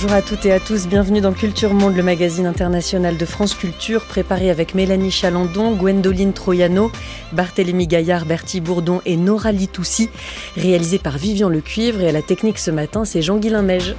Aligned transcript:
Bonjour 0.00 0.12
à 0.12 0.22
toutes 0.22 0.46
et 0.46 0.52
à 0.52 0.60
tous, 0.60 0.86
bienvenue 0.86 1.20
dans 1.20 1.32
Culture 1.32 1.74
Monde, 1.74 1.96
le 1.96 2.04
magazine 2.04 2.46
international 2.46 3.16
de 3.16 3.24
France 3.24 3.52
Culture, 3.52 4.04
préparé 4.04 4.48
avec 4.48 4.76
Mélanie 4.76 5.10
Chalandon, 5.10 5.74
Gwendoline 5.74 6.32
Troyano, 6.32 6.92
Barthélémy 7.32 7.88
Gaillard, 7.88 8.24
Bertie 8.24 8.60
Bourdon 8.60 9.00
et 9.06 9.16
Nora 9.16 9.50
Litoussi, 9.50 10.08
réalisé 10.56 11.00
par 11.00 11.18
Vivian 11.18 11.48
Lecuivre 11.48 12.00
et 12.00 12.08
à 12.10 12.12
la 12.12 12.22
technique 12.22 12.60
ce 12.60 12.70
matin, 12.70 13.04
c'est 13.04 13.22
Jean-Guilain 13.22 13.62
Meige. 13.62 13.96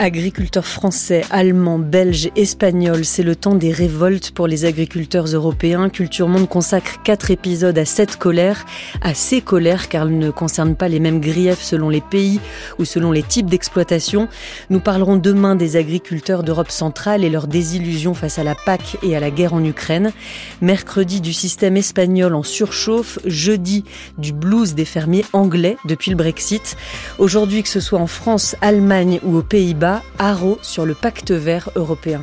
Agriculteurs 0.00 0.64
français, 0.64 1.22
allemands, 1.28 1.80
belges, 1.80 2.30
espagnols, 2.36 3.04
c'est 3.04 3.24
le 3.24 3.34
temps 3.34 3.56
des 3.56 3.72
révoltes 3.72 4.30
pour 4.30 4.46
les 4.46 4.64
agriculteurs 4.64 5.26
européens. 5.26 5.88
Culture 5.88 6.28
Monde 6.28 6.48
consacre 6.48 7.02
quatre 7.02 7.32
épisodes 7.32 7.76
à 7.76 7.84
cette 7.84 8.14
colère, 8.14 8.64
à 9.00 9.12
ces 9.14 9.40
colères, 9.40 9.88
car 9.88 10.06
elles 10.06 10.16
ne 10.16 10.30
concernent 10.30 10.76
pas 10.76 10.86
les 10.86 11.00
mêmes 11.00 11.20
griefs 11.20 11.62
selon 11.62 11.88
les 11.88 12.00
pays 12.00 12.38
ou 12.78 12.84
selon 12.84 13.10
les 13.10 13.24
types 13.24 13.46
d'exploitation. 13.46 14.28
Nous 14.70 14.78
parlerons 14.78 15.16
demain 15.16 15.56
des 15.56 15.74
agriculteurs 15.74 16.44
d'Europe 16.44 16.70
centrale 16.70 17.24
et 17.24 17.30
leur 17.30 17.48
désillusion 17.48 18.14
face 18.14 18.38
à 18.38 18.44
la 18.44 18.54
PAC 18.54 18.98
et 19.02 19.16
à 19.16 19.20
la 19.20 19.32
guerre 19.32 19.54
en 19.54 19.64
Ukraine. 19.64 20.12
Mercredi 20.60 21.20
du 21.20 21.32
système 21.32 21.76
espagnol 21.76 22.36
en 22.36 22.44
surchauffe, 22.44 23.18
jeudi 23.24 23.82
du 24.16 24.32
blues 24.32 24.76
des 24.76 24.84
fermiers 24.84 25.24
anglais 25.32 25.76
depuis 25.86 26.12
le 26.12 26.16
Brexit. 26.16 26.76
Aujourd'hui, 27.18 27.64
que 27.64 27.68
ce 27.68 27.80
soit 27.80 27.98
en 27.98 28.06
France, 28.06 28.54
Allemagne 28.60 29.18
ou 29.24 29.36
aux 29.36 29.42
Pays-Bas, 29.42 29.87
Haro 30.18 30.58
sur 30.62 30.84
le 30.86 30.94
pacte 30.94 31.30
vert 31.30 31.70
européen. 31.76 32.22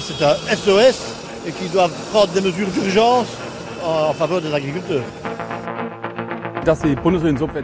C'est 0.00 0.24
un 0.24 0.34
SOS 0.56 1.14
et 1.46 1.52
qu'ils 1.52 1.70
doivent 1.70 1.92
prendre 2.10 2.32
des 2.32 2.40
mesures 2.40 2.68
d'urgence 2.68 3.26
en 3.84 4.12
faveur 4.12 4.40
des 4.40 4.52
agriculteurs. 4.52 5.04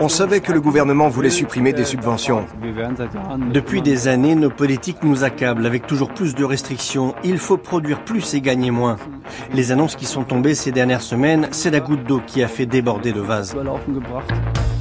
On 0.01 0.09
savait 0.09 0.41
que 0.41 0.53
le 0.53 0.61
gouvernement 0.61 1.09
voulait 1.09 1.31
supprimer 1.31 1.73
des 1.73 1.85
subventions. 1.85 2.47
Depuis 3.53 3.81
des 3.81 4.09
années, 4.09 4.35
nos 4.35 4.51
politiques 4.51 5.05
nous 5.05 5.23
accablent 5.23 5.67
avec 5.67 5.87
toujours 5.87 6.13
plus 6.13 6.35
de 6.35 6.45
restrictions. 6.45 7.15
Il 7.23 7.39
faut 7.39 7.59
produire 7.59 8.05
plus 8.05 8.35
et 8.35 8.41
gagner 8.41 8.73
moins. 8.73 8.97
Les 9.55 9.71
annonces 9.71 9.95
qui 9.95 10.07
sont 10.07 10.25
tombées 10.25 10.55
ces 10.55 10.73
dernières 10.73 11.03
semaines, 11.03 11.49
c'est 11.53 11.71
la 11.71 11.81
goutte 11.81 12.05
d'eau 12.05 12.21
qui 12.27 12.43
a 12.43 12.49
fait 12.49 12.67
déborder 12.67 13.13
le 13.13 13.21
vase. 13.21 13.57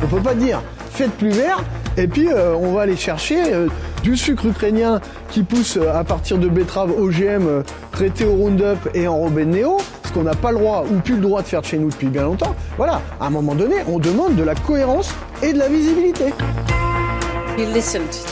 On 0.04 0.08
peut 0.08 0.22
pas 0.22 0.36
dire 0.36 0.62
faites 0.98 1.12
plus 1.12 1.30
vert 1.30 1.64
et 1.96 2.08
puis 2.08 2.28
euh, 2.28 2.56
on 2.56 2.74
va 2.74 2.82
aller 2.82 2.96
chercher 2.96 3.54
euh, 3.54 3.68
du 4.02 4.18
sucre 4.18 4.48
ukrainien 4.48 5.00
qui 5.30 5.44
pousse 5.44 5.78
euh, 5.78 5.94
à 5.94 6.04
partir 6.04 6.40
de 6.40 6.48
betteraves 6.48 6.92
OGM 6.92 7.64
traitées 7.92 8.26
au 8.26 8.34
Roundup 8.34 8.78
et 8.96 9.08
enrobées 9.08 9.46
de 9.46 9.52
néo, 9.52 9.78
ce 10.06 10.12
qu'on 10.12 10.24
n'a 10.24 10.34
pas 10.34 10.52
le 10.52 10.58
droit 10.58 10.86
ou 10.90 11.00
plus 11.00 11.16
le 11.16 11.22
droit 11.22 11.44
de 11.44 11.48
faire 11.48 11.62
de 11.62 11.68
chez 11.68 11.78
nous 11.78 11.90
depuis 11.90 12.08
bien 12.08 12.24
longtemps. 12.24 12.56
Voilà, 12.78 13.02
à 13.20 13.28
un 13.28 13.30
moment 13.30 13.54
donné, 13.54 13.76
on 13.88 14.00
demande 14.00 14.36
de 14.36 14.44
la 14.44 14.56
cohérence 14.56 15.14
et 15.44 15.54
de 15.54 15.60
la 15.60 15.68
visibilité. 15.68 16.34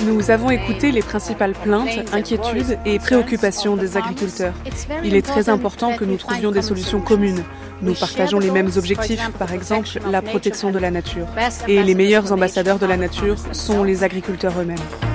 Nous 0.06 0.30
avons 0.30 0.52
écouté 0.52 0.92
les 0.92 1.02
principales 1.02 1.54
plaintes, 1.54 2.14
inquiétudes 2.14 2.78
et 2.86 3.00
préoccupations 3.00 3.76
des 3.76 3.98
agriculteurs. 3.98 4.54
Il 5.04 5.16
est 5.16 5.26
très 5.26 5.50
important 5.50 5.96
que 5.98 6.06
nous 6.06 6.18
trouvions 6.18 6.52
des 6.52 6.62
solutions 6.62 7.02
communes. 7.02 7.44
Nous 7.82 7.96
partageons 7.96 8.38
les 8.38 8.52
mêmes 8.52 8.70
objectifs, 8.78 9.32
par 9.40 9.52
exemple 9.52 9.88
la 10.12 10.22
protection 10.22 10.70
de 10.70 10.78
la 10.78 10.92
nature. 10.92 11.26
Et 11.68 11.82
les 11.82 11.96
meilleurs 11.96 12.32
ambassadeurs 12.32 12.78
de 12.78 12.86
la 12.86 12.98
nature 12.98 13.38
sont 13.52 13.84
les 13.84 14.04
agriculteurs 14.04 14.54
eux-mêmes. 14.60 15.15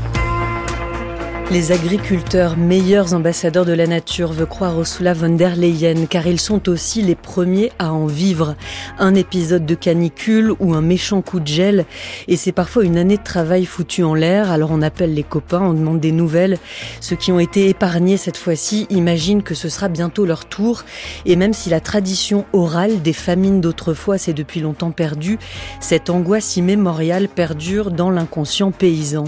Les 1.53 1.73
agriculteurs, 1.73 2.57
meilleurs 2.57 3.13
ambassadeurs 3.13 3.65
de 3.65 3.73
la 3.73 3.89
nature, 3.89 4.33
veut 4.33 4.47
croire 4.47 4.79
Ursula 4.79 5.15
von 5.15 5.31
der 5.31 5.57
Leyen, 5.57 6.07
car 6.07 6.29
ils 6.29 6.39
sont 6.39 6.69
aussi 6.69 7.03
les 7.03 7.17
premiers 7.17 7.73
à 7.81 7.93
en 7.93 8.07
vivre. 8.07 8.55
Un 9.01 9.17
épisode 9.17 9.67
de 9.67 9.75
canicule 9.75 10.53
ou 10.61 10.75
un 10.75 10.81
méchant 10.81 11.23
coup 11.23 11.41
de 11.41 11.49
gel, 11.49 11.87
et 12.29 12.37
c'est 12.37 12.53
parfois 12.53 12.85
une 12.85 12.97
année 12.97 13.17
de 13.17 13.25
travail 13.25 13.65
foutue 13.65 14.05
en 14.05 14.15
l'air, 14.15 14.53
alors 14.53 14.71
on 14.71 14.81
appelle 14.81 15.13
les 15.13 15.25
copains, 15.25 15.61
on 15.61 15.75
demande 15.75 15.99
des 15.99 16.13
nouvelles. 16.13 16.57
Ceux 17.01 17.17
qui 17.17 17.33
ont 17.33 17.41
été 17.41 17.69
épargnés 17.69 18.17
cette 18.17 18.37
fois-ci 18.37 18.87
imaginent 18.89 19.43
que 19.43 19.57
ce 19.57 19.69
sera 19.69 19.89
bientôt 19.89 20.27
leur 20.27 20.45
tour, 20.45 20.85
et 21.27 21.35
même 21.35 21.53
si 21.53 21.69
la 21.69 21.81
tradition 21.81 22.45
orale 22.53 23.03
des 23.03 23.13
famines 23.13 23.61
d'autrefois 23.61 24.19
s'est 24.19 24.35
depuis 24.35 24.61
longtemps 24.61 24.93
perdue, 24.93 25.41
cette 25.81 26.11
angoisse 26.11 26.57
immémoriale 26.57 27.27
perdure 27.27 27.91
dans 27.91 28.11
l'inconscient 28.11 28.71
paysan. 28.71 29.25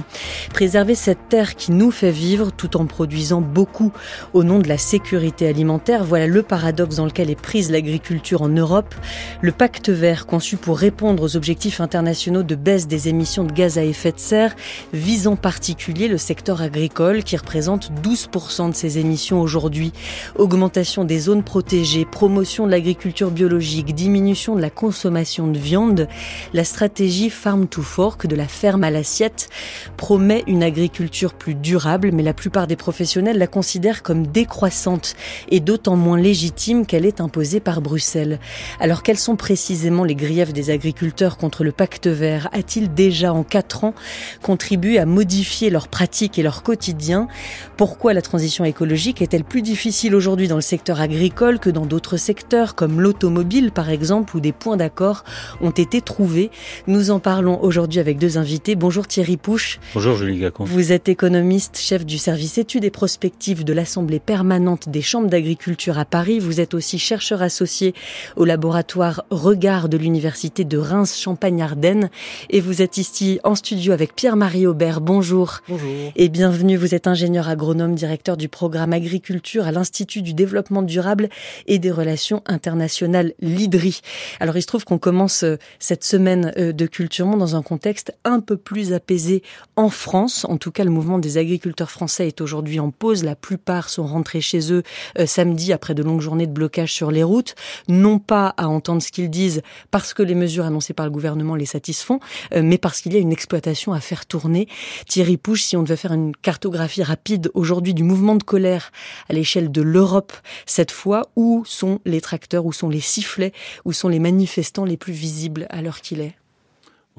Préserver 0.54 0.94
cette 0.94 1.28
terre 1.28 1.56
qui 1.56 1.72
nous 1.72 1.90
fait 1.90 2.11
vivre 2.12 2.52
tout 2.52 2.76
en 2.76 2.86
produisant 2.86 3.40
beaucoup 3.40 3.92
au 4.32 4.44
nom 4.44 4.60
de 4.60 4.68
la 4.68 4.78
sécurité 4.78 5.48
alimentaire. 5.48 6.04
Voilà 6.04 6.26
le 6.26 6.42
paradoxe 6.42 6.96
dans 6.96 7.06
lequel 7.06 7.30
est 7.30 7.40
prise 7.40 7.70
l'agriculture 7.70 8.42
en 8.42 8.48
Europe. 8.48 8.94
Le 9.40 9.50
pacte 9.50 9.88
vert 9.88 10.26
conçu 10.26 10.56
pour 10.56 10.78
répondre 10.78 11.22
aux 11.22 11.36
objectifs 11.36 11.80
internationaux 11.80 12.42
de 12.42 12.54
baisse 12.54 12.86
des 12.86 13.08
émissions 13.08 13.44
de 13.44 13.52
gaz 13.52 13.78
à 13.78 13.84
effet 13.84 14.12
de 14.12 14.18
serre 14.18 14.54
vise 14.92 15.26
en 15.26 15.36
particulier 15.36 16.08
le 16.08 16.18
secteur 16.18 16.62
agricole 16.62 17.24
qui 17.24 17.36
représente 17.36 17.90
12% 18.02 18.70
de 18.70 18.74
ces 18.74 18.98
émissions 18.98 19.40
aujourd'hui. 19.40 19.92
Augmentation 20.36 21.04
des 21.04 21.18
zones 21.18 21.42
protégées, 21.42 22.04
promotion 22.04 22.66
de 22.66 22.70
l'agriculture 22.70 23.30
biologique, 23.30 23.94
diminution 23.94 24.54
de 24.56 24.60
la 24.60 24.70
consommation 24.70 25.46
de 25.48 25.58
viande, 25.58 26.08
la 26.52 26.64
stratégie 26.64 27.30
Farm 27.30 27.66
to 27.66 27.82
Fork 27.82 28.26
de 28.26 28.36
la 28.36 28.48
ferme 28.48 28.84
à 28.84 28.90
l'assiette 28.90 29.48
promet 29.96 30.42
une 30.46 30.62
agriculture 30.62 31.34
plus 31.34 31.54
durable 31.54 32.01
mais 32.10 32.22
la 32.22 32.34
plupart 32.34 32.66
des 32.66 32.76
professionnels 32.76 33.38
la 33.38 33.46
considèrent 33.46 34.02
comme 34.02 34.26
décroissante 34.26 35.14
et 35.50 35.60
d'autant 35.60 35.96
moins 35.96 36.18
légitime 36.18 36.86
qu'elle 36.86 37.06
est 37.06 37.20
imposée 37.20 37.60
par 37.60 37.80
Bruxelles. 37.80 38.40
Alors 38.80 39.02
quels 39.02 39.18
sont 39.18 39.36
précisément 39.36 40.04
les 40.04 40.14
griefs 40.14 40.52
des 40.52 40.70
agriculteurs 40.70 41.36
contre 41.36 41.62
le 41.62 41.72
pacte 41.72 42.06
vert? 42.06 42.48
A-t-il 42.52 42.92
déjà 42.92 43.32
en 43.32 43.44
quatre 43.44 43.84
ans 43.84 43.94
contribué 44.40 44.98
à 44.98 45.06
modifier 45.06 45.70
leurs 45.70 45.88
pratiques 45.88 46.38
et 46.38 46.42
leur 46.42 46.62
quotidien? 46.62 47.28
Pourquoi 47.76 48.14
la 48.14 48.22
transition 48.22 48.64
écologique 48.64 49.22
est-elle 49.22 49.44
plus 49.44 49.62
difficile 49.62 50.14
aujourd'hui 50.14 50.48
dans 50.48 50.56
le 50.56 50.62
secteur 50.62 51.00
agricole 51.00 51.58
que 51.58 51.70
dans 51.70 51.86
d'autres 51.86 52.16
secteurs 52.16 52.74
comme 52.74 53.00
l'automobile 53.00 53.70
par 53.70 53.90
exemple 53.90 54.36
où 54.36 54.40
des 54.40 54.52
points 54.52 54.76
d'accord 54.76 55.24
ont 55.60 55.70
été 55.70 56.00
trouvés? 56.00 56.50
Nous 56.86 57.10
en 57.10 57.20
parlons 57.20 57.62
aujourd'hui 57.62 58.00
avec 58.00 58.18
deux 58.18 58.38
invités. 58.38 58.74
Bonjour 58.74 59.06
Thierry 59.06 59.36
Pouche. 59.36 59.78
Bonjour 59.94 60.16
Julie 60.16 60.38
Gacon. 60.38 60.64
Vous 60.64 60.92
êtes 60.92 61.08
économiste, 61.08 61.76
chef 61.82 62.06
du 62.06 62.16
service 62.16 62.58
études 62.58 62.84
et 62.84 62.90
prospectives 62.90 63.64
de 63.64 63.72
l'Assemblée 63.72 64.20
permanente 64.20 64.88
des 64.88 65.02
chambres 65.02 65.28
d'agriculture 65.28 65.98
à 65.98 66.04
Paris. 66.04 66.38
Vous 66.38 66.60
êtes 66.60 66.74
aussi 66.74 66.96
chercheur 66.96 67.42
associé 67.42 67.92
au 68.36 68.44
laboratoire 68.44 69.24
Regard 69.30 69.88
de 69.88 69.96
l'Université 69.96 70.64
de 70.64 70.78
Reims-Champagne-Ardenne. 70.78 72.08
Et 72.50 72.60
vous 72.60 72.82
êtes 72.82 72.98
ici 72.98 73.40
en 73.42 73.56
studio 73.56 73.92
avec 73.92 74.14
Pierre-Marie 74.14 74.66
Aubert. 74.66 75.00
Bonjour. 75.00 75.58
Bonjour. 75.68 75.90
Et 76.14 76.28
bienvenue. 76.28 76.76
Vous 76.76 76.94
êtes 76.94 77.08
ingénieur 77.08 77.48
agronome, 77.48 77.96
directeur 77.96 78.36
du 78.36 78.48
programme 78.48 78.92
agriculture 78.92 79.66
à 79.66 79.72
l'Institut 79.72 80.22
du 80.22 80.34
développement 80.34 80.82
durable 80.82 81.30
et 81.66 81.80
des 81.80 81.90
relations 81.90 82.44
internationales 82.46 83.32
l'IDRI. 83.40 84.02
Alors 84.38 84.56
il 84.56 84.62
se 84.62 84.68
trouve 84.68 84.84
qu'on 84.84 84.98
commence 84.98 85.42
euh, 85.42 85.56
cette 85.80 86.04
semaine 86.04 86.52
euh, 86.56 86.72
de 86.72 86.86
Culture 86.86 87.26
Monde 87.26 87.40
dans 87.40 87.56
un 87.56 87.62
contexte 87.62 88.14
un 88.24 88.38
peu 88.38 88.56
plus 88.56 88.92
apaisé 88.92 89.42
en 89.74 89.88
France. 89.88 90.46
En 90.48 90.58
tout 90.58 90.70
cas, 90.70 90.84
le 90.84 90.90
mouvement 90.90 91.18
des 91.18 91.38
agriculteurs 91.38 91.71
agriculteurs 91.72 91.90
français 91.90 92.28
est 92.28 92.42
aujourd'hui 92.42 92.80
en 92.80 92.90
pause. 92.90 93.24
La 93.24 93.34
plupart 93.34 93.88
sont 93.88 94.06
rentrés 94.06 94.42
chez 94.42 94.70
eux 94.72 94.82
euh, 95.18 95.24
samedi 95.24 95.72
après 95.72 95.94
de 95.94 96.02
longues 96.02 96.20
journées 96.20 96.46
de 96.46 96.52
blocage 96.52 96.92
sur 96.92 97.10
les 97.10 97.22
routes, 97.22 97.54
non 97.88 98.18
pas 98.18 98.48
à 98.58 98.68
entendre 98.68 99.00
ce 99.00 99.10
qu'ils 99.10 99.30
disent 99.30 99.62
parce 99.90 100.12
que 100.12 100.22
les 100.22 100.34
mesures 100.34 100.66
annoncées 100.66 100.92
par 100.92 101.06
le 101.06 101.12
gouvernement 101.12 101.54
les 101.54 101.64
satisfont, 101.64 102.20
euh, 102.52 102.60
mais 102.62 102.76
parce 102.76 103.00
qu'il 103.00 103.14
y 103.14 103.16
a 103.16 103.20
une 103.20 103.32
exploitation 103.32 103.94
à 103.94 104.00
faire 104.00 104.26
tourner. 104.26 104.68
Thierry 105.08 105.38
Pouche, 105.38 105.62
si 105.62 105.74
on 105.78 105.82
devait 105.82 105.96
faire 105.96 106.12
une 106.12 106.36
cartographie 106.36 107.02
rapide 107.02 107.50
aujourd'hui 107.54 107.94
du 107.94 108.02
mouvement 108.02 108.36
de 108.36 108.42
colère 108.42 108.92
à 109.30 109.32
l'échelle 109.32 109.72
de 109.72 109.80
l'Europe, 109.80 110.34
cette 110.66 110.90
fois, 110.90 111.22
où 111.36 111.64
sont 111.64 112.00
les 112.04 112.20
tracteurs, 112.20 112.66
où 112.66 112.72
sont 112.74 112.90
les 112.90 113.00
sifflets, 113.00 113.52
où 113.86 113.94
sont 113.94 114.08
les 114.08 114.18
manifestants 114.18 114.84
les 114.84 114.98
plus 114.98 115.14
visibles 115.14 115.66
à 115.70 115.80
l'heure 115.80 116.02
qu'il 116.02 116.20
est? 116.20 116.34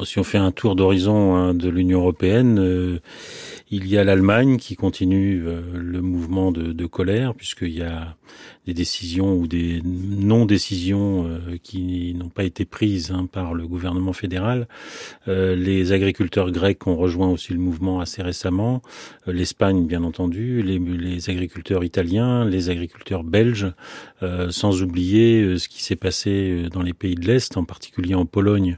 Si 0.03 0.19
on 0.19 0.23
fait 0.23 0.37
un 0.37 0.51
tour 0.51 0.75
d'horizon 0.75 1.35
hein, 1.35 1.53
de 1.53 1.69
l'Union 1.69 1.99
européenne, 1.99 2.59
euh, 2.59 2.99
il 3.69 3.87
y 3.87 3.97
a 3.97 4.03
l'Allemagne 4.03 4.57
qui 4.57 4.75
continue 4.75 5.43
euh, 5.45 5.61
le 5.73 6.01
mouvement 6.01 6.51
de, 6.51 6.73
de 6.73 6.85
colère, 6.85 7.35
puisqu'il 7.35 7.73
y 7.73 7.83
a 7.83 8.15
des 8.65 8.73
décisions 8.73 9.35
ou 9.35 9.47
des 9.47 9.81
non-décisions 9.83 11.25
euh, 11.27 11.57
qui 11.61 12.13
n'ont 12.15 12.29
pas 12.29 12.43
été 12.43 12.65
prises 12.65 13.11
hein, 13.11 13.27
par 13.31 13.53
le 13.53 13.67
gouvernement 13.67 14.13
fédéral. 14.13 14.67
Euh, 15.27 15.55
les 15.55 15.91
agriculteurs 15.91 16.51
grecs 16.51 16.87
ont 16.87 16.95
rejoint 16.95 17.29
aussi 17.29 17.53
le 17.53 17.59
mouvement 17.59 17.99
assez 17.99 18.21
récemment. 18.21 18.81
Euh, 19.27 19.33
L'Espagne, 19.33 19.85
bien 19.85 20.03
entendu, 20.03 20.61
les, 20.61 20.79
les, 20.79 21.29
agriculteurs 21.29 21.83
italiens, 21.83 22.45
les 22.45 22.69
agriculteurs 22.69 23.23
belges, 23.23 23.71
sans 24.49 24.81
oublier 24.81 25.57
ce 25.57 25.67
qui 25.67 25.83
s'est 25.83 25.95
passé 25.95 26.67
dans 26.71 26.81
les 26.81 26.93
pays 26.93 27.15
de 27.15 27.25
l'Est, 27.25 27.57
en 27.57 27.65
particulier 27.65 28.15
en 28.15 28.25
Pologne, 28.25 28.75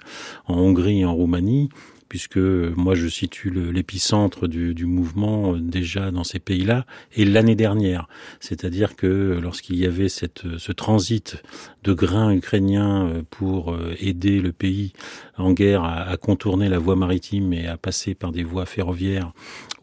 en 0.48 0.58
Hongrie 0.58 1.06
en 1.06 1.14
Roumanie 1.14 1.70
puisque 2.10 2.38
moi 2.38 2.96
je 2.96 3.07
situe 3.07 3.50
l'épicentre 3.50 4.48
du, 4.48 4.86
mouvement 4.86 5.56
euh, 5.56 5.60
déjà 5.60 6.12
dans 6.12 6.24
ces 6.24 6.40
pays-là, 6.40 6.86
et 7.16 7.25
l'année 7.25 7.56
dernière. 7.56 8.07
C'est-à-dire 8.40 8.96
que 8.96 9.40
lorsqu'il 9.42 9.78
y 9.78 9.86
avait 9.86 10.10
cette, 10.10 10.44
ce 10.57 10.72
transit 10.72 11.42
de 11.84 11.94
grains 11.94 12.31
ukrainiens 12.31 13.07
euh, 13.07 13.22
pour 13.30 13.74
euh, 13.74 13.96
aider 14.00 14.40
le 14.40 14.52
pays 14.52 14.94
en 15.38 15.54
guerre 15.54 15.84
à, 15.84 16.16
contourner 16.18 16.70
la 16.70 16.80
voie 16.80 16.96
maritime 16.96 17.54
et 17.54 17.68
à 17.68 17.78
passer 17.78 18.16
par 18.16 18.32
des 18.32 18.44
voies 18.44 18.66
ferroviaires 18.66 19.32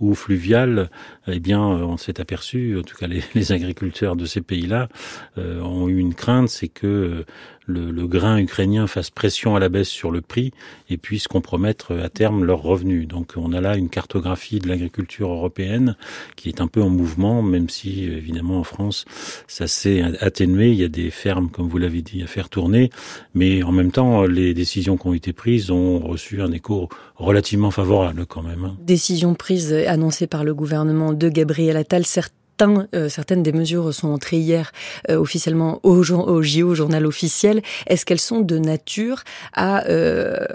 ou 0.00 0.14
fluviales, 0.14 0.90
eh 1.28 1.38
bien 1.38 1.60
on 1.60 1.96
s'est 1.96 2.20
aperçu, 2.20 2.78
en 2.78 2.82
tout 2.82 2.96
cas 2.96 3.06
les, 3.06 3.22
les 3.34 3.52
agriculteurs 3.52 4.16
de 4.16 4.24
ces 4.24 4.40
pays-là 4.40 4.88
euh, 5.38 5.60
ont 5.60 5.88
eu 5.88 5.98
une 5.98 6.14
crainte, 6.14 6.48
c'est 6.48 6.68
que 6.68 7.24
le, 7.66 7.92
le, 7.92 8.06
grain 8.08 8.38
ukrainien 8.38 8.86
fasse 8.86 9.10
pression 9.10 9.54
à 9.54 9.60
la 9.60 9.68
baisse 9.68 9.88
sur 9.88 10.10
le 10.10 10.20
prix 10.20 10.52
et 10.90 10.96
puisse 10.96 11.28
compromettre 11.28 11.96
à 11.96 12.08
terme 12.08 12.44
leurs 12.44 12.62
revenus. 12.62 13.06
Donc 13.06 13.34
on 13.36 13.52
a 13.52 13.60
là 13.60 13.76
une 13.76 13.88
cartographie 13.88 14.58
de 14.58 14.68
l'agriculture 14.68 15.30
européenne 15.30 15.96
qui 16.34 16.48
est 16.48 16.60
un 16.60 16.66
peu 16.66 16.82
en 16.82 16.88
mouvement, 16.88 17.42
même 17.42 17.68
si 17.68 18.04
évidemment 18.04 18.58
en 18.58 18.64
France 18.64 19.04
ça 19.46 19.66
s'est 19.66 20.02
atténué. 20.20 20.70
Il 20.70 20.76
y 20.76 20.84
a 20.84 20.88
des 20.88 21.10
fermes, 21.10 21.50
comme 21.50 21.68
vous 21.68 21.78
l'avez 21.78 22.02
dit, 22.02 22.22
à 22.22 22.26
faire 22.26 22.48
tourner, 22.48 22.90
mais 23.34 23.62
en 23.62 23.72
même 23.72 23.92
temps 23.92 24.24
les 24.24 24.54
décisions 24.54 24.96
qui 24.96 25.06
ont 25.06 25.14
été 25.14 25.32
prises 25.32 25.41
ont 25.70 25.98
reçu 25.98 26.42
un 26.42 26.52
écho 26.52 26.88
relativement 27.16 27.70
favorable 27.70 28.26
quand 28.26 28.42
même. 28.42 28.64
Hein. 28.64 28.76
Décision 28.80 29.34
prise 29.34 29.72
annoncée 29.72 30.26
par 30.26 30.44
le 30.44 30.54
gouvernement 30.54 31.12
de 31.12 31.28
Gabriel 31.28 31.76
Attal, 31.76 32.06
certes 32.06 32.34
euh, 32.94 33.08
certaines 33.08 33.42
des 33.42 33.52
mesures 33.52 33.92
sont 33.92 34.08
entrées 34.08 34.38
hier 34.38 34.72
euh, 35.10 35.16
officiellement 35.16 35.80
au, 35.82 36.02
au 36.02 36.42
JO, 36.42 36.74
journal 36.74 37.06
officiel. 37.06 37.62
Est-ce 37.86 38.04
qu'elles 38.04 38.20
sont 38.20 38.40
de 38.40 38.58
nature 38.58 39.22
à, 39.52 39.86
euh, 39.86 40.46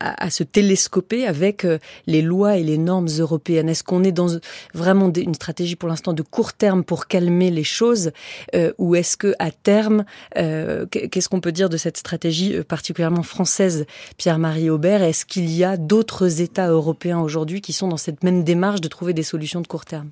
à, 0.00 0.30
se 0.30 0.42
télescoper 0.42 1.26
avec 1.26 1.64
euh, 1.64 1.78
les 2.06 2.22
lois 2.22 2.56
et 2.56 2.62
les 2.62 2.78
normes 2.78 3.08
européennes? 3.18 3.68
Est-ce 3.68 3.84
qu'on 3.84 4.04
est 4.04 4.12
dans 4.12 4.38
vraiment 4.74 5.10
une 5.14 5.34
stratégie 5.34 5.76
pour 5.76 5.88
l'instant 5.88 6.12
de 6.12 6.22
court 6.22 6.52
terme 6.52 6.84
pour 6.84 7.06
calmer 7.06 7.50
les 7.50 7.64
choses 7.64 8.12
euh, 8.54 8.72
ou 8.78 8.94
est-ce 8.94 9.16
que 9.16 9.34
à 9.38 9.50
terme, 9.50 10.04
qu'est-ce 10.34 11.28
qu'on 11.28 11.40
peut 11.40 11.52
dire 11.52 11.68
de 11.68 11.76
cette 11.76 11.96
stratégie 11.96 12.62
particulièrement 12.62 13.22
française, 13.22 13.86
Pierre-Marie 14.16 14.70
Aubert? 14.70 15.02
Est-ce 15.02 15.24
qu'il 15.24 15.50
y 15.50 15.64
a 15.64 15.76
d'autres 15.76 16.40
États 16.40 16.68
européens 16.68 17.20
aujourd'hui 17.20 17.60
qui 17.60 17.72
sont 17.72 17.88
dans 17.88 17.96
cette 17.96 18.22
même 18.22 18.44
démarche 18.44 18.80
de 18.80 18.88
trouver 18.88 19.12
des 19.12 19.22
solutions 19.22 19.60
de 19.60 19.66
court 19.66 19.84
terme? 19.84 20.10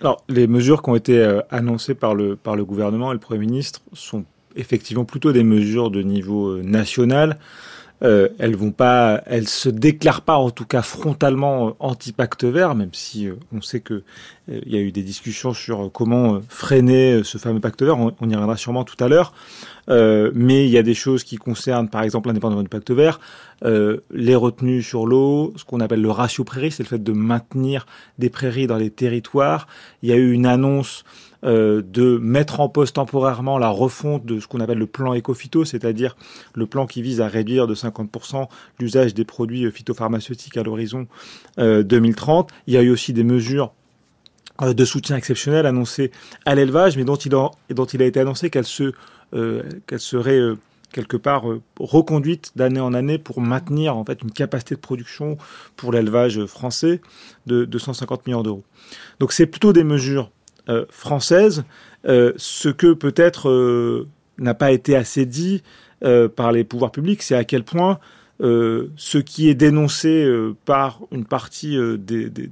Alors, 0.00 0.22
les 0.28 0.46
mesures 0.46 0.82
qui 0.82 0.90
ont 0.90 0.96
été 0.96 1.18
euh, 1.18 1.40
annoncées 1.50 1.94
par 1.94 2.14
le, 2.14 2.36
par 2.36 2.54
le 2.54 2.64
gouvernement 2.64 3.10
et 3.10 3.14
le 3.14 3.20
Premier 3.20 3.40
ministre 3.40 3.80
sont 3.92 4.24
effectivement 4.54 5.04
plutôt 5.04 5.32
des 5.32 5.42
mesures 5.42 5.90
de 5.90 6.02
niveau 6.02 6.50
euh, 6.50 6.62
national. 6.62 7.38
Euh, 8.02 8.28
elles 8.38 8.54
vont 8.54 8.70
pas, 8.70 9.22
elles 9.26 9.48
se 9.48 9.68
déclarent 9.68 10.22
pas 10.22 10.36
en 10.36 10.50
tout 10.50 10.64
cas 10.64 10.82
frontalement 10.82 11.68
euh, 11.68 11.70
anti-pacte 11.80 12.44
vert, 12.44 12.76
même 12.76 12.92
si 12.92 13.26
euh, 13.26 13.34
on 13.52 13.60
sait 13.60 13.80
que 13.80 13.94
euh, 13.94 14.60
il 14.64 14.72
y 14.72 14.76
a 14.76 14.80
eu 14.80 14.92
des 14.92 15.02
discussions 15.02 15.52
sur 15.52 15.90
comment 15.92 16.40
freiner 16.48 17.22
ce 17.24 17.38
fameux 17.38 17.58
pacte 17.58 17.82
vert. 17.82 17.98
On, 17.98 18.14
on 18.20 18.30
y 18.30 18.34
reviendra 18.34 18.56
sûrement 18.56 18.84
tout 18.84 19.02
à 19.02 19.08
l'heure. 19.08 19.32
mais 19.88 20.64
il 20.66 20.70
y 20.70 20.78
a 20.78 20.82
des 20.82 20.94
choses 20.94 21.24
qui 21.24 21.36
concernent, 21.36 21.88
par 21.88 22.02
exemple, 22.02 22.28
l'indépendance 22.28 22.62
du 22.62 22.68
pacte 22.68 22.90
vert, 22.90 23.20
les 23.62 24.34
retenues 24.34 24.82
sur 24.82 25.06
l'eau, 25.06 25.52
ce 25.56 25.64
qu'on 25.64 25.80
appelle 25.80 26.02
le 26.02 26.10
ratio 26.10 26.44
prairie, 26.44 26.70
c'est 26.70 26.82
le 26.82 26.88
fait 26.88 27.02
de 27.02 27.12
maintenir 27.12 27.86
des 28.18 28.30
prairies 28.30 28.66
dans 28.66 28.76
les 28.76 28.90
territoires. 28.90 29.66
Il 30.02 30.08
y 30.08 30.12
a 30.12 30.16
eu 30.16 30.32
une 30.32 30.46
annonce 30.46 31.04
euh, 31.44 31.82
de 31.82 32.18
mettre 32.18 32.60
en 32.60 32.68
pause 32.68 32.92
temporairement 32.92 33.58
la 33.58 33.68
refonte 33.68 34.24
de 34.26 34.40
ce 34.40 34.46
qu'on 34.46 34.60
appelle 34.60 34.78
le 34.78 34.86
plan 34.86 35.14
éco-phyto, 35.14 35.64
c'est-à-dire 35.64 36.16
le 36.54 36.66
plan 36.66 36.86
qui 36.86 37.02
vise 37.02 37.20
à 37.20 37.28
réduire 37.28 37.66
de 37.66 37.74
50% 37.74 38.48
l'usage 38.80 39.14
des 39.14 39.24
produits 39.24 39.70
phytopharmaceutiques 39.70 40.56
à 40.56 40.62
l'horizon 40.62 41.06
euh, 41.58 41.82
2030. 41.82 42.50
Il 42.66 42.74
y 42.74 42.76
a 42.76 42.82
eu 42.82 42.90
aussi 42.90 43.12
des 43.12 43.24
mesures 43.24 43.72
euh, 44.60 44.74
de 44.74 44.84
soutien 44.84 45.16
exceptionnel 45.16 45.66
annoncées 45.66 46.10
à 46.44 46.56
l'élevage, 46.56 46.96
mais 46.96 47.04
dont 47.04 47.14
il, 47.16 47.32
a, 47.34 48.04
été 48.04 48.18
annoncé 48.18 48.50
qu'elles 48.50 48.64
se, 48.64 48.92
euh, 49.34 49.62
qu'elles 49.86 50.00
seraient 50.00 50.38
euh, 50.38 50.56
quelque 50.90 51.16
part 51.16 51.48
euh, 51.48 51.62
reconduite 51.78 52.52
d'année 52.56 52.80
en 52.80 52.94
année 52.94 53.18
pour 53.18 53.40
maintenir 53.40 53.96
en 53.96 54.04
fait 54.04 54.22
une 54.22 54.32
capacité 54.32 54.74
de 54.74 54.80
production 54.80 55.36
pour 55.76 55.92
l'élevage 55.92 56.44
français 56.46 57.00
de, 57.46 57.64
de 57.66 57.78
150 57.78 58.26
millions 58.26 58.42
d'euros. 58.42 58.64
Donc 59.20 59.32
c'est 59.32 59.46
plutôt 59.46 59.72
des 59.72 59.84
mesures 59.84 60.30
euh, 60.68 60.84
française, 60.90 61.64
euh, 62.06 62.32
ce 62.36 62.68
que 62.68 62.92
peut-être 62.92 63.48
euh, 63.48 64.08
n'a 64.38 64.54
pas 64.54 64.70
été 64.72 64.96
assez 64.96 65.26
dit 65.26 65.62
par 66.36 66.52
les 66.52 66.62
pouvoirs 66.62 66.92
publics, 66.92 67.22
c'est 67.22 67.34
à 67.34 67.42
quel 67.42 67.64
point 67.64 67.98
ce 68.40 69.18
qui 69.18 69.48
est 69.48 69.56
dénoncé 69.56 70.32
par 70.64 71.00
une 71.10 71.24
partie 71.24 71.76
des, 71.98 72.30
des, 72.30 72.48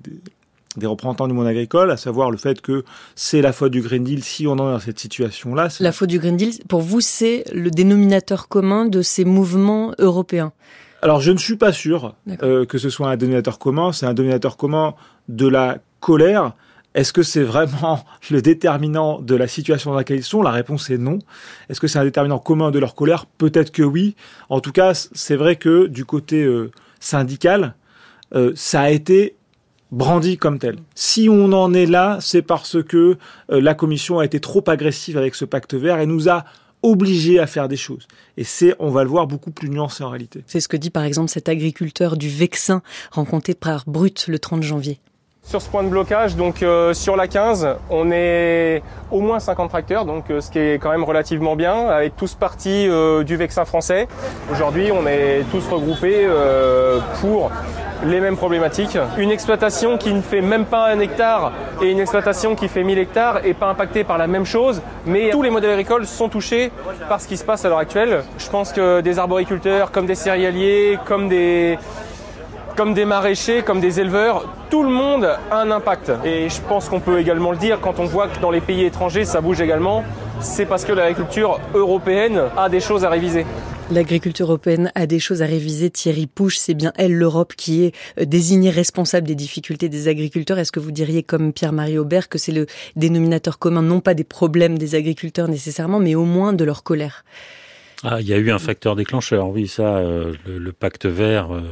des 0.76 0.86
représentants 0.86 1.28
du 1.28 1.34
monde 1.34 1.46
agricole, 1.46 1.92
à 1.92 1.96
savoir 1.96 2.32
le 2.32 2.38
fait 2.38 2.60
que 2.60 2.84
c'est 3.14 3.42
la 3.42 3.52
faute 3.52 3.70
du 3.70 3.82
Green 3.82 4.02
Deal 4.02 4.24
si 4.24 4.48
on 4.48 4.54
en 4.54 4.68
est 4.68 4.72
dans 4.72 4.80
cette 4.80 4.98
situation-là. 4.98 5.68
La 5.78 5.92
faute 5.92 6.08
du 6.08 6.18
Green 6.18 6.36
Deal, 6.36 6.54
pour 6.68 6.80
vous, 6.80 7.00
c'est 7.00 7.44
le 7.52 7.70
dénominateur 7.70 8.48
commun 8.48 8.84
de 8.84 9.00
ces 9.00 9.24
mouvements 9.24 9.92
européens? 9.98 10.52
Alors 11.02 11.20
je 11.20 11.30
ne 11.30 11.38
suis 11.38 11.56
pas 11.56 11.72
sûr 11.72 12.14
euh, 12.42 12.64
que 12.64 12.78
ce 12.78 12.90
soit 12.90 13.08
un 13.08 13.16
dénominateur 13.16 13.58
commun, 13.58 13.92
c'est 13.92 14.06
un 14.06 14.14
dénominateur 14.14 14.56
commun 14.56 14.94
de 15.28 15.46
la 15.46 15.78
colère 16.00 16.54
est-ce 16.96 17.12
que 17.12 17.22
c'est 17.22 17.43
vraiment 17.43 18.04
le 18.31 18.43
déterminant 18.43 19.20
de 19.20 19.37
la 19.37 19.46
situation 19.46 19.90
dans 19.90 19.96
laquelle 19.96 20.16
ils 20.16 20.25
sont? 20.25 20.43
La 20.43 20.50
réponse 20.50 20.90
est 20.90 20.98
non. 20.98 21.19
Est-ce 21.69 21.78
que 21.78 21.87
c'est 21.87 21.98
un 21.98 22.04
déterminant 22.04 22.38
commun 22.38 22.72
de 22.72 22.78
leur 22.78 22.96
colère? 22.96 23.26
Peut-être 23.26 23.70
que 23.70 23.82
oui. 23.82 24.16
En 24.49 24.61
tout 24.61 24.73
cas, 24.73 24.94
c'est 24.94 25.37
vrai 25.37 25.56
que 25.56 25.87
du 25.87 26.04
côté 26.04 26.42
euh, 26.42 26.73
syndical, 26.99 27.75
euh, 28.35 28.52
ça 28.56 28.80
a 28.80 28.90
été 28.90 29.37
brandi 29.92 30.38
comme 30.38 30.59
tel. 30.59 30.78
Si 30.94 31.28
on 31.30 31.52
en 31.52 31.75
est 31.75 31.87
là, 31.87 32.18
c'est 32.20 32.42
parce 32.42 32.82
que 32.82 33.18
euh, 33.50 33.61
la 33.61 33.75
Commission 33.75 34.18
a 34.18 34.25
été 34.25 34.40
trop 34.40 34.64
agressive 34.66 35.18
avec 35.18 35.35
ce 35.35 35.44
pacte 35.44 35.75
vert 35.75 36.00
et 36.00 36.06
nous 36.06 36.30
a 36.30 36.44
obligés 36.82 37.38
à 37.38 37.47
faire 37.47 37.68
des 37.68 37.76
choses. 37.76 38.09
Et 38.38 38.44
c'est, 38.44 38.75
on 38.78 38.90
va 38.90 39.04
le 39.04 39.11
voir, 39.11 39.26
beaucoup 39.26 39.50
plus 39.50 39.68
nuancé 39.68 40.02
en 40.02 40.09
réalité. 40.09 40.44
C'est 40.47 40.61
ce 40.61 40.68
que 40.68 40.76
dit 40.76 40.90
par 40.90 41.04
exemple 41.04 41.30
cet 41.30 41.49
agriculteur 41.49 42.16
du 42.16 42.30
Vexin 42.30 42.82
rencontré 43.11 43.54
par 43.54 43.85
Brut 43.87 44.26
le 44.28 44.38
30 44.38 44.62
janvier. 44.62 44.99
Sur 45.46 45.62
ce 45.62 45.68
point 45.68 45.84
de 45.84 45.88
blocage, 45.88 46.34
donc 46.34 46.64
euh, 46.64 46.92
sur 46.92 47.14
la 47.14 47.28
15, 47.28 47.68
on 47.88 48.10
est 48.10 48.82
au 49.12 49.20
moins 49.20 49.38
50 49.38 49.70
tracteurs, 49.70 50.04
donc 50.04 50.24
euh, 50.28 50.40
ce 50.40 50.50
qui 50.50 50.58
est 50.58 50.80
quand 50.80 50.90
même 50.90 51.04
relativement 51.04 51.54
bien, 51.54 51.86
avec 51.86 52.16
tous 52.16 52.34
partis 52.34 52.88
euh, 52.88 53.22
du 53.22 53.36
Vexin 53.36 53.64
français. 53.64 54.08
Aujourd'hui, 54.50 54.90
on 54.90 55.06
est 55.06 55.44
tous 55.52 55.64
regroupés 55.68 56.26
pour 57.20 57.52
les 58.04 58.20
mêmes 58.20 58.36
problématiques. 58.36 58.98
Une 59.18 59.30
exploitation 59.30 59.98
qui 59.98 60.12
ne 60.12 60.20
fait 60.20 60.40
même 60.40 60.64
pas 60.64 60.88
un 60.88 60.98
hectare 60.98 61.52
et 61.80 61.92
une 61.92 62.00
exploitation 62.00 62.56
qui 62.56 62.66
fait 62.66 62.82
1000 62.82 62.98
hectares 62.98 63.46
est 63.46 63.54
pas 63.54 63.68
impactée 63.68 64.02
par 64.02 64.18
la 64.18 64.26
même 64.26 64.46
chose, 64.46 64.82
mais 65.06 65.30
tous 65.30 65.42
les 65.42 65.50
modèles 65.50 65.70
agricoles 65.70 66.06
sont 66.06 66.28
touchés 66.28 66.72
par 67.08 67.20
ce 67.20 67.28
qui 67.28 67.36
se 67.36 67.44
passe 67.44 67.64
à 67.64 67.68
l'heure 67.68 67.78
actuelle. 67.78 68.24
Je 68.36 68.50
pense 68.50 68.72
que 68.72 69.00
des 69.00 69.20
arboriculteurs, 69.20 69.92
comme 69.92 70.06
des 70.06 70.16
céréaliers, 70.16 70.98
comme 71.04 71.28
des 71.28 71.78
comme 72.76 72.92
des 72.92 73.06
maraîchers, 73.06 73.62
comme 73.62 73.80
des 73.80 74.00
éleveurs, 74.00 74.45
tout 74.71 74.83
le 74.83 74.90
monde 74.90 75.25
a 75.50 75.61
un 75.61 75.71
impact. 75.71 76.12
Et 76.25 76.49
je 76.49 76.61
pense 76.61 76.88
qu'on 76.88 77.00
peut 77.00 77.18
également 77.18 77.50
le 77.50 77.56
dire 77.56 77.80
quand 77.80 77.99
on 77.99 78.04
voit 78.04 78.28
que 78.28 78.38
dans 78.40 78.50
les 78.50 78.61
pays 78.61 78.85
étrangers 78.85 79.25
ça 79.25 79.40
bouge 79.40 79.61
également, 79.61 80.04
c'est 80.40 80.66
parce 80.66 80.85
que 80.85 80.92
l'agriculture 80.92 81.59
européenne 81.75 82.42
a 82.56 82.68
des 82.68 82.80
choses 82.80 83.04
à 83.04 83.11
réviser. 83.11 83.47
L'agriculture 83.90 84.47
européenne 84.47 84.90
a 84.95 85.06
des 85.06 85.21
choses 85.21 85.42
à 85.42 85.47
réviser. 85.47 85.90
Thierry 85.90 86.26
Pouche, 86.26 86.59
c'est 86.59 86.75
bien 86.75 86.92
elle, 86.97 87.14
l'Europe, 87.14 87.54
qui 87.56 87.85
est 87.85 87.95
euh, 88.21 88.25
désignée 88.25 88.71
responsable 88.71 89.28
des 89.28 89.37
difficultés 89.37 89.88
des 89.88 90.09
agriculteurs. 90.09 90.59
Est-ce 90.59 90.73
que 90.73 90.80
vous 90.80 90.90
diriez, 90.90 91.23
comme 91.23 91.52
Pierre-Marie 91.52 91.97
Aubert, 91.97 92.28
que 92.28 92.37
c'est 92.37 92.50
le 92.50 92.66
dénominateur 92.97 93.61
commun, 93.61 93.83
non 93.83 94.00
pas 94.00 94.14
des 94.14 94.25
problèmes 94.25 94.76
des 94.76 94.97
agriculteurs 94.97 95.47
nécessairement, 95.47 96.00
mais 96.00 96.16
au 96.16 96.25
moins 96.25 96.52
de 96.52 96.64
leur 96.64 96.83
colère? 96.83 97.25
Ah, 98.02 98.21
il 98.21 98.28
y 98.28 98.35
a 98.35 98.38
eu 98.38 98.50
un 98.50 98.59
facteur 98.59 98.95
déclencheur, 98.95 99.49
oui, 99.49 99.68
ça, 99.68 99.97
euh, 99.97 100.35
le, 100.47 100.73
pacte 100.73 101.06
vert, 101.06 101.54
euh, 101.54 101.62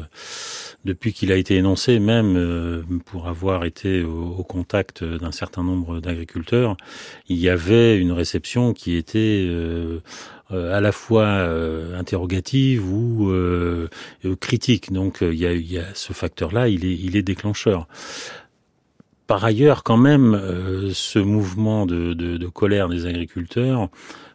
depuis 0.84 1.12
qu'il 1.12 1.32
a 1.32 1.36
été 1.36 1.56
énoncé, 1.56 1.98
même 1.98 2.84
pour 3.06 3.28
avoir 3.28 3.64
été 3.64 4.02
au, 4.02 4.44
contact 4.44 5.02
d'un 5.02 5.32
certain 5.32 5.62
nombre 5.62 6.00
d'agriculteurs, 6.00 6.76
il 7.28 7.38
y 7.38 7.48
avait 7.48 7.98
une 7.98 8.12
réception 8.12 8.72
qui 8.74 8.96
était 8.96 9.48
euh, 10.52 10.76
à 10.76 10.82
la 10.82 10.92
fois 10.92 11.24
euh, 11.24 11.98
interrogative 11.98 12.86
ou 12.92 13.30
euh, 13.30 13.88
critique. 14.40 14.92
Donc 14.92 15.18
il 15.22 15.34
y 15.34 15.46
a, 15.46 15.54
y 15.54 15.78
a, 15.78 15.84
ce 15.94 16.12
facteur-là, 16.12 16.68
il 16.68 16.84
est, 16.84 16.94
il 16.94 17.16
est 17.16 17.22
déclencheur. 17.22 17.88
Par 19.26 19.42
ailleurs, 19.42 19.84
quand 19.84 19.96
même, 19.96 20.38
ce 20.92 21.18
mouvement 21.18 21.86
de, 21.86 22.12
de, 22.12 22.36
de, 22.36 22.46
colère 22.46 22.90
des 22.90 23.06
agriculteurs 23.06 23.88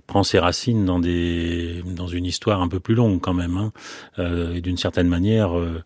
prend 0.10 0.24
ses 0.24 0.40
racines 0.40 0.86
dans 0.86 1.00
des 1.00 1.84
dans 1.86 2.08
une 2.08 2.26
histoire 2.26 2.62
un 2.62 2.68
peu 2.68 2.80
plus 2.80 2.96
longue 2.96 3.22
quand 3.22 3.36
même. 3.36 3.58
Hein. 3.58 3.72
Euh, 4.18 4.56
et 4.56 4.62
d'une 4.62 4.76
certaine 4.76 5.08
manière, 5.08 5.52
euh, 5.56 5.84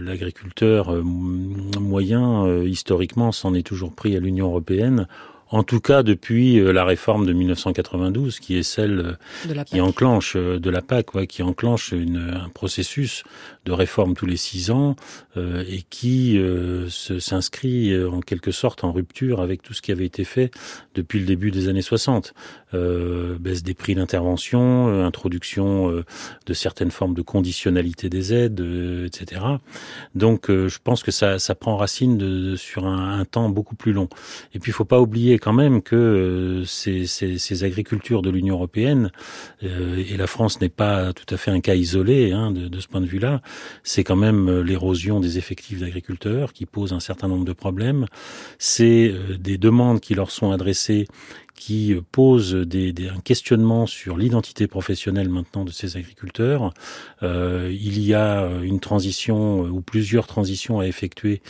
l'agriculteur 0.00 0.92
moyen 1.02 2.62
historiquement 2.62 3.32
s'en 3.32 3.52
est 3.54 3.66
toujours 3.66 3.92
pris 3.92 4.16
à 4.16 4.20
l'Union 4.20 4.46
européenne 4.46 5.08
en 5.50 5.62
tout 5.62 5.80
cas 5.80 6.02
depuis 6.02 6.58
euh, 6.58 6.72
la 6.72 6.84
réforme 6.84 7.26
de 7.26 7.32
1992, 7.32 8.38
qui 8.40 8.56
est 8.56 8.62
celle 8.62 9.16
euh, 9.46 9.64
qui 9.64 9.80
enclenche 9.80 10.36
euh, 10.36 10.58
de 10.58 10.70
la 10.70 10.82
PAC, 10.82 11.14
ouais, 11.14 11.26
qui 11.26 11.42
enclenche 11.42 11.92
une, 11.92 12.34
un 12.44 12.48
processus 12.50 13.24
de 13.64 13.72
réforme 13.72 14.14
tous 14.14 14.26
les 14.26 14.36
six 14.36 14.70
ans 14.70 14.96
euh, 15.36 15.64
et 15.68 15.82
qui 15.88 16.38
euh, 16.38 16.88
s'inscrit 16.88 18.04
en 18.04 18.20
quelque 18.20 18.50
sorte 18.50 18.84
en 18.84 18.92
rupture 18.92 19.40
avec 19.40 19.62
tout 19.62 19.74
ce 19.74 19.82
qui 19.82 19.92
avait 19.92 20.06
été 20.06 20.24
fait 20.24 20.50
depuis 20.94 21.20
le 21.20 21.26
début 21.26 21.50
des 21.50 21.68
années 21.68 21.82
60. 21.82 22.34
Baisse 22.72 23.62
des 23.62 23.74
prix 23.74 23.94
d'intervention, 23.94 25.04
introduction 25.04 26.04
de 26.46 26.52
certaines 26.52 26.90
formes 26.90 27.14
de 27.14 27.22
conditionnalité 27.22 28.08
des 28.08 28.32
aides, 28.34 28.60
etc. 29.06 29.40
Donc 30.14 30.48
je 30.48 30.78
pense 30.82 31.02
que 31.02 31.10
ça, 31.10 31.38
ça 31.38 31.54
prend 31.54 31.76
racine 31.76 32.18
de, 32.18 32.56
sur 32.56 32.86
un, 32.86 33.18
un, 33.18 33.24
temps 33.24 33.48
beaucoup 33.48 33.74
plus 33.74 33.92
long. 33.92 34.08
Et 34.54 34.58
puis 34.58 34.70
il 34.70 34.74
faut 34.74 34.84
pas 34.84 35.00
oublier 35.00 35.38
quand 35.38 35.52
même 35.52 35.82
que 35.82 35.96
euh, 35.96 36.64
ces, 36.64 37.06
ces, 37.06 37.38
ces, 37.38 37.64
agricultures 37.64 38.22
de 38.22 38.30
l'Union 38.30 38.54
européenne, 38.54 39.10
euh, 39.62 39.96
et 39.96 40.16
la 40.16 40.26
France 40.26 40.60
n'est 40.60 40.68
pas 40.68 41.12
tout 41.12 41.32
à 41.34 41.36
fait 41.36 41.50
un 41.50 41.60
cas 41.60 41.74
isolé 41.74 42.32
hein, 42.32 42.50
de, 42.50 42.68
de, 42.68 42.80
ce 42.80 42.88
point 42.88 43.00
de 43.00 43.06
vue-là, 43.06 43.42
c'est 43.82 44.04
quand 44.04 44.16
même 44.16 44.48
euh, 44.48 44.62
l'érosion 44.62 45.20
des 45.20 45.38
effectifs 45.38 45.80
d'agriculteurs 45.80 46.52
qui 46.52 46.66
pose 46.66 46.92
un 46.92 47.00
certain 47.00 47.28
nombre 47.28 47.44
de 47.44 47.52
problèmes. 47.52 48.06
C'est 48.58 49.14
des 49.38 49.58
demandes 49.58 50.00
qui 50.00 50.14
leur 50.14 50.30
sont 50.30 50.50
adressées 50.50 51.06
qui 51.58 51.94
pose 52.12 52.54
des, 52.54 52.92
des, 52.92 53.08
un 53.08 53.20
questionnement 53.20 53.86
sur 53.86 54.16
l'identité 54.16 54.66
professionnelle 54.66 55.28
maintenant 55.28 55.64
de 55.64 55.70
ces 55.70 55.96
agriculteurs. 55.96 56.72
Euh, 57.22 57.70
il 57.72 58.00
y 58.00 58.14
a 58.14 58.48
une 58.62 58.80
transition 58.80 59.60
ou 59.60 59.80
plusieurs 59.80 60.26
transitions 60.26 60.80
à 60.80 60.86
effectuer 60.86 61.42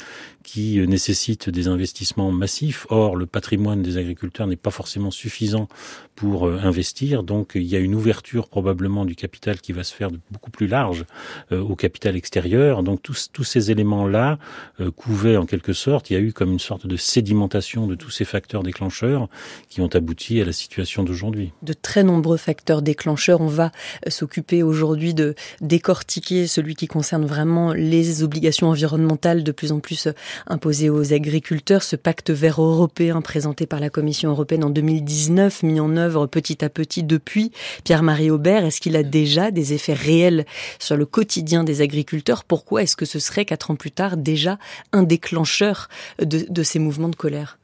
qui 0.49 0.81
nécessitent 0.87 1.51
des 1.51 1.69
investissements 1.69 2.33
massifs. 2.33 2.87
Or, 2.89 3.17
le 3.17 3.27
patrimoine 3.27 3.83
des 3.83 3.99
agriculteurs 3.99 4.47
n'est 4.47 4.57
pas 4.57 4.71
forcément 4.71 5.11
suffisant 5.11 5.69
pour 6.15 6.49
euh, 6.49 6.59
investir. 6.63 7.23
Donc, 7.23 7.53
il 7.55 7.65
y 7.65 7.77
a 7.77 7.79
une 7.79 7.95
ouverture 7.95 8.49
probablement 8.49 9.05
du 9.05 9.15
capital 9.15 9.61
qui 9.61 9.75
va 9.75 9.85
se 9.85 9.95
faire 9.95 10.09
beaucoup 10.31 10.51
plus 10.51 10.67
large 10.67 11.05
euh, 11.53 11.61
au 11.61 11.77
capital 11.77 12.17
extérieur. 12.17 12.83
Donc, 12.83 13.03
tous, 13.03 13.29
tous 13.31 13.45
ces 13.45 13.71
éléments-là 13.71 14.39
euh, 14.81 14.91
couvaient 14.91 15.37
en 15.37 15.45
quelque 15.45 15.75
sorte. 15.75 16.09
Il 16.09 16.15
y 16.15 16.17
a 16.17 16.21
eu 16.21 16.33
comme 16.33 16.51
une 16.51 16.59
sorte 16.59 16.87
de 16.87 16.97
sédimentation 16.97 17.87
de 17.87 17.95
tous 17.95 18.11
ces 18.11 18.25
facteurs 18.25 18.63
déclencheurs 18.63 19.29
qui 19.69 19.83
ont 19.83 19.95
abouti 19.95 20.41
à 20.41 20.47
la 20.47 20.53
situation 20.53 21.03
d'aujourd'hui. 21.03 21.53
De 21.61 21.75
très 21.75 22.05
nombreux 22.05 22.39
facteurs 22.39 22.81
déclencheurs. 22.81 23.43
On 23.43 23.49
va 23.49 23.71
s'occuper 24.09 24.63
aujourd'hui 24.63 25.13
de 25.13 25.35
décortiquer 25.61 26.47
celui 26.47 26.75
qui 26.75 26.87
concerne 26.87 27.27
vraiment 27.27 27.75
les 27.75 28.23
obligations 28.23 28.69
environnementales 28.69 29.45
de 29.45 29.53
plus 29.53 29.73
en 29.73 29.81
plus 29.81 30.09
imposé 30.47 30.91
aux 30.91 31.13
agriculteurs. 31.13 31.83
Ce 31.83 31.97
pacte 31.97 32.31
vert 32.31 32.61
européen 32.61 33.21
présenté 33.21 33.67
par 33.67 33.81
la 33.81 33.91
Commission 33.91 34.31
européenne 34.31 34.65
en 34.65 34.71
2019, 34.71 35.63
mis 35.63 35.81
en 35.81 35.97
œuvre 35.97 36.27
petit 36.27 36.65
à 36.65 36.69
petit 36.69 37.03
depuis. 37.03 37.53
Pierre-Marie 37.85 38.31
Aubert, 38.31 38.65
est-ce 38.65 38.81
qu'il 38.81 38.97
a 38.97 39.03
déjà 39.03 39.51
des 39.51 39.73
effets 39.73 39.95
réels 39.95 40.47
sur 40.79 40.97
le 40.97 41.07
quotidien 41.07 41.65
des 41.65 41.81
agriculteurs? 41.81 42.45
Pourquoi 42.45 42.83
est-ce 42.83 42.97
que 42.97 43.05
ce 43.05 43.19
serait, 43.19 43.45
quatre 43.45 43.71
ans 43.71 43.77
plus 43.77 43.91
tard, 43.91 44.17
déjà 44.17 44.59
un 44.93 45.03
déclencheur 45.03 45.89
de, 46.21 46.63
ces 46.63 46.79
mouvements 46.79 47.09
de 47.09 47.17
colère? 47.17 47.59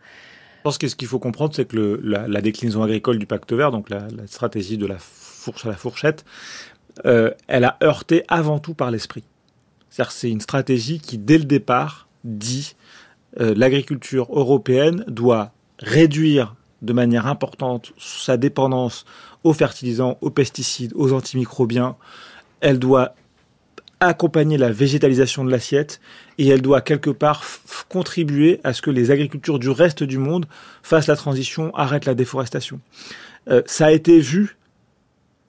Je 0.58 0.62
pense 0.62 0.78
que 0.78 0.88
ce 0.88 0.96
qu'il 0.96 1.08
faut 1.08 1.18
comprendre, 1.18 1.54
c'est 1.54 1.66
que 1.66 2.00
la, 2.02 2.40
déclinaison 2.40 2.82
agricole 2.82 3.18
du 3.18 3.26
pacte 3.26 3.52
vert, 3.52 3.70
donc 3.70 3.90
la, 3.90 4.08
stratégie 4.26 4.78
de 4.78 4.86
la 4.86 4.96
fourche 4.98 5.66
à 5.66 5.68
la 5.68 5.76
fourchette, 5.76 6.24
euh, 7.06 7.30
elle 7.48 7.64
a 7.64 7.76
heurté 7.82 8.24
avant 8.28 8.58
tout 8.58 8.74
par 8.74 8.90
l'esprit. 8.90 9.24
C'est-à-dire 9.90 10.12
c'est 10.12 10.30
une 10.30 10.40
stratégie 10.40 11.00
qui, 11.00 11.18
dès 11.18 11.38
le 11.38 11.44
départ, 11.44 12.08
dit 12.24 12.74
euh, 13.40 13.54
l'agriculture 13.56 14.26
européenne 14.30 15.04
doit 15.08 15.52
réduire 15.78 16.56
de 16.82 16.92
manière 16.92 17.26
importante 17.26 17.92
sa 17.98 18.36
dépendance 18.36 19.04
aux 19.42 19.52
fertilisants, 19.52 20.18
aux 20.20 20.30
pesticides, 20.30 20.92
aux 20.94 21.12
antimicrobiens. 21.12 21.96
Elle 22.60 22.78
doit 22.78 23.14
accompagner 24.00 24.58
la 24.58 24.70
végétalisation 24.70 25.44
de 25.44 25.50
l'assiette 25.50 26.00
et 26.38 26.48
elle 26.48 26.62
doit 26.62 26.80
quelque 26.80 27.10
part 27.10 27.44
contribuer 27.88 28.60
à 28.64 28.72
ce 28.72 28.82
que 28.82 28.90
les 28.90 29.10
agricultures 29.10 29.58
du 29.58 29.70
reste 29.70 30.02
du 30.02 30.18
monde 30.18 30.46
fassent 30.82 31.06
la 31.06 31.16
transition, 31.16 31.74
arrêtent 31.74 32.06
la 32.06 32.14
déforestation. 32.14 32.80
Euh, 33.48 33.62
ça 33.66 33.86
a 33.86 33.90
été 33.92 34.20
vu 34.20 34.56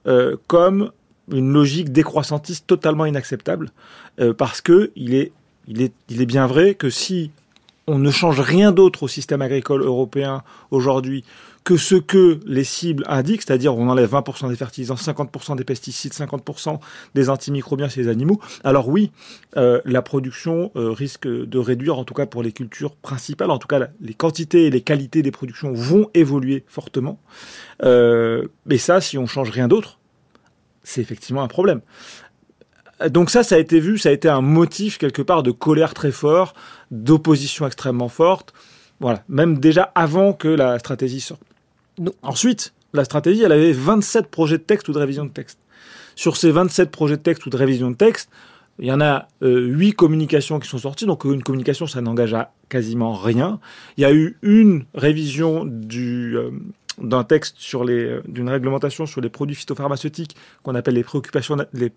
euh, 0.07 0.37
comme 0.47 0.91
une 1.31 1.51
logique 1.51 1.91
décroissantiste 1.91 2.67
totalement 2.67 3.05
inacceptable 3.05 3.71
parce 4.37 4.61
que 4.61 4.91
il 4.95 5.13
est 5.13 5.33
il 5.67 5.81
est, 5.81 6.25
bien 6.25 6.47
vrai 6.47 6.75
que 6.75 6.89
si 6.89 7.31
on 7.87 7.99
ne 7.99 8.11
change 8.11 8.39
rien 8.39 8.71
d'autre 8.71 9.03
au 9.03 9.07
système 9.07 9.41
agricole 9.41 9.83
européen 9.83 10.43
aujourd'hui 10.71 11.23
que 11.63 11.77
ce 11.77 11.95
que 11.95 12.39
les 12.45 12.63
cibles 12.63 13.03
indiquent, 13.07 13.41
c'est-à-dire 13.41 13.75
on 13.75 13.89
enlève 13.89 14.11
20% 14.11 14.49
des 14.49 14.55
fertilisants, 14.55 14.95
50% 14.95 15.55
des 15.55 15.63
pesticides, 15.63 16.13
50% 16.13 16.79
des 17.15 17.29
antimicrobiens 17.29 17.89
chez 17.89 18.03
les 18.03 18.07
animaux, 18.07 18.39
alors 18.63 18.87
oui, 18.87 19.11
euh, 19.57 19.81
la 19.83 20.03
production 20.03 20.71
euh, 20.75 20.91
risque 20.91 21.27
de 21.27 21.57
réduire, 21.57 21.97
en 21.97 22.03
tout 22.03 22.13
cas 22.13 22.27
pour 22.27 22.43
les 22.43 22.51
cultures 22.51 22.95
principales, 22.95 23.49
en 23.49 23.57
tout 23.57 23.67
cas 23.67 23.87
les 23.99 24.13
quantités 24.13 24.65
et 24.65 24.69
les 24.69 24.81
qualités 24.81 25.23
des 25.23 25.31
productions 25.31 25.73
vont 25.73 26.07
évoluer 26.13 26.63
fortement. 26.67 27.19
Euh, 27.83 28.47
mais 28.67 28.77
ça, 28.77 29.01
si 29.01 29.17
on 29.17 29.25
change 29.25 29.49
rien 29.49 29.67
d'autre, 29.67 29.97
c'est 30.83 31.01
effectivement 31.01 31.41
un 31.41 31.47
problème 31.47 31.81
donc 33.09 33.29
ça, 33.29 33.43
ça 33.43 33.55
a 33.55 33.57
été 33.57 33.79
vu, 33.79 33.97
ça 33.97 34.09
a 34.09 34.11
été 34.11 34.29
un 34.29 34.41
motif 34.41 34.97
quelque 34.97 35.21
part 35.21 35.43
de 35.43 35.51
colère 35.51 35.93
très 35.93 36.11
fort, 36.11 36.53
d'opposition 36.91 37.67
extrêmement 37.67 38.09
forte. 38.09 38.53
Voilà, 38.99 39.23
même 39.27 39.59
déjà 39.59 39.91
avant 39.95 40.33
que 40.33 40.47
la 40.47 40.79
stratégie 40.79 41.19
sorte. 41.19 41.41
Ensuite, 42.21 42.73
la 42.93 43.03
stratégie, 43.03 43.43
elle 43.43 43.51
avait 43.51 43.73
27 43.73 44.27
projets 44.27 44.57
de 44.57 44.63
texte 44.63 44.87
ou 44.87 44.93
de 44.93 44.99
révision 44.99 45.25
de 45.25 45.31
texte. 45.31 45.59
Sur 46.15 46.37
ces 46.37 46.51
27 46.51 46.91
projets 46.91 47.17
de 47.17 47.21
texte 47.21 47.45
ou 47.45 47.49
de 47.49 47.57
révision 47.57 47.91
de 47.91 47.95
texte, 47.95 48.29
il 48.79 48.85
y 48.85 48.91
en 48.91 49.01
a 49.01 49.27
euh, 49.41 49.59
8 49.59 49.93
communications 49.93 50.59
qui 50.59 50.67
sont 50.67 50.77
sorties, 50.77 51.05
donc 51.05 51.23
une 51.25 51.43
communication, 51.43 51.87
ça 51.87 52.01
n'engage 52.01 52.33
à 52.33 52.53
quasiment 52.69 53.13
rien. 53.13 53.59
Il 53.97 54.01
y 54.01 54.05
a 54.05 54.13
eu 54.13 54.37
une 54.41 54.85
révision 54.93 55.65
du, 55.65 56.37
euh, 56.37 56.51
d'un 57.01 57.23
texte 57.23 57.55
sur 57.57 57.83
les, 57.83 58.19
d'une 58.27 58.49
réglementation 58.49 59.05
sur 59.05 59.21
les 59.21 59.29
produits 59.29 59.55
phytopharmaceutiques 59.55 60.35
qu'on 60.63 60.75
appelle 60.75 60.95
les 60.95 61.03
préoccupations, 61.03 61.57
les 61.73 61.91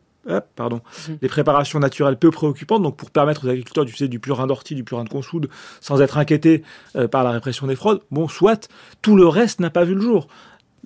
pardon, 0.56 0.80
mhm. 1.08 1.18
les 1.22 1.28
préparations 1.28 1.78
naturelles 1.78 2.18
peu 2.18 2.30
préoccupantes, 2.30 2.82
donc 2.82 2.96
pour 2.96 3.10
permettre 3.10 3.46
aux 3.46 3.48
agriculteurs 3.48 3.84
d'utiliser 3.84 4.08
du 4.08 4.18
purin 4.18 4.46
d'ortie, 4.46 4.74
du 4.74 4.84
purin 4.84 5.04
de 5.04 5.08
consoude, 5.08 5.48
sans 5.80 6.00
être 6.00 6.18
inquiétés 6.18 6.62
euh, 6.96 7.08
par 7.08 7.24
la 7.24 7.30
répression 7.30 7.66
des 7.66 7.76
fraudes. 7.76 8.02
Bon, 8.10 8.28
soit, 8.28 8.68
tout 9.02 9.16
le 9.16 9.26
reste 9.26 9.60
n'a 9.60 9.70
pas 9.70 9.84
vu 9.84 9.94
le 9.94 10.00
jour. 10.00 10.28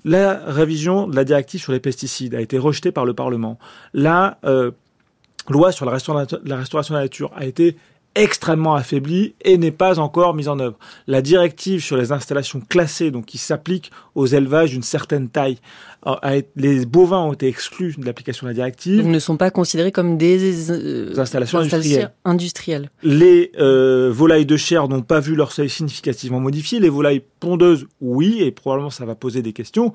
La 0.05 0.43
révision 0.47 1.07
de 1.07 1.17
la 1.17 1.25
directive 1.25 1.61
sur 1.61 1.73
les 1.73 1.81
pesticides 1.81 2.35
a 2.35 2.41
été 2.41 2.59
rejetée 2.59 2.93
par 2.93 3.05
le 3.05 3.15
Parlement. 3.15 3.59
La 3.95 4.39
euh, 4.45 4.73
loi 5.49 5.73
sur 5.73 5.87
la 5.87 5.93
restauration 5.93 6.27
de 6.43 6.49
la 6.49 7.01
nature 7.01 7.33
a 7.37 7.45
été 7.45 7.77
extrêmement 8.15 8.75
affaiblie 8.75 9.35
et 9.43 9.57
n'est 9.59 9.71
pas 9.71 9.99
encore 9.99 10.35
mise 10.35 10.49
en 10.49 10.59
œuvre. 10.59 10.77
La 11.07 11.23
directive 11.23 11.83
sur 11.83 11.97
les 11.97 12.13
installations 12.13 12.61
classées, 12.61 13.11
donc 13.11 13.27
qui 13.27 13.39
s'applique 13.39 13.91
aux 14.15 14.27
élevages 14.27 14.71
d'une 14.71 14.83
certaine 14.83 15.29
taille, 15.29 15.59
les 16.57 16.85
bovins 16.85 17.21
ont 17.21 17.33
été 17.33 17.47
exclus 17.47 17.95
de 17.97 18.05
l'application 18.05 18.47
de 18.47 18.51
la 18.51 18.55
directive. 18.55 19.03
Ils 19.05 19.11
ne 19.11 19.19
sont 19.19 19.37
pas 19.37 19.51
considérés 19.51 19.93
comme 19.93 20.19
des, 20.19 20.71
euh, 20.71 21.15
installations 21.17 21.61
industrielles. 22.25 22.91
Les 23.03 23.53
euh, 23.59 24.11
volailles 24.13 24.47
de 24.47 24.57
chair 24.57 24.89
n'ont 24.89 25.03
pas 25.03 25.21
vu 25.21 25.35
leur 25.37 25.53
seuil 25.53 25.71
significativement 25.71 26.41
modifié. 26.41 26.81
Les 26.81 26.89
volailles 26.89 27.23
pondeuses, 27.41 27.87
oui, 28.01 28.43
et 28.43 28.51
probablement 28.51 28.91
ça 28.91 29.05
va 29.05 29.15
poser 29.15 29.43
des 29.43 29.53
questions, 29.53 29.93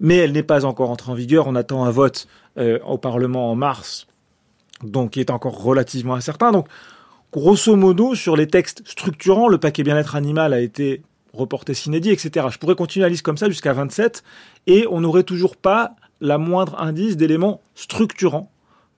mais 0.00 0.16
elle 0.16 0.32
n'est 0.32 0.42
pas 0.42 0.64
encore 0.64 0.90
entrée 0.90 1.12
en 1.12 1.14
vigueur. 1.14 1.46
On 1.46 1.54
attend 1.54 1.84
un 1.84 1.90
vote 1.90 2.26
euh, 2.58 2.78
au 2.84 2.98
Parlement 2.98 3.50
en 3.50 3.54
mars, 3.54 4.06
donc 4.82 5.12
qui 5.12 5.20
est 5.20 5.30
encore 5.30 5.62
relativement 5.62 6.14
incertain. 6.14 6.50
Donc, 6.50 6.66
grosso 7.34 7.74
modo, 7.74 8.14
sur 8.14 8.36
les 8.36 8.46
textes 8.46 8.82
structurants, 8.86 9.48
le 9.48 9.58
paquet 9.58 9.82
bien-être 9.82 10.14
animal 10.14 10.52
a 10.52 10.60
été 10.60 11.02
reporté 11.32 11.74
s'inédit, 11.74 12.10
etc. 12.10 12.46
Je 12.48 12.58
pourrais 12.58 12.76
continuer 12.76 13.02
la 13.02 13.08
liste 13.08 13.22
comme 13.22 13.36
ça 13.36 13.48
jusqu'à 13.48 13.72
27 13.72 14.22
et 14.68 14.86
on 14.88 15.00
n'aurait 15.00 15.24
toujours 15.24 15.56
pas 15.56 15.96
la 16.20 16.38
moindre 16.38 16.80
indice 16.80 17.16
d'éléments 17.16 17.60
structurants 17.74 18.52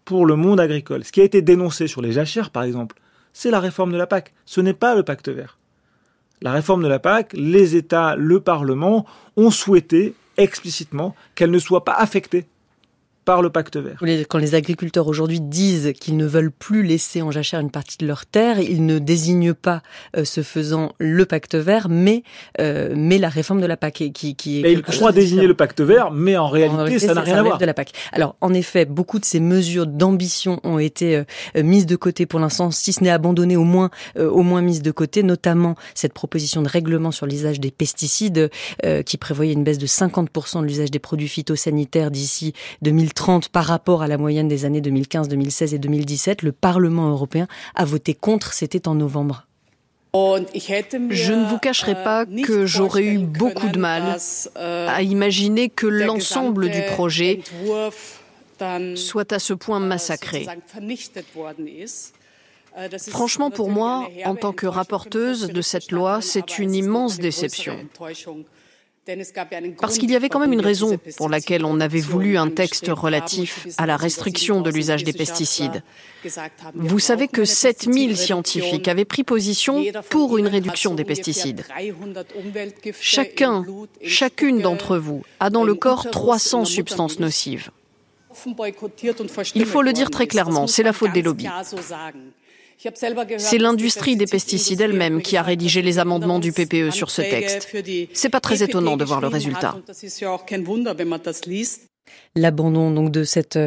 pour 0.04 0.26
le 0.26 0.36
monde 0.36 0.60
agricole. 0.60 1.02
Ce 1.02 1.12
qui 1.12 1.22
a 1.22 1.24
été 1.24 1.40
dénoncé 1.40 1.86
sur 1.86 2.02
les 2.02 2.12
jachères, 2.12 2.50
par 2.50 2.64
exemple, 2.64 3.00
c'est 3.32 3.50
la 3.50 3.58
réforme 3.58 3.90
de 3.90 3.96
la 3.96 4.06
PAC. 4.06 4.34
Ce 4.44 4.60
n'est 4.60 4.74
pas 4.74 4.94
le 4.94 5.02
pacte 5.02 5.30
vert. 5.30 5.56
La 6.42 6.52
réforme 6.52 6.82
de 6.82 6.88
la 6.88 6.98
PAC, 6.98 7.32
les 7.32 7.74
États, 7.74 8.16
le 8.16 8.40
Parlement 8.40 9.06
ont 9.38 9.50
souhaité 9.50 10.14
explicitement 10.36 11.16
qu'elle 11.34 11.50
ne 11.50 11.58
soit 11.58 11.86
pas 11.86 11.94
affectée 11.94 12.44
par 13.26 13.42
le 13.42 13.50
pacte 13.50 13.76
vert. 13.76 14.00
Quand 14.28 14.38
les 14.38 14.54
agriculteurs 14.54 15.08
aujourd'hui 15.08 15.40
disent 15.40 15.92
qu'ils 16.00 16.16
ne 16.16 16.24
veulent 16.24 16.52
plus 16.52 16.84
laisser 16.84 17.22
en 17.22 17.32
jachère 17.32 17.58
une 17.58 17.72
partie 17.72 17.98
de 17.98 18.06
leur 18.06 18.24
terre, 18.24 18.60
ils 18.60 18.86
ne 18.86 19.00
désignent 19.00 19.52
pas 19.52 19.82
euh, 20.16 20.24
ce 20.24 20.42
faisant 20.42 20.92
le 20.98 21.26
pacte 21.26 21.56
vert, 21.56 21.88
mais 21.90 22.22
euh, 22.60 22.94
mais 22.96 23.18
la 23.18 23.28
réforme 23.28 23.60
de 23.60 23.66
la 23.66 23.76
PAC 23.76 24.12
qui, 24.14 24.36
qui 24.36 24.64
est. 24.64 24.72
ils 24.72 24.82
croient 24.82 25.10
désigner 25.10 25.48
le 25.48 25.54
pacte 25.54 25.80
vert, 25.80 26.12
mais 26.12 26.36
en 26.36 26.48
réalité, 26.48 27.00
ça 27.00 27.14
n'a 27.14 27.20
rien 27.20 27.38
à 27.38 27.42
voir. 27.42 27.58
De 27.58 27.64
la 27.66 27.74
PAC. 27.74 27.90
Alors 28.12 28.36
en 28.40 28.54
effet, 28.54 28.84
beaucoup 28.84 29.18
de 29.18 29.24
ces 29.24 29.40
mesures 29.40 29.88
d'ambition 29.88 30.60
ont 30.62 30.78
été 30.78 31.16
euh, 31.16 31.62
mises 31.64 31.86
de 31.86 31.96
côté 31.96 32.26
pour 32.26 32.38
l'instant, 32.38 32.70
si 32.70 32.92
ce 32.92 33.02
n'est 33.02 33.10
abandonnées, 33.10 33.56
au 33.56 33.64
moins 33.64 33.90
au 34.16 34.42
moins 34.42 34.62
mises 34.62 34.82
de 34.82 34.92
côté, 34.92 35.24
notamment 35.24 35.74
cette 35.94 36.12
proposition 36.12 36.62
de 36.62 36.68
règlement 36.68 37.10
sur 37.10 37.26
l'usage 37.26 37.58
des 37.58 37.72
pesticides 37.72 38.50
qui 39.04 39.16
prévoyait 39.16 39.52
une 39.52 39.64
baisse 39.64 39.78
de 39.78 39.86
50% 39.86 40.60
de 40.60 40.66
l'usage 40.66 40.90
des 40.92 40.98
produits 41.00 41.28
phytosanitaires 41.28 42.12
d'ici 42.12 42.52
2030 42.82 43.15
30 43.16 43.48
par 43.48 43.64
rapport 43.64 44.02
à 44.02 44.06
la 44.06 44.18
moyenne 44.18 44.46
des 44.46 44.64
années 44.64 44.80
2015, 44.80 45.28
2016 45.28 45.74
et 45.74 45.78
2017. 45.78 46.42
Le 46.42 46.52
Parlement 46.52 47.08
européen 47.08 47.48
a 47.74 47.84
voté 47.84 48.14
contre, 48.14 48.52
c'était 48.52 48.86
en 48.86 48.94
novembre. 48.94 49.46
Je 50.14 51.32
ne 51.32 51.44
vous 51.46 51.58
cacherai 51.58 51.94
pas 51.94 52.24
que 52.24 52.64
j'aurais 52.64 53.04
eu 53.04 53.18
beaucoup 53.18 53.68
de 53.68 53.78
mal 53.78 54.16
à 54.54 55.02
imaginer 55.02 55.68
que 55.68 55.86
l'ensemble 55.86 56.70
du 56.70 56.82
projet 56.82 57.40
soit 58.94 59.32
à 59.32 59.38
ce 59.38 59.52
point 59.52 59.80
massacré. 59.80 60.46
Franchement, 63.08 63.50
pour 63.50 63.70
moi, 63.70 64.08
en 64.24 64.36
tant 64.36 64.52
que 64.52 64.66
rapporteuse 64.66 65.48
de 65.48 65.62
cette 65.62 65.92
loi, 65.92 66.20
c'est 66.20 66.58
une 66.58 66.74
immense 66.74 67.18
déception. 67.18 67.78
Parce 69.80 69.98
qu'il 69.98 70.10
y 70.10 70.16
avait 70.16 70.28
quand 70.28 70.40
même 70.40 70.52
une 70.52 70.60
raison 70.60 70.98
pour 71.16 71.28
laquelle 71.28 71.64
on 71.64 71.80
avait 71.80 72.00
voulu 72.00 72.36
un 72.36 72.50
texte 72.50 72.88
relatif 72.88 73.66
à 73.78 73.86
la 73.86 73.96
restriction 73.96 74.60
de 74.60 74.70
l'usage 74.70 75.04
des 75.04 75.12
pesticides. 75.12 75.82
Vous 76.74 76.98
savez 76.98 77.28
que 77.28 77.44
7000 77.44 78.16
scientifiques 78.16 78.88
avaient 78.88 79.04
pris 79.04 79.22
position 79.22 79.84
pour 80.10 80.38
une 80.38 80.48
réduction 80.48 80.94
des 80.94 81.04
pesticides. 81.04 81.64
Chacun, 83.00 83.64
chacune 84.02 84.60
d'entre 84.60 84.98
vous 84.98 85.22
a 85.40 85.50
dans 85.50 85.64
le 85.64 85.74
corps 85.74 86.10
300 86.10 86.64
substances 86.64 87.20
nocives. 87.20 87.70
Il 89.54 89.66
faut 89.66 89.82
le 89.82 89.92
dire 89.92 90.10
très 90.10 90.26
clairement, 90.26 90.66
c'est 90.66 90.82
la 90.82 90.92
faute 90.92 91.12
des 91.12 91.22
lobbies. 91.22 91.48
C'est 93.38 93.58
l'industrie 93.58 94.16
des 94.16 94.26
pesticides 94.26 94.80
elle-même 94.80 95.22
qui 95.22 95.36
a 95.36 95.42
rédigé 95.42 95.82
les 95.82 95.98
amendements 95.98 96.38
du 96.38 96.52
PPE 96.52 96.90
sur 96.90 97.10
ce 97.10 97.22
texte. 97.22 97.74
C'est 98.12 98.28
pas 98.28 98.40
très 98.40 98.62
étonnant 98.62 98.96
de 98.96 99.04
voir 99.04 99.20
le 99.20 99.28
résultat. 99.28 99.76
L'abandon 102.34 102.90
donc 102.90 103.10
de 103.10 103.24
cette 103.24 103.58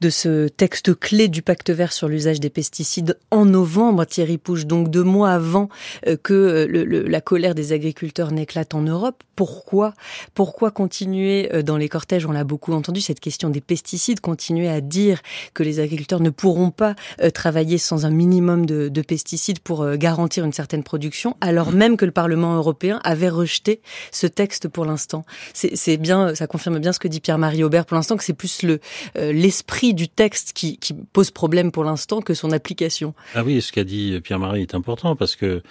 de 0.00 0.10
ce 0.10 0.48
texte 0.48 0.98
clé 0.98 1.28
du 1.28 1.42
pacte 1.42 1.70
vert 1.70 1.92
sur 1.92 2.08
l'usage 2.08 2.40
des 2.40 2.50
pesticides 2.50 3.18
en 3.30 3.44
novembre, 3.44 4.04
Thierry 4.04 4.38
Pouche, 4.38 4.66
donc 4.66 4.90
deux 4.90 5.02
mois 5.02 5.30
avant 5.30 5.68
euh, 6.06 6.16
que 6.20 6.34
euh, 6.34 7.04
la 7.08 7.20
colère 7.20 7.54
des 7.54 7.72
agriculteurs 7.72 8.32
n'éclate 8.32 8.74
en 8.74 8.82
Europe. 8.82 9.22
Pourquoi 9.36 9.94
Pourquoi 10.34 10.70
continuer 10.70 11.50
euh, 11.54 11.62
dans 11.62 11.76
les 11.76 11.88
cortèges? 11.88 12.26
On 12.26 12.32
l'a 12.32 12.44
beaucoup 12.44 12.72
entendu 12.72 13.00
cette 13.00 13.20
question 13.20 13.48
des 13.48 13.60
pesticides, 13.60 14.20
continuer 14.20 14.68
à 14.68 14.80
dire 14.80 15.20
que 15.54 15.62
les 15.62 15.80
agriculteurs 15.80 16.20
ne 16.20 16.30
pourront 16.30 16.70
pas 16.70 16.94
travailler 17.34 17.78
sans 17.78 18.04
un 18.04 18.10
minimum 18.10 18.66
de, 18.66 18.88
de 18.88 19.02
pesticides 19.02 19.60
pour 19.60 19.88
garantir 19.96 20.44
une 20.44 20.52
certaine 20.52 20.82
production, 20.82 21.36
alors 21.40 21.72
même 21.72 21.96
que 21.96 22.04
le 22.04 22.10
Parlement 22.10 22.56
européen 22.56 23.00
avait 23.04 23.28
rejeté 23.28 23.80
ce 24.12 24.26
texte 24.26 24.68
pour 24.68 24.84
l'instant. 24.84 25.24
C'est 25.54 25.96
bien, 25.96 26.34
ça 26.34 26.46
confirme 26.46 26.78
bien 26.78 26.92
ce 26.92 26.98
que 26.98 27.08
dit 27.08 27.20
Pierre-Marie 27.20 27.64
Aubert 27.64 27.85
pour 27.86 27.96
l'instant 27.96 28.16
que 28.16 28.24
c'est 28.24 28.34
plus 28.34 28.62
le 28.62 28.80
euh, 29.16 29.32
l'esprit 29.32 29.94
du 29.94 30.08
texte 30.08 30.52
qui, 30.52 30.78
qui 30.78 30.94
pose 31.12 31.30
problème 31.30 31.72
pour 31.72 31.84
l'instant 31.84 32.20
que 32.20 32.34
son 32.34 32.50
application. 32.52 33.14
Ah 33.34 33.44
oui, 33.44 33.62
ce 33.62 33.72
qu'a 33.72 33.84
dit 33.84 34.20
Pierre-Marie 34.20 34.62
est 34.62 34.74
important 34.74 35.16
parce 35.16 35.36
que 35.36 35.62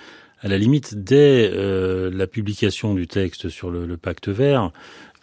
à 0.42 0.48
la 0.48 0.58
limite, 0.58 1.04
dès 1.04 1.50
euh, 1.52 2.12
la 2.14 2.28
publication 2.28 2.94
du 2.94 3.08
texte 3.08 3.50
sur 3.50 3.72
le, 3.72 3.86
le 3.86 3.98
pacte 3.98 4.30
vert, 4.30 4.72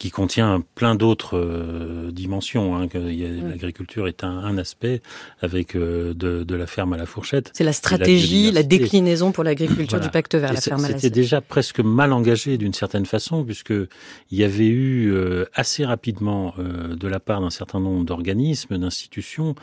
qui 0.02 0.10
contient 0.10 0.64
plein 0.74 0.96
d'autres 0.96 1.38
euh, 1.38 2.10
dimensions. 2.10 2.74
Hein, 2.74 2.86
mm. 2.92 3.50
L'agriculture 3.50 4.08
est 4.08 4.24
un, 4.24 4.36
un, 4.36 4.58
aspect 4.58 5.00
avec 5.40 5.76
euh, 5.76 6.12
de, 6.12 6.42
de, 6.42 6.54
la 6.56 6.66
ferme 6.66 6.92
à 6.92 6.96
la 6.96 7.06
fourchette. 7.06 7.52
C'est 7.54 7.62
la 7.62 7.72
stratégie, 7.72 8.50
la, 8.50 8.64
déclinaison 8.64 9.30
pour 9.30 9.44
l'agriculture 9.44 10.00
du 10.00 10.08
pacte 10.08 10.34
vert, 10.34 10.52
la 10.52 10.60
ferme 10.60 10.84
à 10.84 10.88
la 10.88 10.96
C'était 10.96 11.10
déjà 11.10 11.40
presque 11.40 11.78
mal 11.78 12.12
engagé 12.12 12.58
d'une 12.58 12.74
certaine 12.74 13.06
façon, 13.06 13.44
puisque 13.44 13.70
il 13.70 14.36
y 14.36 14.42
avait 14.42 14.66
eu 14.66 15.12
euh, 15.12 15.44
assez 15.54 15.84
rapidement 15.84 16.52
de 16.58 17.06
la 17.06 17.20
part 17.20 17.40
d'un 17.40 17.50
certain 17.50 17.78
nombre 17.78 18.04
d'organismes, 18.04 18.78
d'institutions, 18.78 19.54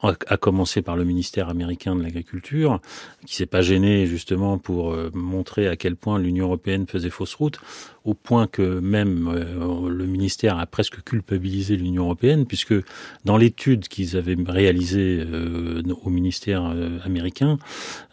à 0.00 0.36
commencer 0.36 0.82
par 0.82 0.96
le 0.96 1.04
ministère 1.04 1.48
américain 1.48 1.96
de 1.96 2.02
l'Agriculture, 2.02 2.80
qui 3.24 3.34
s'est 3.34 3.46
pas 3.46 3.62
gêné 3.62 4.06
justement 4.06 4.58
pour 4.58 4.92
euh, 4.92 5.10
montrer 5.14 5.68
à 5.68 5.76
quel 5.76 5.96
point 5.96 6.18
l'Union 6.18 6.46
européenne 6.46 6.86
faisait 6.86 7.08
fausse 7.08 7.34
route, 7.34 7.58
au 8.06 8.14
point 8.14 8.46
que 8.46 8.62
même 8.80 9.28
euh, 9.28 9.88
le 9.90 10.06
ministère 10.06 10.58
a 10.58 10.66
presque 10.66 11.02
culpabilisé 11.02 11.76
l'Union 11.76 12.04
européenne, 12.04 12.46
puisque 12.46 12.74
dans 13.24 13.36
l'étude 13.36 13.88
qu'ils 13.88 14.16
avaient 14.16 14.36
réalisée 14.46 15.22
euh, 15.26 15.82
au 16.04 16.08
ministère 16.08 16.74
américain, 17.04 17.58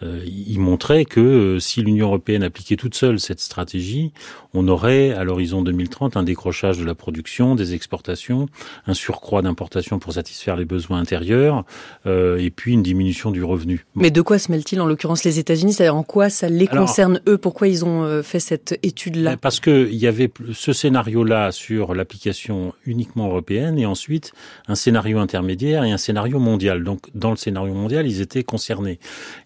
ils 0.01 0.59
montraient 0.59 1.05
que 1.05 1.57
si 1.59 1.81
l'Union 1.81 2.07
européenne 2.07 2.43
appliquait 2.43 2.75
toute 2.75 2.95
seule 2.95 3.19
cette 3.19 3.39
stratégie, 3.39 4.11
on 4.53 4.67
aurait 4.67 5.11
à 5.11 5.23
l'horizon 5.23 5.61
2030 5.61 6.17
un 6.17 6.23
décrochage 6.23 6.77
de 6.77 6.85
la 6.85 6.95
production, 6.95 7.55
des 7.55 7.73
exportations, 7.73 8.47
un 8.85 8.93
surcroît 8.93 9.41
d'importations 9.41 9.99
pour 9.99 10.13
satisfaire 10.13 10.55
les 10.55 10.65
besoins 10.65 10.99
intérieurs, 10.99 11.65
euh, 12.05 12.37
et 12.37 12.51
puis 12.51 12.73
une 12.73 12.83
diminution 12.83 13.31
du 13.31 13.43
revenu. 13.43 13.85
Mais 13.95 14.11
de 14.11 14.21
quoi 14.21 14.39
se 14.39 14.51
mêle-t-il 14.51 14.81
en 14.81 14.85
l'occurrence 14.85 15.23
les 15.23 15.39
États-Unis? 15.39 15.73
C'est-à-dire 15.73 15.95
en 15.95 16.03
quoi 16.03 16.29
ça 16.29 16.49
les 16.49 16.67
concerne 16.67 17.21
eux? 17.27 17.37
Pourquoi 17.37 17.67
ils 17.67 17.85
ont 17.85 18.03
euh, 18.03 18.21
fait 18.21 18.39
cette 18.39 18.79
étude-là? 18.83 19.37
Parce 19.37 19.59
qu'il 19.85 19.95
y 19.95 20.07
avait 20.07 20.31
ce 20.53 20.73
scénario-là 20.73 21.51
sur 21.51 21.93
l'application 21.93 22.73
uniquement 22.85 23.27
européenne 23.27 23.77
et 23.77 23.85
ensuite 23.85 24.33
un 24.67 24.75
scénario 24.75 25.19
intermédiaire 25.19 25.83
et 25.83 25.91
un 25.91 25.97
scénario 25.97 26.39
mondial. 26.39 26.83
Donc 26.83 27.07
dans 27.15 27.31
le 27.31 27.37
scénario 27.37 27.73
mondial, 27.73 28.07
ils 28.07 28.21
étaient 28.21 28.43
concernés. 28.43 28.99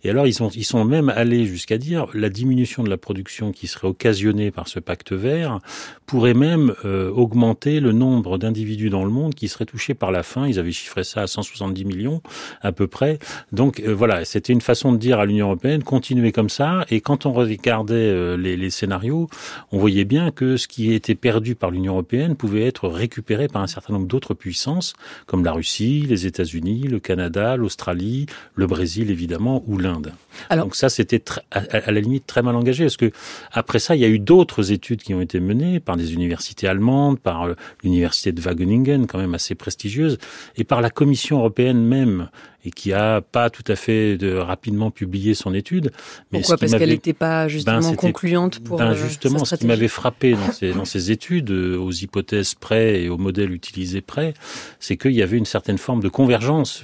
Et 0.04 0.10
alors 0.10 0.28
ils, 0.28 0.34
sont 0.34 0.50
ils 0.50 0.66
sont 0.66 0.86
même 0.86 1.10
allés 1.10 1.46
jusqu'à 1.46 1.78
dire 1.78 2.08
la 2.14 2.30
diminution 2.30 2.84
de 2.84 2.90
la 2.90 2.98
production 2.98 3.52
qui 3.52 3.68
serait 3.68 3.88
occasionnée 3.88 4.52
par 4.52 4.68
ce 4.68 4.80
pacte 4.80 5.14
vert 5.14 5.60
pourrait 6.06 6.34
même 6.34 6.74
euh, 6.86 7.12
augmenter 7.12 7.80
le 7.80 7.92
nombre 7.92 8.38
d'individus 8.38 8.90
dans 8.90 9.04
le 9.04 9.12
monde 9.12 9.36
qui 9.36 9.48
seraient 9.48 9.66
touchés 9.66 9.94
par 9.94 10.12
la 10.12 10.24
faim. 10.24 10.48
Ils 10.48 10.60
avaient 10.60 10.72
chiffré 10.72 11.04
ça 11.04 11.22
à 11.24 11.28
170 11.28 11.86
millions 11.86 12.22
à 12.62 12.72
peu 12.72 12.88
près. 12.88 13.20
Donc 13.52 13.82
euh, 13.82 13.94
voilà, 13.94 14.24
c'était 14.26 14.54
une 14.54 14.62
façon 14.62 14.92
de 14.92 14.98
dire 14.98 15.20
à 15.20 15.26
l'Union 15.26 15.48
européenne 15.48 15.84
continuez 15.84 16.32
comme 16.32 16.50
ça. 16.50 16.86
Et 16.90 17.02
quand 17.02 17.26
on 17.26 17.34
regardait 17.34 17.96
euh, 17.96 18.38
les, 18.38 18.70
scénarios, 18.70 19.28
on 19.72 19.78
voyait 19.78 20.06
bien 20.06 20.27
que 20.32 20.58
ce 20.58 20.68
qui 20.68 20.94
était 20.94 21.16
perdu 21.16 21.56
par 21.56 21.72
l'Union 21.72 21.94
européenne 21.94 22.36
pouvait 22.36 22.66
être 22.66 22.88
récupéré 22.88 23.48
par 23.48 23.62
un 23.62 23.68
certain 23.68 23.94
nombre 23.94 24.08
d'autres 24.08 24.34
puissances, 24.34 24.94
comme 25.26 25.44
la 25.44 25.52
Russie, 25.52 26.06
les 26.08 26.26
États-Unis, 26.26 26.82
le 26.84 27.00
Canada, 27.00 27.56
l'Australie, 27.56 28.26
le 28.56 28.68
Brésil 28.68 29.12
évidemment 29.12 29.64
ou 29.68 29.78
l'Inde. 29.78 30.14
Donc 30.52 30.76
ça, 30.76 30.90
c'était 30.90 31.24
à, 31.52 31.60
à, 31.72 31.92
la 31.92 32.00
limite 32.00 32.28
très 32.28 32.42
mal 32.42 32.56
engagé, 32.56 32.86
parce 32.86 32.98
que 32.98 33.12
après 33.52 33.80
ça, 33.80 33.96
il 33.96 34.02
y 34.02 34.06
a 34.06 34.10
eu 34.10 34.20
d'autres 34.20 34.72
études 34.72 35.02
qui 35.02 35.14
ont 35.14 35.22
été 35.22 35.40
menées 35.40 35.80
par 35.80 35.98
des 35.98 36.14
universités 36.14 36.68
allemandes, 36.68 37.20
par 37.20 37.44
euh, 37.44 37.56
l'université 37.84 38.32
de 38.32 38.42
Wageningen, 38.42 39.08
quand 39.08 39.18
même 39.18 39.34
assez 39.34 39.56
prestigieuse, 39.56 40.18
et 40.56 40.64
par 40.64 40.82
la 40.82 40.90
Commission 40.90 41.40
européenne 41.40 41.84
même 41.84 42.30
et 42.68 42.72
qui 42.72 42.92
a 42.92 43.22
pas 43.22 43.50
tout 43.50 43.64
à 43.68 43.78
fait 43.78 44.18
de, 44.18 44.36
rapidement 44.36 44.92
publié 44.92 45.34
son 45.36 45.54
étude. 45.54 45.92
Mais 46.34 46.40
Pourquoi 46.40 46.58
Parce 46.58 46.74
qu'elle 46.74 46.90
n'était 46.90 47.14
pas 47.14 47.44
ben, 47.44 47.48
justement 47.48 47.96
concluante 47.96 48.60
pour 48.60 48.78
ben, 48.78 48.94
justement 48.94 49.46
ce 49.46 49.56
qui 49.56 49.66
m'avait 49.66 49.88
frappé 49.88 50.34
dans 50.34 50.52
ces, 50.52 50.74
dans 50.74 50.84
ces 50.84 51.10
études, 51.12 51.50
aux 51.50 51.92
hypothèses 51.92 52.56
près 52.56 53.04
et 53.04 53.10
aux 53.10 53.18
modèles 53.18 53.54
utilisés 53.54 54.02
près, 54.02 54.34
c'est 54.82 54.98
qu'il 54.98 55.14
y 55.14 55.22
avait 55.22 55.38
une 55.38 55.46
certaine 55.46 55.78
forme 55.78 56.02
de 56.02 56.10
convergence 56.10 56.84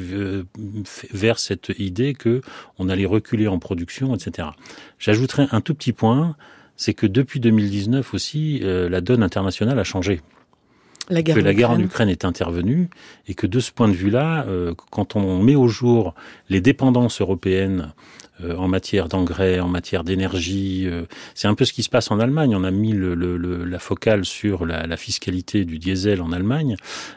vers 1.11 1.37
cette 1.37 1.73
idée 1.77 2.13
que 2.13 2.39
on 2.79 2.87
allait 2.87 3.05
reculer 3.05 3.49
en 3.49 3.59
production, 3.59 4.15
etc. 4.15 4.47
J'ajouterais 4.99 5.47
un 5.51 5.59
tout 5.59 5.75
petit 5.75 5.91
point, 5.91 6.37
c'est 6.77 6.93
que 6.93 7.07
depuis 7.07 7.41
2019 7.41 8.13
aussi, 8.13 8.61
euh, 8.63 8.87
la 8.87 9.01
donne 9.01 9.21
internationale 9.21 9.77
a 9.79 9.83
changé. 9.83 10.21
La 11.09 11.21
guerre 11.21 11.35
que 11.35 11.41
la 11.41 11.53
guerre 11.53 11.71
en 11.71 11.79
Ukraine 11.79 12.09
est 12.09 12.23
intervenue 12.23 12.89
et 13.27 13.33
que 13.33 13.45
de 13.45 13.59
ce 13.59 13.71
point 13.71 13.89
de 13.89 13.93
vue-là, 13.93 14.45
euh, 14.47 14.73
quand 14.89 15.15
on 15.15 15.41
met 15.43 15.55
au 15.55 15.67
jour 15.67 16.13
les 16.49 16.61
dépendances 16.61 17.19
européennes 17.19 17.93
en 18.57 18.67
matière 18.67 19.07
d'engrais, 19.07 19.59
en 19.59 19.67
matière 19.67 20.03
d'énergie. 20.03 20.83
Euh, 20.85 21.03
c'est 21.35 21.47
un 21.47 21.55
peu 21.55 21.65
ce 21.65 21.73
qui 21.73 21.83
se 21.83 21.89
passe 21.89 22.11
en 22.11 22.19
Allemagne. 22.19 22.55
On 22.55 22.63
a 22.63 22.71
mis 22.71 22.91
le, 22.91 23.15
le, 23.15 23.65
la 23.65 23.79
focale 23.79 24.25
sur 24.25 24.65
la, 24.65 24.87
la, 24.87 24.97
fiscalité 24.97 25.65
du 25.65 25.79
diesel 25.79 26.21
en 26.21 26.31
Allemagne, 26.31 26.75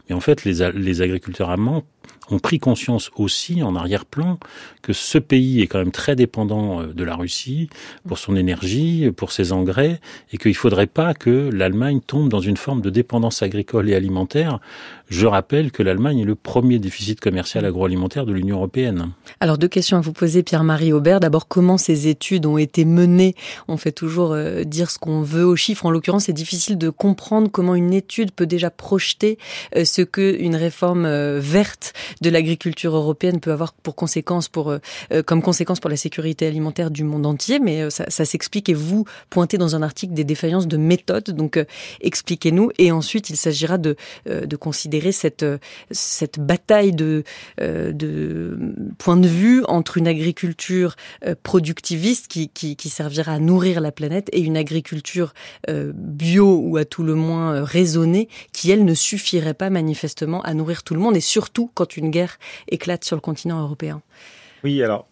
mais 0.08 0.14
en 0.14 0.20
fait, 0.20 0.44
les, 0.44 0.70
les 0.72 1.02
agriculteurs 1.02 1.50
allemands 1.50 1.84
ont 2.30 2.38
pris 2.38 2.58
conscience 2.58 3.10
aussi 3.16 3.62
en 3.62 3.76
arrière-plan 3.76 4.38
que 4.82 4.92
ce 4.92 5.18
pays 5.18 5.62
est 5.62 5.66
quand 5.66 5.78
même 5.78 5.92
très 5.92 6.16
dépendant 6.16 6.80
euh, 6.80 6.86
de 6.92 7.04
la 7.04 7.14
Russie 7.14 7.68
pour 8.06 8.18
son 8.18 8.36
énergie, 8.36 9.10
pour 9.16 9.32
ses 9.32 9.52
engrais, 9.52 10.00
et 10.32 10.38
qu'il 10.38 10.50
ne 10.50 10.56
faudrait 10.56 10.86
pas 10.86 11.14
que 11.14 11.50
l'Allemagne 11.52 12.00
tombe 12.00 12.28
dans 12.28 12.40
une 12.40 12.56
forme 12.56 12.80
de 12.80 12.90
dépendance 12.90 13.42
agricole 13.42 13.88
et 13.88 13.94
alimentaire. 13.94 14.60
Je 15.08 15.26
rappelle 15.26 15.70
que 15.70 15.82
l'Allemagne 15.82 16.20
est 16.20 16.24
le 16.24 16.34
premier 16.34 16.78
déficit 16.78 17.20
commercial 17.20 17.64
agroalimentaire 17.64 18.26
de 18.26 18.32
l'Union 18.32 18.56
européenne. 18.56 19.12
Alors 19.40 19.58
deux 19.58 19.68
questions 19.68 19.96
à 19.96 20.00
vous 20.00 20.12
poser, 20.12 20.42
Pierre-Marie 20.42 20.92
Aubert. 20.92 21.20
D'abord, 21.20 21.48
comment 21.48 21.78
ces 21.78 22.08
études 22.08 22.46
ont 22.46 22.58
été 22.58 22.84
menées? 22.84 23.34
On 23.68 23.76
fait 23.76 23.92
toujours 23.92 24.32
euh, 24.32 24.64
dire 24.64 24.90
ce 24.90 24.98
qu'on 24.98 25.22
veut 25.22 25.44
aux 25.44 25.56
chiffres. 25.56 25.86
En 25.86 25.90
l'occurrence, 25.90 26.24
c'est 26.24 26.32
difficile 26.32 26.76
de 26.76 26.90
comprendre 26.90 27.50
comment 27.50 27.74
une 27.74 27.92
étude 27.92 28.32
peut 28.32 28.46
déjà 28.46 28.70
projeter 28.70 29.38
euh, 29.76 29.84
ce 29.84 30.02
que 30.02 30.36
une 30.40 30.56
réforme 30.56 31.06
verte 31.38 31.92
de 32.20 32.30
l'agriculture 32.30 32.96
européenne 32.96 33.40
peut 33.40 33.52
avoir 33.52 33.72
pour 33.72 33.94
conséquence 33.94 34.48
pour 34.48 34.70
euh, 35.12 35.22
comme 35.22 35.42
conséquence 35.42 35.80
pour 35.80 35.90
la 35.90 35.96
sécurité 35.96 36.46
alimentaire 36.46 36.90
du 36.90 37.04
monde 37.04 37.26
entier, 37.26 37.58
mais 37.58 37.82
euh, 37.82 37.90
ça, 37.90 38.24
s'explique 38.24 38.68
et 38.68 38.74
vous 38.74 39.04
pointez 39.30 39.58
dans 39.58 39.76
un 39.76 39.82
article 39.82 40.14
des 40.14 40.24
défaillances 40.24 40.66
de 40.66 40.76
méthode. 40.76 41.30
Donc 41.30 41.56
euh, 41.56 41.64
expliquez-nous 42.00 42.70
et 42.78 42.92
ensuite 42.92 43.30
il 43.30 43.36
s'agira 43.36 43.78
de 43.78 43.96
considérer 44.58 44.95
cette 45.12 45.44
cette 45.90 46.38
bataille 46.38 46.92
de 46.92 47.24
de 47.58 48.58
point 48.98 49.16
de 49.16 49.28
vue 49.28 49.64
entre 49.66 49.98
une 49.98 50.08
agriculture 50.08 50.96
productiviste 51.42 52.28
qui, 52.28 52.48
qui, 52.48 52.76
qui 52.76 52.88
servira 52.88 53.32
à 53.32 53.38
nourrir 53.38 53.80
la 53.80 53.92
planète 53.92 54.28
et 54.32 54.40
une 54.40 54.56
agriculture 54.56 55.32
bio 55.68 56.60
ou 56.62 56.76
à 56.76 56.84
tout 56.84 57.02
le 57.02 57.14
moins 57.14 57.64
raisonnée 57.64 58.28
qui 58.52 58.70
elle 58.70 58.84
ne 58.84 58.94
suffirait 58.94 59.54
pas 59.54 59.70
manifestement 59.70 60.42
à 60.42 60.54
nourrir 60.54 60.82
tout 60.82 60.94
le 60.94 61.00
monde 61.00 61.16
et 61.16 61.20
surtout 61.20 61.70
quand 61.74 61.96
une 61.96 62.10
guerre 62.10 62.38
éclate 62.68 63.04
sur 63.04 63.16
le 63.16 63.20
continent 63.20 63.60
européen. 63.62 64.02
Oui, 64.64 64.82
alors 64.82 65.06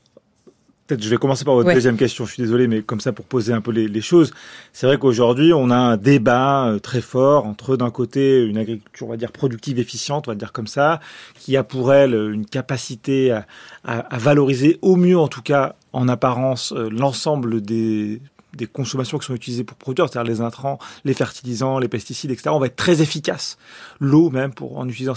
Peut-être 0.87 1.03
je 1.03 1.09
vais 1.09 1.17
commencer 1.17 1.45
par 1.45 1.55
votre 1.55 1.73
deuxième 1.73 1.97
question, 1.97 2.27
je 2.27 2.33
suis 2.33 2.43
désolé, 2.43 2.69
mais 2.69 2.83
comme 2.83 3.01
ça 3.01 3.13
pour 3.13 3.25
poser 3.25 3.55
un 3.55 3.63
peu 3.63 3.71
les, 3.71 4.01
choses. 4.03 4.33
C'est 4.75 4.87
vrai 4.87 4.99
qu'aujourd'hui, 4.99 5.55
on 5.55 5.71
a 5.71 5.77
un 5.77 5.97
débat 5.97 6.67
euh, 6.67 6.79
très 6.79 7.01
fort 7.01 7.47
entre 7.47 7.77
d'un 7.77 7.91
côté 7.91 8.45
une 8.45 8.59
agriculture, 8.59 9.07
on 9.07 9.11
va 9.11 9.17
dire, 9.17 9.33
productive, 9.33 9.79
efficiente, 9.79 10.29
on 10.29 10.33
va 10.33 10.35
dire 10.35 10.53
comme 10.53 10.67
ça, 10.67 11.01
qui 11.39 11.57
a 11.57 11.65
pour 11.65 11.95
elle 11.95 12.15
une 12.15 12.45
capacité 12.45 13.31
à, 13.31 13.47
à 13.85 14.19
valoriser 14.19 14.79
au 14.83 14.97
mieux, 14.97 15.19
en 15.19 15.29
tout 15.29 15.43
cas 15.43 15.77
en 15.95 16.09
apparence, 16.09 16.73
euh, 16.73 16.91
l'ensemble 16.91 17.63
des 17.63 18.21
des 18.57 18.67
consommations 18.67 19.19
qui 19.19 19.27
sont 19.27 19.35
utilisées 19.35 19.65
pour 19.65 19.77
produire, 19.77 20.09
c'est-à-dire 20.09 20.31
les 20.31 20.41
intrants, 20.41 20.79
les 21.05 21.15
fertilisants, 21.15 21.79
les 21.79 21.89
pesticides, 21.89 22.31
etc. 22.31 22.51
On 22.53 22.59
va 22.59 22.67
être 22.67 22.77
très 22.77 23.03
efficace. 23.03 23.59
L'eau 24.01 24.31
même 24.31 24.53
pour 24.53 24.79
en 24.79 24.89
utilisant 24.89 25.15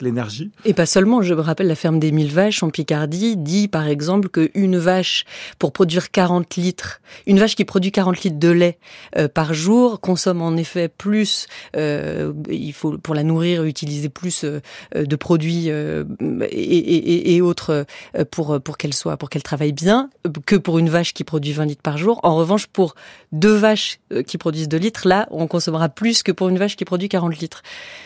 l'énergie. 0.00 0.50
Et 0.64 0.74
pas 0.74 0.86
seulement. 0.86 1.22
Je 1.22 1.34
me 1.34 1.40
rappelle 1.40 1.66
la 1.66 1.74
ferme 1.74 1.98
des 1.98 2.12
1000 2.12 2.32
vaches 2.32 2.62
en 2.62 2.70
Picardie 2.70 3.36
dit 3.36 3.68
par 3.68 3.86
exemple 3.86 4.28
qu'une 4.28 4.76
vache 4.76 5.24
pour 5.58 5.72
produire 5.72 6.10
40 6.10 6.56
litres, 6.56 7.00
une 7.26 7.38
vache 7.38 7.56
qui 7.56 7.64
produit 7.64 7.92
40 7.92 8.22
litres 8.22 8.38
de 8.38 8.48
lait 8.48 8.78
euh, 9.16 9.28
par 9.28 9.54
jour 9.54 10.00
consomme 10.00 10.42
en 10.42 10.56
effet 10.56 10.88
plus. 10.88 11.46
Euh, 11.76 12.32
il 12.50 12.72
faut 12.72 12.98
pour 12.98 13.14
la 13.14 13.22
nourrir 13.22 13.64
utiliser 13.64 14.08
plus 14.08 14.44
euh, 14.44 14.60
de 14.94 15.16
produits 15.16 15.68
et, 15.68 16.04
et, 16.50 17.34
et, 17.36 17.40
autres 17.40 17.86
pour 18.30 18.60
pour 18.60 18.78
qu'elle 18.78 18.94
soit 18.94 19.16
pour 19.16 19.30
qu'elle 19.30 19.42
travaille 19.42 19.72
bien 19.72 20.10
que 20.46 20.56
pour 20.56 20.78
une 20.78 20.88
vache 20.88 21.14
qui 21.14 21.24
produit 21.24 21.52
20 21.52 21.66
litres 21.66 21.82
par 21.82 21.98
jour. 21.98 22.20
En 22.22 22.36
revanche 22.36 22.66
pour 22.74 22.94
deux 23.32 23.54
vaches 23.54 24.00
euh, 24.12 24.22
qui 24.22 24.36
produisent 24.36 24.68
2 24.68 24.76
litres, 24.76 25.08
là, 25.08 25.26
on 25.30 25.46
consommera 25.46 25.88
plus 25.88 26.22
que 26.22 26.32
pour 26.32 26.50
une 26.50 26.58
vache 26.58 26.76
qui 26.76 26.84
produit 26.84 27.08
40 27.08 27.38
litres. 27.38 27.62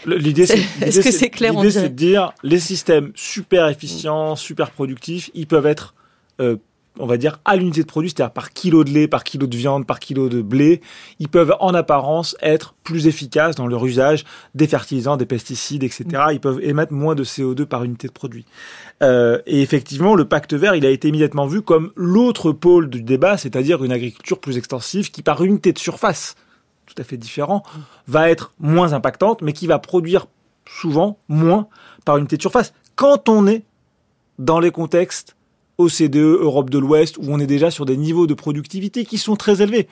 L'idée, 0.07 0.47
c'est, 0.47 0.59
est-ce 0.81 1.01
que 1.01 1.11
c'est 1.11 1.31
clair 1.31 1.55
L'idée, 1.55 1.73
c'est 1.73 1.89
de 1.89 1.89
dire, 1.89 2.33
les 2.45 2.61
systèmes 2.61 3.11
super 3.17 3.67
efficients, 3.67 4.37
super 4.37 4.71
productifs, 4.71 5.31
ils 5.35 5.49
peuvent 5.49 5.67
être 5.67 5.95
euh, 6.41 6.57
on 6.99 7.07
va 7.07 7.17
dire, 7.17 7.41
à 7.45 7.57
l'unité 7.57 7.83
de 7.83 7.87
produit, 7.87 8.11
c'est-à-dire 8.11 8.33
par 8.33 8.53
kilo 8.53 8.85
de 8.85 8.91
lait, 8.91 9.09
par 9.09 9.25
kilo 9.25 9.47
de 9.47 9.57
viande, 9.57 9.87
par 9.87 10.01
kilo 10.01 10.29
de 10.29 10.43
blé, 10.43 10.81
ils 11.19 11.29
peuvent 11.29 11.55
en 11.61 11.75
apparence 11.75 12.37
être 12.41 12.75
plus 12.85 13.07
efficaces 13.07 13.55
dans 13.55 13.67
leur 13.67 13.85
usage 13.85 14.25
des 14.55 14.67
fertilisants, 14.67 15.17
des 15.17 15.27
pesticides, 15.27 15.85
etc. 15.85 16.05
Ils 16.33 16.41
peuvent 16.41 16.61
émettre 16.63 16.93
moins 16.93 17.15
de 17.15 17.25
CO2 17.25 17.65
par 17.67 17.85
unité 17.85 18.09
de 18.09 18.13
produit. 18.13 18.45
Euh, 19.03 19.41
et 19.47 19.63
effectivement, 19.63 20.15
le 20.15 20.25
pacte 20.25 20.55
vert, 20.55 20.75
il 20.75 20.85
a 20.87 20.91
été 20.91 21.09
immédiatement 21.09 21.47
vu 21.47 21.63
comme 21.63 21.93
l'autre 21.97 22.53
pôle 22.53 22.89
du 22.91 23.03
débat, 23.03 23.37
c'est-à-dire 23.37 23.85
une 23.85 23.93
agriculture 23.93 24.41
plus 24.41 24.57
extensive 24.57 25.11
qui, 25.11 25.23
par 25.23 25.43
unité 25.45 25.73
de 25.73 25.79
surface, 25.79 26.35
tout 26.87 26.95
à 26.99 27.05
fait 27.05 27.17
différent, 27.17 27.63
va 28.07 28.31
être 28.31 28.55
moins 28.59 28.93
impactante, 28.93 29.43
mais 29.43 29.53
qui 29.53 29.67
va 29.67 29.79
produire 29.79 30.27
souvent 30.67 31.19
moins 31.29 31.69
par 32.05 32.19
unité 32.19 32.37
de 32.37 32.43
surface. 32.43 32.73
Quand 32.97 33.29
on 33.29 33.47
est 33.47 33.65
dans 34.39 34.61
les 34.61 34.71
contextes 34.71 35.37
OCDE, 35.79 36.17
Europe 36.17 36.71
de 36.71 36.79
l'Ouest, 36.79 37.19
où 37.19 37.25
on 37.29 37.39
est 37.39 37.47
déjà 37.47 37.71
sur 37.71 37.87
des 37.87 37.97
niveaux 37.97 38.27
de 38.27 38.35
productivité 38.35 39.05
qui 39.05 39.17
sont 39.17 39.37
très 39.37 39.63
élevés. 39.63 39.89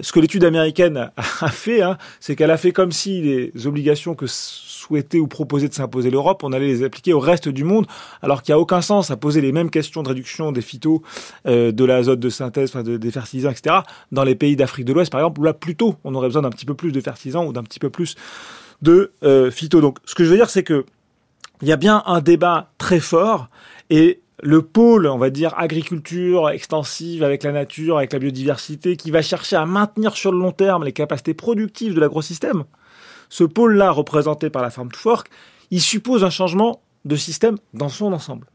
Ce 0.00 0.12
que 0.12 0.20
l'étude 0.20 0.44
américaine 0.44 1.10
a 1.16 1.48
fait, 1.48 1.82
hein, 1.82 1.98
c'est 2.20 2.36
qu'elle 2.36 2.50
a 2.50 2.58
fait 2.58 2.72
comme 2.72 2.92
si 2.92 3.22
les 3.22 3.66
obligations 3.66 4.14
que 4.14 4.26
souhaitait 4.26 5.18
ou 5.18 5.26
proposait 5.26 5.68
de 5.68 5.74
s'imposer 5.74 6.10
l'Europe, 6.10 6.42
on 6.44 6.52
allait 6.52 6.66
les 6.66 6.84
appliquer 6.84 7.14
au 7.14 7.20
reste 7.20 7.48
du 7.48 7.64
monde, 7.64 7.86
alors 8.20 8.42
qu'il 8.42 8.52
n'y 8.52 8.58
a 8.58 8.60
aucun 8.60 8.82
sens 8.82 9.10
à 9.10 9.16
poser 9.16 9.40
les 9.40 9.52
mêmes 9.52 9.70
questions 9.70 10.02
de 10.02 10.08
réduction 10.08 10.52
des 10.52 10.60
phytos, 10.60 11.02
euh, 11.46 11.72
de 11.72 11.84
l'azote 11.84 12.20
de 12.20 12.28
synthèse, 12.28 12.72
de, 12.72 12.98
des 12.98 13.10
fertilisants, 13.10 13.50
etc., 13.50 13.76
dans 14.12 14.24
les 14.24 14.34
pays 14.34 14.56
d'Afrique 14.56 14.84
de 14.84 14.92
l'Ouest, 14.92 15.10
par 15.10 15.20
exemple, 15.20 15.40
où 15.40 15.44
là, 15.44 15.54
plutôt, 15.54 15.96
on 16.04 16.14
aurait 16.14 16.28
besoin 16.28 16.42
d'un 16.42 16.50
petit 16.50 16.66
peu 16.66 16.74
plus 16.74 16.92
de 16.92 17.00
fertilisants 17.00 17.46
ou 17.46 17.52
d'un 17.52 17.62
petit 17.62 17.78
peu 17.78 17.88
plus 17.88 18.14
de 18.82 19.12
euh, 19.22 19.50
phyto. 19.50 19.80
Donc, 19.80 19.98
ce 20.04 20.14
que 20.14 20.24
je 20.24 20.30
veux 20.30 20.36
dire, 20.36 20.50
c'est 20.50 20.64
que 20.64 20.84
il 21.62 21.68
y 21.68 21.72
a 21.72 21.76
bien 21.76 22.02
un 22.06 22.20
débat 22.20 22.72
très 22.76 23.00
fort 23.00 23.48
et 23.88 24.20
le 24.42 24.62
pôle, 24.62 25.06
on 25.06 25.18
va 25.18 25.30
dire, 25.30 25.54
agriculture 25.56 26.50
extensive 26.50 27.22
avec 27.22 27.42
la 27.42 27.52
nature, 27.52 27.98
avec 27.98 28.12
la 28.12 28.18
biodiversité, 28.18 28.96
qui 28.96 29.10
va 29.10 29.22
chercher 29.22 29.56
à 29.56 29.66
maintenir 29.66 30.16
sur 30.16 30.32
le 30.32 30.38
long 30.38 30.52
terme 30.52 30.84
les 30.84 30.92
capacités 30.92 31.34
productives 31.34 31.94
de 31.94 32.00
l'agrosystème, 32.00 32.64
ce 33.28 33.44
pôle-là, 33.44 33.90
représenté 33.90 34.50
par 34.50 34.62
la 34.62 34.70
farm 34.70 34.90
to 34.90 34.98
fork, 34.98 35.28
il 35.70 35.80
suppose 35.80 36.24
un 36.24 36.30
changement 36.30 36.82
de 37.04 37.16
système 37.16 37.56
dans 37.72 37.88
son 37.88 38.12
ensemble. 38.12 38.46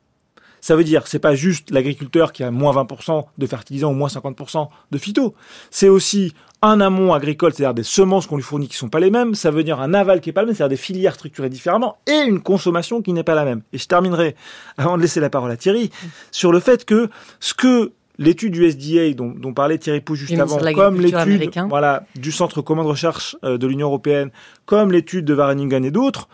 Ça 0.62 0.76
veut 0.76 0.84
dire, 0.84 1.08
c'est 1.08 1.20
pas 1.20 1.36
juste 1.36 1.72
l'agriculteur 1.72 2.32
qui 2.32 2.44
a 2.44 2.52
moins 2.52 2.74
20% 2.74 3.26
de 3.38 3.48
fertilisants 3.48 3.92
ou 3.92 3.96
moins 3.96 4.10
50% 4.10 4.68
de 4.92 4.98
phyto. 4.98 5.36
C'est 5.72 5.90
aussi 5.90 6.34
un 6.62 6.82
amont 6.82 7.14
agricole, 7.14 7.54
c'est-à-dire 7.54 7.74
des 7.74 7.84
semences 7.84 8.28
qu'on 8.28 8.36
lui 8.36 8.44
fournit 8.44 8.68
qui 8.68 8.76
sont 8.76 8.90
pas 8.90 9.00
les 9.00 9.10
mêmes. 9.10 9.36
Ça 9.36 9.52
veut 9.52 9.64
dire 9.64 9.80
un 9.80 9.94
aval 9.94 10.20
qui 10.20 10.30
est 10.30 10.34
pas 10.34 10.42
le 10.42 10.48
même, 10.48 10.56
c'est-à-dire 10.56 10.78
des 10.78 10.82
filières 10.82 11.16
structurées 11.16 11.50
différemment 11.50 11.98
et 12.08 12.28
une 12.28 12.42
consommation 12.42 13.02
qui 13.02 13.14
n'est 13.14 13.24
pas 13.24 13.36
la 13.36 13.46
même. 13.46 13.62
Et 13.74 13.78
je 13.78 13.88
terminerai, 13.88 14.36
avant 14.78 14.98
de 14.98 15.02
laisser 15.02 15.20
la 15.20 15.30
parole 15.30 15.52
à 15.52 15.58
Thierry, 15.58 15.90
sur 16.32 16.52
le 16.52 16.60
fait 16.60 16.86
que 16.86 17.10
ce 17.40 17.54
que 17.54 17.94
l'étude 18.18 18.54
du 18.54 18.70
SDA 18.70 19.14
dont, 19.14 19.30
dont 19.30 19.54
parlait 19.54 19.78
Thierry 19.78 20.02
Pou 20.02 20.16
juste 20.16 20.38
avant, 20.38 20.60
comme 20.74 21.00
l'étude 21.00 21.50
voilà, 21.70 22.04
du 22.16 22.32
Centre 22.32 22.62
commun 22.62 22.84
de 22.84 22.90
recherche 22.90 23.38
euh, 23.46 23.58
de 23.58 23.66
l'Union 23.66 23.88
européenne, 23.88 24.30
comme 24.66 24.92
l'étude 24.92 25.24
de 25.24 25.34
Wageningen 25.34 25.86
et 25.86 25.92
d'autres, 25.92 26.28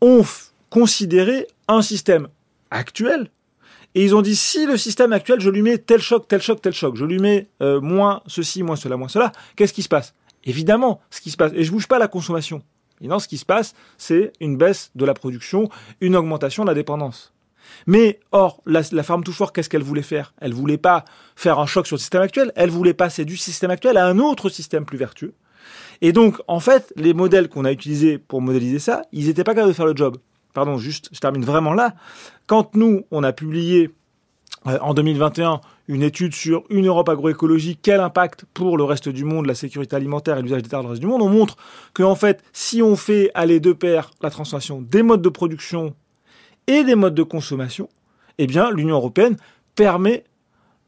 ont 0.00 0.24
considéré 0.70 1.46
un 1.68 1.82
système 1.82 2.28
actuel 2.70 3.30
et 3.94 4.04
ils 4.04 4.14
ont 4.14 4.22
dit, 4.22 4.36
si 4.36 4.66
le 4.66 4.76
système 4.76 5.12
actuel, 5.12 5.40
je 5.40 5.50
lui 5.50 5.62
mets 5.62 5.78
tel 5.78 6.00
choc, 6.00 6.28
tel 6.28 6.40
choc, 6.40 6.60
tel 6.62 6.72
choc, 6.72 6.96
je 6.96 7.04
lui 7.04 7.18
mets 7.18 7.48
euh, 7.60 7.80
moins 7.80 8.22
ceci, 8.26 8.62
moins 8.62 8.76
cela, 8.76 8.96
moins 8.96 9.08
cela, 9.08 9.32
qu'est-ce 9.56 9.72
qui 9.72 9.82
se 9.82 9.88
passe? 9.88 10.14
Évidemment, 10.44 11.00
ce 11.10 11.20
qui 11.20 11.30
se 11.30 11.36
passe, 11.36 11.52
et 11.54 11.64
je 11.64 11.72
bouge 11.72 11.88
pas 11.88 11.98
la 11.98 12.08
consommation. 12.08 12.62
Et 13.02 13.08
ce 13.18 13.28
qui 13.28 13.38
se 13.38 13.46
passe, 13.46 13.74
c'est 13.96 14.32
une 14.40 14.56
baisse 14.56 14.90
de 14.94 15.04
la 15.04 15.14
production, 15.14 15.68
une 16.00 16.16
augmentation 16.16 16.64
de 16.64 16.68
la 16.68 16.74
dépendance. 16.74 17.32
Mais 17.86 18.20
or, 18.32 18.62
la, 18.66 18.82
la 18.92 19.02
Farm 19.02 19.24
to 19.24 19.32
qu'est-ce 19.54 19.68
qu'elle 19.68 19.82
voulait 19.82 20.02
faire? 20.02 20.34
Elle 20.40 20.52
voulait 20.52 20.78
pas 20.78 21.04
faire 21.34 21.58
un 21.58 21.66
choc 21.66 21.86
sur 21.86 21.96
le 21.96 22.00
système 22.00 22.22
actuel, 22.22 22.52
elle 22.56 22.70
voulait 22.70 22.94
passer 22.94 23.24
du 23.24 23.36
système 23.36 23.70
actuel 23.70 23.96
à 23.96 24.06
un 24.06 24.18
autre 24.18 24.48
système 24.48 24.84
plus 24.84 24.98
vertueux. 24.98 25.34
Et 26.02 26.12
donc, 26.12 26.40
en 26.48 26.60
fait, 26.60 26.92
les 26.96 27.14
modèles 27.14 27.48
qu'on 27.48 27.64
a 27.64 27.72
utilisés 27.72 28.18
pour 28.18 28.40
modéliser 28.40 28.78
ça, 28.78 29.02
ils 29.12 29.26
n'étaient 29.26 29.44
pas 29.44 29.54
capables 29.54 29.72
de 29.72 29.76
faire 29.76 29.86
le 29.86 29.96
job. 29.96 30.18
Pardon, 30.52 30.78
juste, 30.78 31.08
je 31.12 31.20
termine 31.20 31.44
vraiment 31.44 31.72
là. 31.72 31.94
Quand 32.46 32.74
nous, 32.74 33.04
on 33.10 33.22
a 33.22 33.32
publié 33.32 33.90
euh, 34.66 34.78
en 34.80 34.94
2021 34.94 35.60
une 35.88 36.02
étude 36.02 36.34
sur 36.34 36.64
une 36.70 36.86
Europe 36.86 37.08
agroécologique, 37.08 37.80
quel 37.82 38.00
impact 38.00 38.44
pour 38.54 38.76
le 38.76 38.84
reste 38.84 39.08
du 39.08 39.24
monde, 39.24 39.46
la 39.46 39.54
sécurité 39.54 39.96
alimentaire 39.96 40.38
et 40.38 40.42
l'usage 40.42 40.62
des 40.62 40.68
terres 40.68 40.80
dans 40.80 40.88
le 40.88 40.90
reste 40.90 41.00
du 41.00 41.08
monde, 41.08 41.22
on 41.22 41.28
montre 41.28 41.56
que 41.94 42.02
en 42.02 42.14
fait, 42.14 42.42
si 42.52 42.82
on 42.82 42.94
fait 42.94 43.30
aller 43.34 43.58
de 43.58 43.72
pair 43.72 44.10
la 44.22 44.30
transformation 44.30 44.82
des 44.82 45.02
modes 45.02 45.22
de 45.22 45.28
production 45.28 45.94
et 46.66 46.84
des 46.84 46.94
modes 46.94 47.14
de 47.14 47.22
consommation, 47.22 47.88
eh 48.38 48.46
bien, 48.46 48.70
l'Union 48.70 48.96
européenne 48.96 49.36
permet 49.74 50.24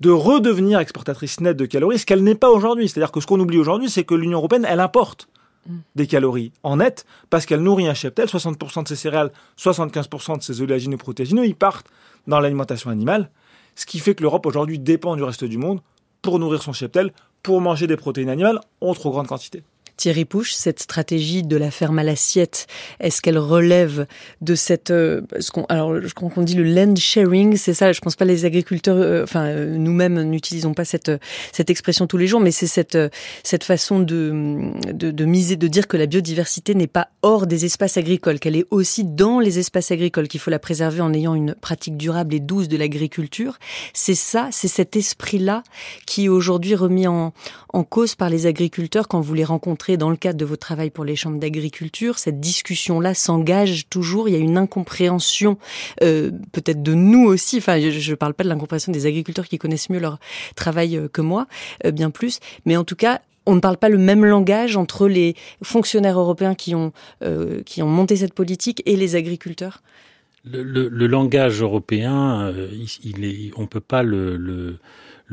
de 0.00 0.10
redevenir 0.10 0.80
exportatrice 0.80 1.40
nette 1.40 1.56
de 1.56 1.64
calories, 1.64 1.98
ce 1.98 2.06
qu'elle 2.06 2.24
n'est 2.24 2.34
pas 2.34 2.50
aujourd'hui. 2.50 2.88
C'est-à-dire 2.88 3.12
que 3.12 3.20
ce 3.20 3.26
qu'on 3.26 3.40
oublie 3.40 3.58
aujourd'hui, 3.58 3.88
c'est 3.88 4.04
que 4.04 4.14
l'Union 4.14 4.38
européenne, 4.38 4.66
elle 4.68 4.80
importe 4.80 5.28
mm. 5.66 5.78
des 5.94 6.06
calories 6.06 6.52
en 6.62 6.76
net 6.76 7.06
parce 7.30 7.46
qu'elle 7.46 7.62
nourrit 7.62 7.86
un 7.86 7.94
cheptel. 7.94 8.26
60% 8.26 8.84
de 8.84 8.88
ses 8.88 8.96
céréales, 8.96 9.32
75% 9.58 10.38
de 10.38 10.42
ses 10.42 10.60
oléagineux 10.60 10.96
protéagineux, 10.96 11.46
ils 11.46 11.54
partent 11.54 11.88
dans 12.26 12.40
l'alimentation 12.40 12.90
animale. 12.90 13.30
Ce 13.74 13.86
qui 13.86 13.98
fait 13.98 14.14
que 14.14 14.22
l'Europe 14.22 14.46
aujourd'hui 14.46 14.78
dépend 14.78 15.16
du 15.16 15.22
reste 15.22 15.44
du 15.44 15.58
monde 15.58 15.80
pour 16.20 16.38
nourrir 16.38 16.62
son 16.62 16.72
cheptel, 16.72 17.12
pour 17.42 17.60
manger 17.60 17.86
des 17.86 17.96
protéines 17.96 18.28
animales 18.28 18.60
en 18.80 18.94
trop 18.94 19.10
grande 19.10 19.26
quantité. 19.26 19.64
Thierry 19.96 20.24
Pouche, 20.24 20.52
cette 20.52 20.80
stratégie 20.80 21.42
de 21.42 21.56
la 21.56 21.70
ferme 21.70 21.98
à 21.98 22.02
l'assiette, 22.02 22.66
est-ce 23.00 23.22
qu'elle 23.22 23.38
relève 23.38 24.06
de 24.40 24.54
cette, 24.54 24.90
euh, 24.90 25.22
ce 25.38 25.50
qu'on, 25.50 25.64
alors 25.68 26.00
je 26.00 26.12
crois 26.14 26.30
qu'on 26.30 26.42
dit 26.42 26.54
le 26.54 26.64
land 26.64 26.96
sharing, 26.96 27.56
c'est 27.56 27.74
ça. 27.74 27.92
Je 27.92 28.00
pense 28.00 28.16
pas 28.16 28.24
les 28.24 28.44
agriculteurs, 28.44 28.96
euh, 28.96 29.22
enfin 29.22 29.46
euh, 29.46 29.76
nous-mêmes 29.76 30.22
n'utilisons 30.22 30.74
pas 30.74 30.84
cette 30.84 31.10
cette 31.52 31.70
expression 31.70 32.06
tous 32.06 32.16
les 32.16 32.26
jours, 32.26 32.40
mais 32.40 32.50
c'est 32.50 32.66
cette 32.66 32.98
cette 33.42 33.64
façon 33.64 34.00
de, 34.00 34.72
de, 34.92 35.10
de 35.10 35.24
miser, 35.24 35.56
de 35.56 35.68
dire 35.68 35.86
que 35.86 35.96
la 35.96 36.06
biodiversité 36.06 36.74
n'est 36.74 36.86
pas 36.86 37.08
hors 37.22 37.46
des 37.46 37.64
espaces 37.64 37.96
agricoles, 37.96 38.40
qu'elle 38.40 38.56
est 38.56 38.66
aussi 38.70 39.04
dans 39.04 39.40
les 39.40 39.58
espaces 39.58 39.90
agricoles, 39.90 40.28
qu'il 40.28 40.40
faut 40.40 40.50
la 40.50 40.58
préserver 40.58 41.00
en 41.00 41.12
ayant 41.12 41.34
une 41.34 41.54
pratique 41.54 41.96
durable 41.96 42.34
et 42.34 42.40
douce 42.40 42.68
de 42.68 42.76
l'agriculture. 42.76 43.58
C'est 43.92 44.14
ça, 44.14 44.48
c'est 44.52 44.68
cet 44.68 44.96
esprit-là 44.96 45.62
qui 46.06 46.24
est 46.24 46.28
aujourd'hui 46.28 46.74
remis 46.74 47.06
en 47.06 47.32
en 47.72 47.84
cause 47.84 48.14
par 48.14 48.28
les 48.28 48.46
agriculteurs 48.46 49.08
quand 49.08 49.20
vous 49.20 49.34
les 49.34 49.44
rencontrez 49.44 49.81
dans 49.90 50.10
le 50.10 50.16
cadre 50.16 50.38
de 50.38 50.44
votre 50.44 50.60
travail 50.60 50.90
pour 50.90 51.04
les 51.04 51.16
chambres 51.16 51.38
d'agriculture, 51.38 52.18
cette 52.18 52.40
discussion-là 52.40 53.14
s'engage 53.14 53.88
toujours. 53.90 54.28
Il 54.28 54.32
y 54.32 54.36
a 54.36 54.40
une 54.40 54.56
incompréhension, 54.56 55.58
euh, 56.02 56.30
peut-être 56.52 56.82
de 56.82 56.94
nous 56.94 57.24
aussi. 57.24 57.58
Enfin, 57.58 57.80
je 57.80 58.10
ne 58.10 58.16
parle 58.16 58.34
pas 58.34 58.44
de 58.44 58.48
l'incompréhension 58.48 58.92
des 58.92 59.06
agriculteurs 59.06 59.48
qui 59.48 59.58
connaissent 59.58 59.90
mieux 59.90 59.98
leur 59.98 60.18
travail 60.54 60.96
euh, 60.96 61.08
que 61.08 61.20
moi, 61.20 61.46
euh, 61.84 61.90
bien 61.90 62.10
plus. 62.10 62.38
Mais 62.64 62.76
en 62.76 62.84
tout 62.84 62.96
cas, 62.96 63.20
on 63.44 63.56
ne 63.56 63.60
parle 63.60 63.76
pas 63.76 63.88
le 63.88 63.98
même 63.98 64.24
langage 64.24 64.76
entre 64.76 65.08
les 65.08 65.34
fonctionnaires 65.64 66.18
européens 66.18 66.54
qui 66.54 66.76
ont 66.76 66.92
qui 67.66 67.82
ont 67.82 67.88
monté 67.88 68.14
cette 68.14 68.34
politique 68.34 68.84
et 68.86 68.94
les 68.94 69.16
agriculteurs. 69.16 69.82
Le, 70.44 70.88
langage 71.08 71.60
européen, 71.60 72.54
on 73.56 73.66
peut 73.66 73.80
pas 73.80 74.04
le 74.04 74.78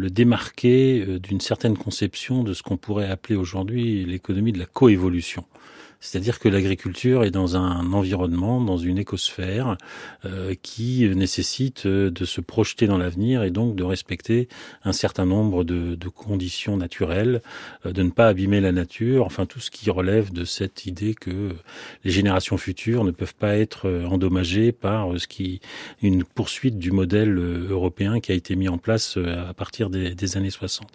démarquer 0.07 1.03
euh, 1.05 1.19
d'une 1.19 1.41
certaine 1.41 1.77
conception 1.77 2.43
de 2.43 2.53
ce 2.53 2.63
qu'on 2.63 2.77
pourrait 2.77 3.09
appeler 3.09 3.35
aujourd'hui 3.35 4.05
l'économie 4.05 4.53
de 4.53 4.59
la 4.59 4.65
coévolution. 4.65 5.43
C'est-à-dire 6.01 6.39
que 6.39 6.47
l'agriculture 6.47 7.25
est 7.25 7.31
dans 7.31 7.57
un 7.57 7.91
environnement, 7.91 8.61
dans 8.61 8.77
une 8.77 8.97
écosphère 8.97 9.77
euh, 10.23 10.55
qui 10.61 11.09
nécessite 11.13 11.85
euh, 11.85 12.09
de 12.09 12.23
se 12.23 12.39
projeter 12.39 12.87
dans 12.87 12.97
l'avenir 12.97 13.43
et 13.43 13.51
donc 13.51 13.75
de 13.75 13.83
respecter 13.83 14.47
un 14.85 14.93
certain 14.93 15.25
nombre 15.25 15.65
de, 15.65 15.95
de 15.95 16.07
conditions 16.07 16.77
naturelles, 16.77 17.41
euh, 17.85 17.91
de 17.91 18.03
ne 18.03 18.11
pas 18.11 18.29
abîmer 18.29 18.61
la 18.61 18.71
nature, 18.71 19.25
enfin 19.25 19.45
tout 19.45 19.59
ce 19.59 19.71
qui 19.71 19.89
relève 19.89 20.31
de 20.31 20.45
cette 20.45 20.85
idée 20.85 21.13
que 21.13 21.51
les 22.05 22.11
générations 22.11 22.57
futures 22.57 23.03
ne 23.03 23.11
peuvent 23.11 23.35
pas 23.35 23.57
être 23.57 23.89
endommagées 24.09 24.71
par 24.71 25.19
ce 25.19 25.27
qui 25.27 25.59
une 26.01 26.23
poursuite 26.23 26.79
du 26.79 26.91
modèle 26.91 27.37
européen 27.69 28.21
qui 28.21 28.31
a 28.31 28.35
été 28.35 28.55
mis 28.55 28.69
en 28.69 28.77
place 28.77 29.17
à 29.17 29.53
partir 29.53 29.89
des, 29.89 30.15
des 30.15 30.37
années 30.37 30.49
60. 30.49 30.87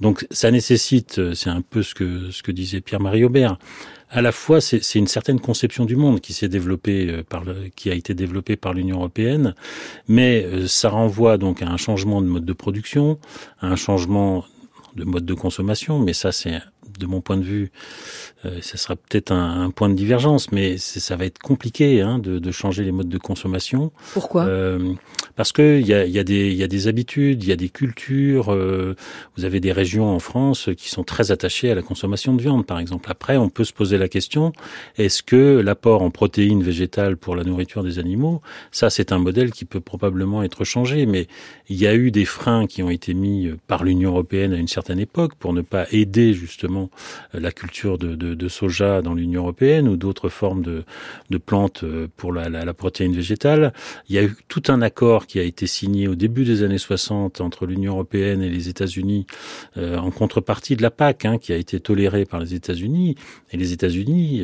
Donc 0.00 0.26
ça 0.30 0.50
nécessite, 0.50 1.34
c'est 1.34 1.50
un 1.50 1.62
peu 1.62 1.82
ce 1.82 1.94
que 1.94 2.30
ce 2.30 2.42
que 2.42 2.52
disait 2.52 2.80
Pierre-Marie 2.80 3.24
Aubert, 3.24 3.58
à 4.10 4.22
la 4.22 4.32
fois 4.32 4.60
c'est 4.60 4.94
une 4.94 5.06
certaine 5.06 5.40
conception 5.40 5.84
du 5.84 5.96
monde 5.96 6.20
qui 6.20 6.32
s'est 6.32 6.48
développée 6.48 7.08
euh, 7.08 7.22
par 7.22 7.44
le, 7.44 7.68
qui 7.74 7.90
a 7.90 7.94
été 7.94 8.14
développée 8.14 8.56
par 8.56 8.72
l'Union 8.72 8.98
européenne, 8.98 9.54
mais 10.08 10.44
euh, 10.44 10.66
ça 10.66 10.90
renvoie 10.90 11.38
donc 11.38 11.62
à 11.62 11.68
un 11.68 11.76
changement 11.76 12.20
de 12.22 12.26
mode 12.26 12.44
de 12.44 12.52
production, 12.52 13.18
à 13.60 13.66
un 13.68 13.76
changement 13.76 14.44
de 14.94 15.04
mode 15.04 15.26
de 15.26 15.34
consommation, 15.34 15.98
mais 15.98 16.12
ça 16.12 16.32
c'est 16.32 16.60
de 16.98 17.06
mon 17.06 17.20
point 17.20 17.36
de 17.36 17.42
vue, 17.42 17.70
euh, 18.44 18.58
ça 18.60 18.76
sera 18.76 18.96
peut-être 18.96 19.32
un, 19.32 19.70
point 19.70 19.88
de 19.88 19.94
divergence, 19.94 20.52
mais 20.52 20.78
ça 20.78 21.16
va 21.16 21.24
être 21.24 21.38
compliqué 21.38 22.00
hein, 22.00 22.18
de, 22.18 22.38
de, 22.38 22.50
changer 22.50 22.84
les 22.84 22.92
modes 22.92 23.08
de 23.08 23.18
consommation. 23.18 23.92
Pourquoi? 24.12 24.44
Euh, 24.44 24.94
Parce 25.34 25.52
que 25.52 25.80
il 25.80 25.86
y 25.86 25.94
a, 25.94 26.06
y, 26.06 26.18
a 26.18 26.24
des, 26.24 26.52
y 26.52 26.62
a 26.62 26.68
des 26.68 26.88
habitudes, 26.88 27.42
il 27.42 27.48
y 27.48 27.52
a 27.52 27.56
des 27.56 27.68
cultures. 27.68 28.52
Euh, 28.52 28.94
vous 29.36 29.44
avez 29.44 29.60
des 29.60 29.72
régions 29.72 30.08
en 30.08 30.18
France 30.18 30.70
qui 30.76 30.88
sont 30.88 31.04
très 31.04 31.30
attachées 31.32 31.70
à 31.70 31.74
la 31.74 31.82
consommation 31.82 32.34
de 32.34 32.42
viande, 32.42 32.66
par 32.66 32.78
exemple. 32.78 33.10
Après, 33.10 33.36
on 33.36 33.48
peut 33.48 33.64
se 33.64 33.72
poser 33.72 33.98
la 33.98 34.08
question 34.08 34.52
est-ce 34.96 35.22
que 35.22 35.60
l'apport 35.60 36.02
en 36.02 36.10
protéines 36.10 36.62
végétales 36.62 37.16
pour 37.16 37.36
la 37.36 37.44
nourriture 37.44 37.82
des 37.82 37.98
animaux, 37.98 38.40
ça 38.70 38.90
c'est 38.90 39.12
un 39.12 39.18
modèle 39.18 39.50
qui 39.52 39.64
peut 39.64 39.80
probablement 39.80 40.42
être 40.42 40.64
changé, 40.64 41.06
mais 41.06 41.26
il 41.68 41.76
y 41.76 41.86
a 41.86 41.94
eu 41.94 42.10
des 42.10 42.24
freins 42.24 42.66
qui 42.66 42.82
ont 42.82 42.90
été 42.90 43.14
mis 43.14 43.50
par 43.66 43.84
l'Union 43.84 44.10
européenne 44.10 44.52
à 44.52 44.56
une 44.56 44.68
certaine 44.68 44.98
époque 44.98 45.34
pour 45.34 45.52
ne 45.52 45.62
pas 45.62 45.86
aider 45.92 46.32
justement 46.32 46.85
euh, 47.34 47.40
la 47.40 47.52
culture 47.52 47.98
de, 47.98 48.48
soja 48.48 49.02
dans 49.02 49.14
l'Union 49.14 49.42
européenne 49.42 49.88
ou 49.88 49.96
d'autres 49.96 50.28
formes 50.28 50.62
de, 50.62 50.84
plantes 51.38 51.84
euh, 51.84 52.08
pour 52.16 52.32
la, 52.32 52.74
protéine 52.74 53.14
végétale. 53.14 53.72
Il 54.08 54.14
y 54.14 54.18
a 54.18 54.24
eu 54.24 54.36
tout 54.48 54.62
un 54.68 54.82
accord 54.82 55.26
qui 55.26 55.38
a 55.38 55.42
été 55.42 55.66
signé 55.66 56.08
au 56.08 56.14
début 56.14 56.44
des 56.44 56.62
années 56.62 56.78
60 56.78 57.40
entre 57.40 57.66
l'Union 57.66 57.92
européenne 57.94 58.42
et 58.42 58.48
les 58.48 58.68
États-Unis 58.68 59.26
euh, 59.76 59.96
en 59.96 60.10
contrepartie 60.10 60.76
de 60.76 60.82
la 60.82 60.90
PAC, 60.90 61.24
hein, 61.24 61.38
qui 61.38 61.52
a 61.52 61.56
été 61.56 61.80
tolérée 61.80 62.24
par 62.24 62.40
les 62.40 62.54
États-Unis. 62.54 63.16
Et 63.52 63.56
les 63.56 63.72
États-Unis 63.72 64.42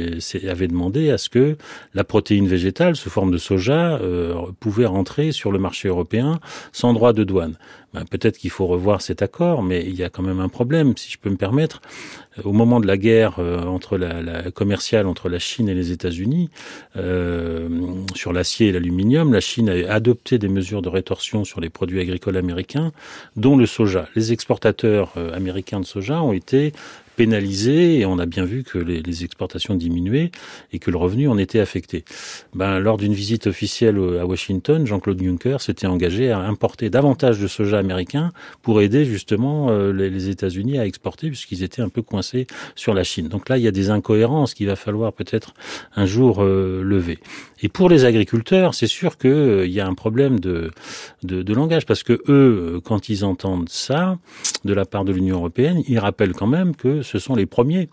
avaient 0.49 0.69
demandé 0.69 1.11
à 1.11 1.19
ce 1.19 1.29
que 1.29 1.57
la 1.95 2.05
protéine 2.05 2.49
végétale 2.49 2.97
sous 2.97 3.11
forme 3.11 3.31
de 3.31 3.39
soja 3.39 3.99
euh, 4.01 4.35
pouvait 4.61 4.87
rentrer 4.87 5.33
sur 5.33 5.53
le 5.53 5.59
marché 5.59 5.89
européen 5.89 6.41
sans 6.73 6.93
droit 6.93 7.13
de 7.13 7.25
douane. 7.25 7.57
Ben, 7.93 8.05
Peut-être 8.05 8.39
qu'il 8.39 8.51
faut 8.51 8.67
revoir 8.67 9.03
cet 9.03 9.23
accord, 9.23 9.63
mais 9.63 9.85
il 9.85 9.95
y 9.95 10.03
a 10.03 10.09
quand 10.09 10.23
même 10.23 10.41
un 10.41 10.49
problème, 10.49 10.97
si 10.97 11.11
je 11.11 11.19
peux 11.19 11.31
me 11.31 11.37
permettre. 11.37 11.81
Euh, 12.39 12.43
au 12.45 12.53
moment 12.53 12.81
de 12.81 12.87
la 12.87 12.97
guerre 12.97 13.39
euh, 13.39 13.63
entre 13.65 13.99
la, 13.99 14.51
commerciale 14.51 15.07
entre 15.07 15.29
la 15.29 15.39
Chine 15.39 15.69
et 15.69 15.75
les 15.75 15.93
États-Unis 15.93 16.51
euh, 16.97 17.69
sur 18.15 18.33
l'acier 18.33 18.69
et 18.69 18.73
l'aluminium, 18.73 19.33
la 19.33 19.41
Chine 19.41 19.69
a 19.69 19.93
adopté 19.93 20.39
des 20.39 20.49
mesures 20.49 20.83
de 20.83 20.89
rétorsion 20.89 21.45
sur 21.45 21.61
les 21.61 21.69
produits 21.69 22.01
agricoles 22.01 22.37
américains, 22.37 22.93
dont 23.37 23.57
le 23.57 23.67
soja. 23.67 24.09
Les 24.17 24.33
exportateurs 24.33 25.15
américains 25.35 25.81
de 25.81 25.87
soja 25.87 26.23
ont 26.23 26.33
été 26.33 26.73
pénalisé 27.17 27.99
et 27.99 28.07
on 28.07 28.19
a 28.19 28.27
bien 28.27 28.45
vu 28.45 28.65
que 28.65 28.79
les, 28.79 29.03
exportations 29.25 29.75
diminuaient 29.75 30.31
et 30.73 30.79
que 30.79 30.91
le 30.91 30.97
revenu 30.97 31.29
en 31.29 31.39
était 31.39 31.61
affecté. 31.61 32.05
Ben, 32.55 32.79
lors 32.79 32.97
d'une 32.97 33.13
visite 33.13 33.47
officielle 33.47 33.99
à 34.21 34.27
Washington, 34.27 34.87
Jean-Claude 34.87 35.23
Juncker 35.23 35.59
s'était 35.61 35.87
engagé 35.87 36.31
à 36.31 36.39
importer 36.39 36.91
davantage 36.91 37.39
de 37.39 37.47
soja 37.47 37.79
américain 37.79 38.33
pour 38.63 38.81
aider 38.81 39.05
justement 39.05 39.71
euh, 39.71 39.93
les, 39.93 40.11
les 40.11 40.29
États-Unis 40.29 40.79
à 40.79 40.87
exporter 40.87 41.29
puisqu'ils 41.29 41.63
étaient 41.63 41.83
un 41.83 41.89
peu 41.89 42.03
coincés 42.03 42.47
sur 42.75 42.95
la 42.95 43.05
Chine. 43.05 43.29
Donc 43.29 43.49
là, 43.49 43.59
il 43.59 43.65
y 43.65 43.69
a 43.69 43.73
des 43.73 43.91
incohérences 43.91 44.55
qu'il 44.55 44.67
va 44.67 44.77
falloir 44.77 45.13
peut-être 45.13 45.55
un 45.95 46.07
jour 46.07 46.43
euh, 46.43 46.83
lever. 46.83 47.19
Et 47.63 47.69
pour 47.69 47.89
les 47.89 48.05
agriculteurs, 48.05 48.75
c'est 48.75 48.87
sûr 48.87 49.17
qu'il 49.17 49.31
euh, 49.31 49.67
y 49.67 49.81
a 49.81 49.87
un 49.87 49.95
problème 49.95 50.41
de, 50.41 50.73
de, 51.23 51.43
de, 51.43 51.55
langage. 51.55 51.87
Parce 51.87 52.03
que 52.03 52.21
eux, 52.29 52.81
quand 52.85 53.09
ils 53.09 53.25
entendent 53.25 53.69
ça 53.69 54.19
de 54.65 54.75
la 54.75 54.85
part 54.85 55.05
de 55.05 55.13
l'Union 55.13 55.37
européenne, 55.37 55.83
ils 55.87 55.99
rappellent 55.99 56.35
quand 56.35 56.47
même 56.47 56.75
que 56.75 57.03
ce 57.03 57.19
sont 57.19 57.35
les 57.35 57.47
premiers 57.47 57.89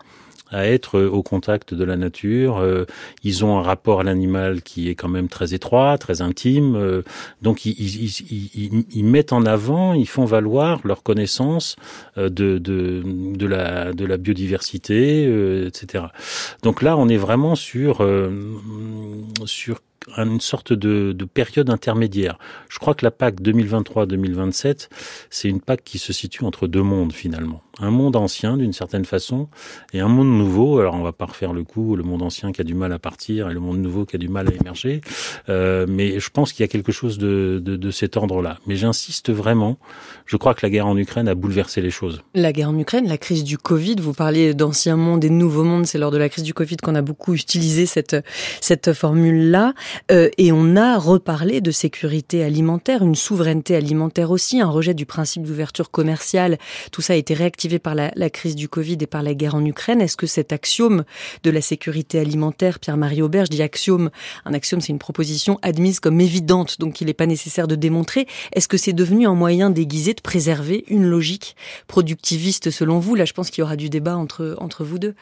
à 0.50 0.66
être 0.66 1.00
au 1.00 1.22
contact 1.22 1.74
de 1.74 1.84
la 1.84 1.96
nature. 1.96 2.58
Euh, 2.58 2.84
ils 3.22 3.44
ont 3.44 3.58
un 3.58 3.62
rapport 3.62 4.00
à 4.00 4.02
l'animal 4.04 4.62
qui 4.62 4.88
est 4.88 4.94
quand 4.94 5.08
même 5.08 5.28
très 5.28 5.54
étroit, 5.54 5.98
très 5.98 6.22
intime. 6.22 6.76
Euh, 6.76 7.02
donc 7.42 7.64
ils, 7.64 7.72
ils, 7.72 8.50
ils, 8.54 8.84
ils, 8.92 9.04
mettent 9.04 9.32
en 9.32 9.44
avant, 9.46 9.94
ils 9.94 10.08
font 10.08 10.24
valoir 10.24 10.80
leur 10.84 11.02
connaissance 11.02 11.76
euh, 12.18 12.28
de, 12.28 12.58
de, 12.58 13.02
de, 13.04 13.46
la, 13.46 13.92
de 13.92 14.04
la 14.04 14.16
biodiversité, 14.16 15.24
etc. 15.66 16.04
Donc 16.62 16.82
là, 16.82 16.96
on 16.96 17.08
est 17.08 17.16
vraiment 17.16 17.54
sur, 17.54 18.06
sur 19.44 19.80
une 20.16 20.40
sorte 20.40 20.72
de, 20.72 21.12
de, 21.12 21.24
période 21.24 21.70
intermédiaire. 21.70 22.38
Je 22.68 22.78
crois 22.78 22.94
que 22.94 23.04
la 23.04 23.10
PAC 23.10 23.40
2023-2027, 23.40 24.88
c'est 25.28 25.48
une 25.48 25.60
PAC 25.60 25.84
qui 25.84 25.98
se 25.98 26.12
situe 26.12 26.44
entre 26.44 26.66
deux 26.66 26.82
mondes 26.82 27.12
finalement. 27.12 27.62
Un 27.78 27.90
monde 27.90 28.16
ancien 28.16 28.56
d'une 28.56 28.72
certaine 28.72 29.04
façon 29.04 29.48
et 29.92 30.00
un 30.00 30.08
monde 30.08 30.28
nouveau. 30.28 30.78
Alors 30.80 30.94
on 30.94 31.02
va 31.02 31.12
pas 31.12 31.26
refaire 31.26 31.52
le 31.52 31.64
coup, 31.64 31.96
le 31.96 32.02
monde 32.02 32.22
ancien 32.22 32.52
qui 32.52 32.60
a 32.60 32.64
du 32.64 32.74
mal 32.74 32.92
à 32.92 32.98
partir 32.98 33.50
et 33.50 33.54
le 33.54 33.60
monde 33.60 33.78
nouveau 33.78 34.04
qui 34.04 34.16
a 34.16 34.18
du 34.18 34.28
mal 34.28 34.48
à 34.48 34.52
émerger. 34.52 35.00
Euh, 35.48 35.86
mais 35.88 36.18
je 36.18 36.30
pense 36.30 36.52
qu'il 36.52 36.62
y 36.62 36.68
a 36.68 36.68
quelque 36.68 36.92
chose 36.92 37.18
de, 37.18 37.60
de, 37.62 37.76
de 37.76 37.90
cet 37.90 38.16
ordre-là. 38.16 38.58
Mais 38.66 38.76
j'insiste 38.76 39.30
vraiment. 39.30 39.78
Je 40.26 40.36
crois 40.36 40.54
que 40.54 40.60
la 40.62 40.70
guerre 40.70 40.86
en 40.86 40.96
Ukraine 40.96 41.28
a 41.28 41.34
bouleversé 41.34 41.80
les 41.80 41.90
choses. 41.90 42.22
La 42.34 42.52
guerre 42.52 42.70
en 42.70 42.78
Ukraine, 42.78 43.06
la 43.06 43.18
crise 43.18 43.44
du 43.44 43.58
Covid. 43.58 43.96
Vous 44.00 44.14
parliez 44.14 44.54
d'ancien 44.54 44.96
monde 44.96 45.24
et 45.24 45.28
de 45.28 45.34
nouveau 45.34 45.64
monde. 45.64 45.86
C'est 45.86 45.98
lors 45.98 46.10
de 46.10 46.18
la 46.18 46.28
crise 46.28 46.44
du 46.44 46.54
Covid 46.54 46.76
qu'on 46.78 46.94
a 46.94 47.02
beaucoup 47.02 47.34
utilisé 47.34 47.86
cette 47.86 48.16
cette 48.60 48.92
formule-là. 48.92 49.74
Et 50.08 50.52
on 50.52 50.76
a 50.76 50.98
reparlé 50.98 51.60
de 51.60 51.70
sécurité 51.70 52.42
alimentaire, 52.42 53.02
une 53.02 53.14
souveraineté 53.14 53.76
alimentaire 53.76 54.30
aussi, 54.30 54.60
un 54.60 54.68
rejet 54.68 54.94
du 54.94 55.06
principe 55.06 55.44
d'ouverture 55.44 55.90
commerciale. 55.90 56.58
Tout 56.90 57.02
ça 57.02 57.12
a 57.12 57.16
été 57.16 57.34
réactivé 57.34 57.78
par 57.78 57.94
la, 57.94 58.10
la 58.16 58.30
crise 58.30 58.56
du 58.56 58.68
Covid 58.68 58.98
et 59.00 59.06
par 59.06 59.22
la 59.22 59.34
guerre 59.34 59.54
en 59.54 59.64
Ukraine. 59.64 60.00
Est-ce 60.00 60.16
que 60.16 60.26
cet 60.26 60.52
axiome 60.52 61.04
de 61.42 61.50
la 61.50 61.60
sécurité 61.60 62.18
alimentaire, 62.18 62.78
Pierre-Marie 62.78 63.22
Aubert, 63.22 63.46
je 63.46 63.50
dis 63.50 63.62
axiome, 63.62 64.10
un 64.44 64.54
axiome 64.54 64.80
c'est 64.80 64.92
une 64.92 64.98
proposition 64.98 65.58
admise 65.62 66.00
comme 66.00 66.20
évidente, 66.20 66.78
donc 66.78 67.00
il 67.00 67.06
n'est 67.06 67.14
pas 67.14 67.26
nécessaire 67.26 67.68
de 67.68 67.74
démontrer. 67.74 68.26
Est-ce 68.52 68.68
que 68.68 68.76
c'est 68.76 68.92
devenu 68.92 69.26
un 69.26 69.34
moyen 69.34 69.70
déguisé 69.70 70.14
de 70.14 70.20
préserver 70.20 70.84
une 70.88 71.04
logique 71.04 71.56
productiviste 71.86 72.70
selon 72.70 72.98
vous? 72.98 73.14
Là, 73.14 73.24
je 73.24 73.32
pense 73.32 73.50
qu'il 73.50 73.62
y 73.62 73.64
aura 73.64 73.76
du 73.76 73.90
débat 73.90 74.16
entre, 74.16 74.56
entre 74.58 74.84
vous 74.84 74.98
deux. 74.98 75.14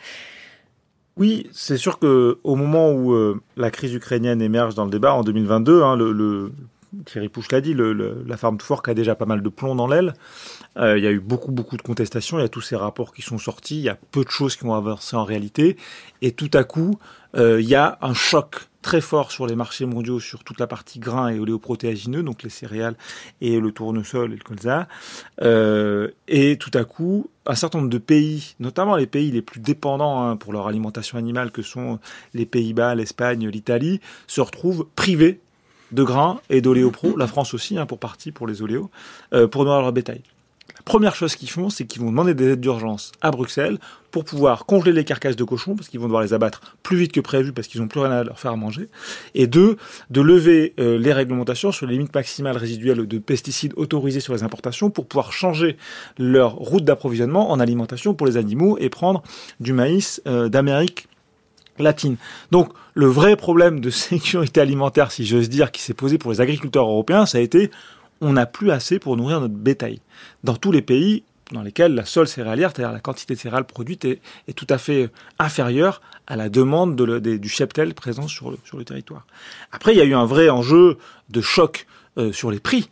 Oui, 1.18 1.48
c'est 1.52 1.76
sûr 1.76 1.98
que 1.98 2.38
au 2.44 2.54
moment 2.54 2.92
où 2.92 3.12
euh, 3.12 3.40
la 3.56 3.70
crise 3.70 3.92
ukrainienne 3.92 4.40
émerge 4.40 4.74
dans 4.74 4.84
le 4.84 4.90
débat 4.90 5.12
en 5.12 5.22
2022, 5.22 5.82
hein, 5.82 5.96
le, 5.96 6.12
le, 6.12 6.52
Thierry 7.04 7.28
Pouche 7.28 7.50
l'a 7.50 7.60
dit, 7.60 7.74
le, 7.74 7.92
la 8.26 8.36
Farm 8.36 8.56
to 8.56 8.64
Fork 8.64 8.88
a 8.88 8.94
déjà 8.94 9.14
pas 9.14 9.26
mal 9.26 9.42
de 9.42 9.48
plomb 9.48 9.74
dans 9.74 9.86
l'aile. 9.86 10.14
Euh, 10.76 10.98
il 10.98 11.04
y 11.04 11.06
a 11.06 11.10
eu 11.10 11.20
beaucoup, 11.20 11.52
beaucoup 11.52 11.76
de 11.76 11.82
contestations. 11.82 12.38
Il 12.38 12.42
y 12.42 12.44
a 12.44 12.48
tous 12.48 12.60
ces 12.60 12.76
rapports 12.76 13.12
qui 13.12 13.22
sont 13.22 13.38
sortis. 13.38 13.78
Il 13.78 13.84
y 13.84 13.88
a 13.88 13.98
peu 14.10 14.24
de 14.24 14.30
choses 14.30 14.56
qui 14.56 14.64
ont 14.64 14.74
avancé 14.74 15.16
en 15.16 15.24
réalité. 15.24 15.76
Et 16.22 16.32
tout 16.32 16.50
à 16.54 16.64
coup, 16.64 16.98
euh, 17.36 17.60
il 17.60 17.68
y 17.68 17.74
a 17.74 17.98
un 18.00 18.14
choc 18.14 18.68
très 18.80 19.00
fort 19.00 19.32
sur 19.32 19.46
les 19.46 19.56
marchés 19.56 19.86
mondiaux 19.86 20.20
sur 20.20 20.44
toute 20.44 20.60
la 20.60 20.66
partie 20.66 20.98
grains 20.98 21.28
et 21.28 21.38
oléoprotéagineux, 21.38 22.22
donc 22.22 22.42
les 22.42 22.48
céréales 22.48 22.96
et 23.40 23.58
le 23.60 23.72
tournesol 23.72 24.32
et 24.32 24.36
le 24.36 24.42
colza. 24.42 24.86
Euh, 25.42 26.08
et 26.28 26.56
tout 26.56 26.70
à 26.74 26.84
coup, 26.84 27.28
un 27.44 27.54
certain 27.54 27.78
nombre 27.78 27.90
de 27.90 27.98
pays, 27.98 28.54
notamment 28.60 28.96
les 28.96 29.06
pays 29.06 29.30
les 29.30 29.42
plus 29.42 29.60
dépendants 29.60 30.22
hein, 30.22 30.36
pour 30.36 30.52
leur 30.52 30.68
alimentation 30.68 31.18
animale, 31.18 31.50
que 31.50 31.62
sont 31.62 31.98
les 32.34 32.46
Pays-Bas, 32.46 32.94
l'Espagne, 32.94 33.48
l'Italie, 33.48 34.00
se 34.26 34.40
retrouvent 34.40 34.86
privés 34.94 35.40
de 35.90 36.02
grains 36.04 36.40
et 36.48 36.60
d'oléopro, 36.60 37.16
la 37.16 37.26
France 37.26 37.54
aussi, 37.54 37.78
hein, 37.78 37.86
pour 37.86 37.98
partie, 37.98 38.30
pour 38.30 38.46
les 38.46 38.62
oléos, 38.62 38.90
pour 39.50 39.64
nourrir 39.64 39.82
leur 39.82 39.92
bétail. 39.92 40.22
Première 40.88 41.14
chose 41.14 41.36
qu'ils 41.36 41.50
font, 41.50 41.68
c'est 41.68 41.84
qu'ils 41.84 42.00
vont 42.00 42.08
demander 42.08 42.32
des 42.32 42.52
aides 42.52 42.60
d'urgence 42.60 43.12
à 43.20 43.30
Bruxelles 43.30 43.76
pour 44.10 44.24
pouvoir 44.24 44.64
congeler 44.64 44.92
les 44.92 45.04
carcasses 45.04 45.36
de 45.36 45.44
cochons, 45.44 45.76
parce 45.76 45.90
qu'ils 45.90 46.00
vont 46.00 46.06
devoir 46.06 46.22
les 46.22 46.32
abattre 46.32 46.78
plus 46.82 46.96
vite 46.96 47.12
que 47.12 47.20
prévu, 47.20 47.52
parce 47.52 47.68
qu'ils 47.68 47.82
n'ont 47.82 47.88
plus 47.88 48.00
rien 48.00 48.10
à 48.10 48.24
leur 48.24 48.40
faire 48.40 48.52
à 48.52 48.56
manger. 48.56 48.88
Et 49.34 49.46
deux, 49.46 49.76
de 50.08 50.22
lever 50.22 50.72
euh, 50.80 50.96
les 50.96 51.12
réglementations 51.12 51.72
sur 51.72 51.86
les 51.86 51.92
limites 51.92 52.14
maximales 52.14 52.56
résiduelles 52.56 53.06
de 53.06 53.18
pesticides 53.18 53.74
autorisés 53.76 54.20
sur 54.20 54.32
les 54.32 54.42
importations 54.42 54.88
pour 54.88 55.06
pouvoir 55.06 55.30
changer 55.30 55.76
leur 56.16 56.54
route 56.54 56.84
d'approvisionnement 56.84 57.50
en 57.50 57.60
alimentation 57.60 58.14
pour 58.14 58.26
les 58.26 58.38
animaux 58.38 58.78
et 58.80 58.88
prendre 58.88 59.22
du 59.60 59.74
maïs 59.74 60.22
euh, 60.26 60.48
d'Amérique 60.48 61.06
latine. 61.78 62.16
Donc 62.50 62.72
le 62.94 63.06
vrai 63.06 63.36
problème 63.36 63.80
de 63.80 63.90
sécurité 64.10 64.62
alimentaire, 64.62 65.12
si 65.12 65.26
j'ose 65.26 65.50
dire, 65.50 65.70
qui 65.70 65.82
s'est 65.82 65.92
posé 65.92 66.16
pour 66.16 66.30
les 66.30 66.40
agriculteurs 66.40 66.86
européens, 66.86 67.26
ça 67.26 67.36
a 67.36 67.40
été 67.42 67.70
on 68.20 68.32
n'a 68.32 68.46
plus 68.46 68.70
assez 68.70 68.98
pour 68.98 69.16
nourrir 69.16 69.40
notre 69.40 69.54
bétail. 69.54 70.00
Dans 70.44 70.56
tous 70.56 70.72
les 70.72 70.82
pays 70.82 71.24
dans 71.52 71.62
lesquels 71.62 71.94
la 71.94 72.04
seule 72.04 72.28
céréalière, 72.28 72.70
c'est-à-dire 72.74 72.92
la 72.92 73.00
quantité 73.00 73.34
de 73.34 73.38
céréales 73.38 73.64
produite, 73.64 74.04
est, 74.04 74.20
tout 74.54 74.66
à 74.68 74.78
fait 74.78 75.10
inférieure 75.38 76.00
à 76.26 76.36
la 76.36 76.48
demande 76.48 77.00
du 77.00 77.48
cheptel 77.48 77.94
présent 77.94 78.28
sur 78.28 78.50
le, 78.50 78.84
territoire. 78.84 79.26
Après, 79.72 79.94
il 79.94 79.98
y 79.98 80.00
a 80.00 80.04
eu 80.04 80.14
un 80.14 80.24
vrai 80.24 80.50
enjeu 80.50 80.98
de 81.30 81.40
choc 81.40 81.86
euh, 82.18 82.32
sur 82.32 82.50
les 82.50 82.60
prix. 82.60 82.90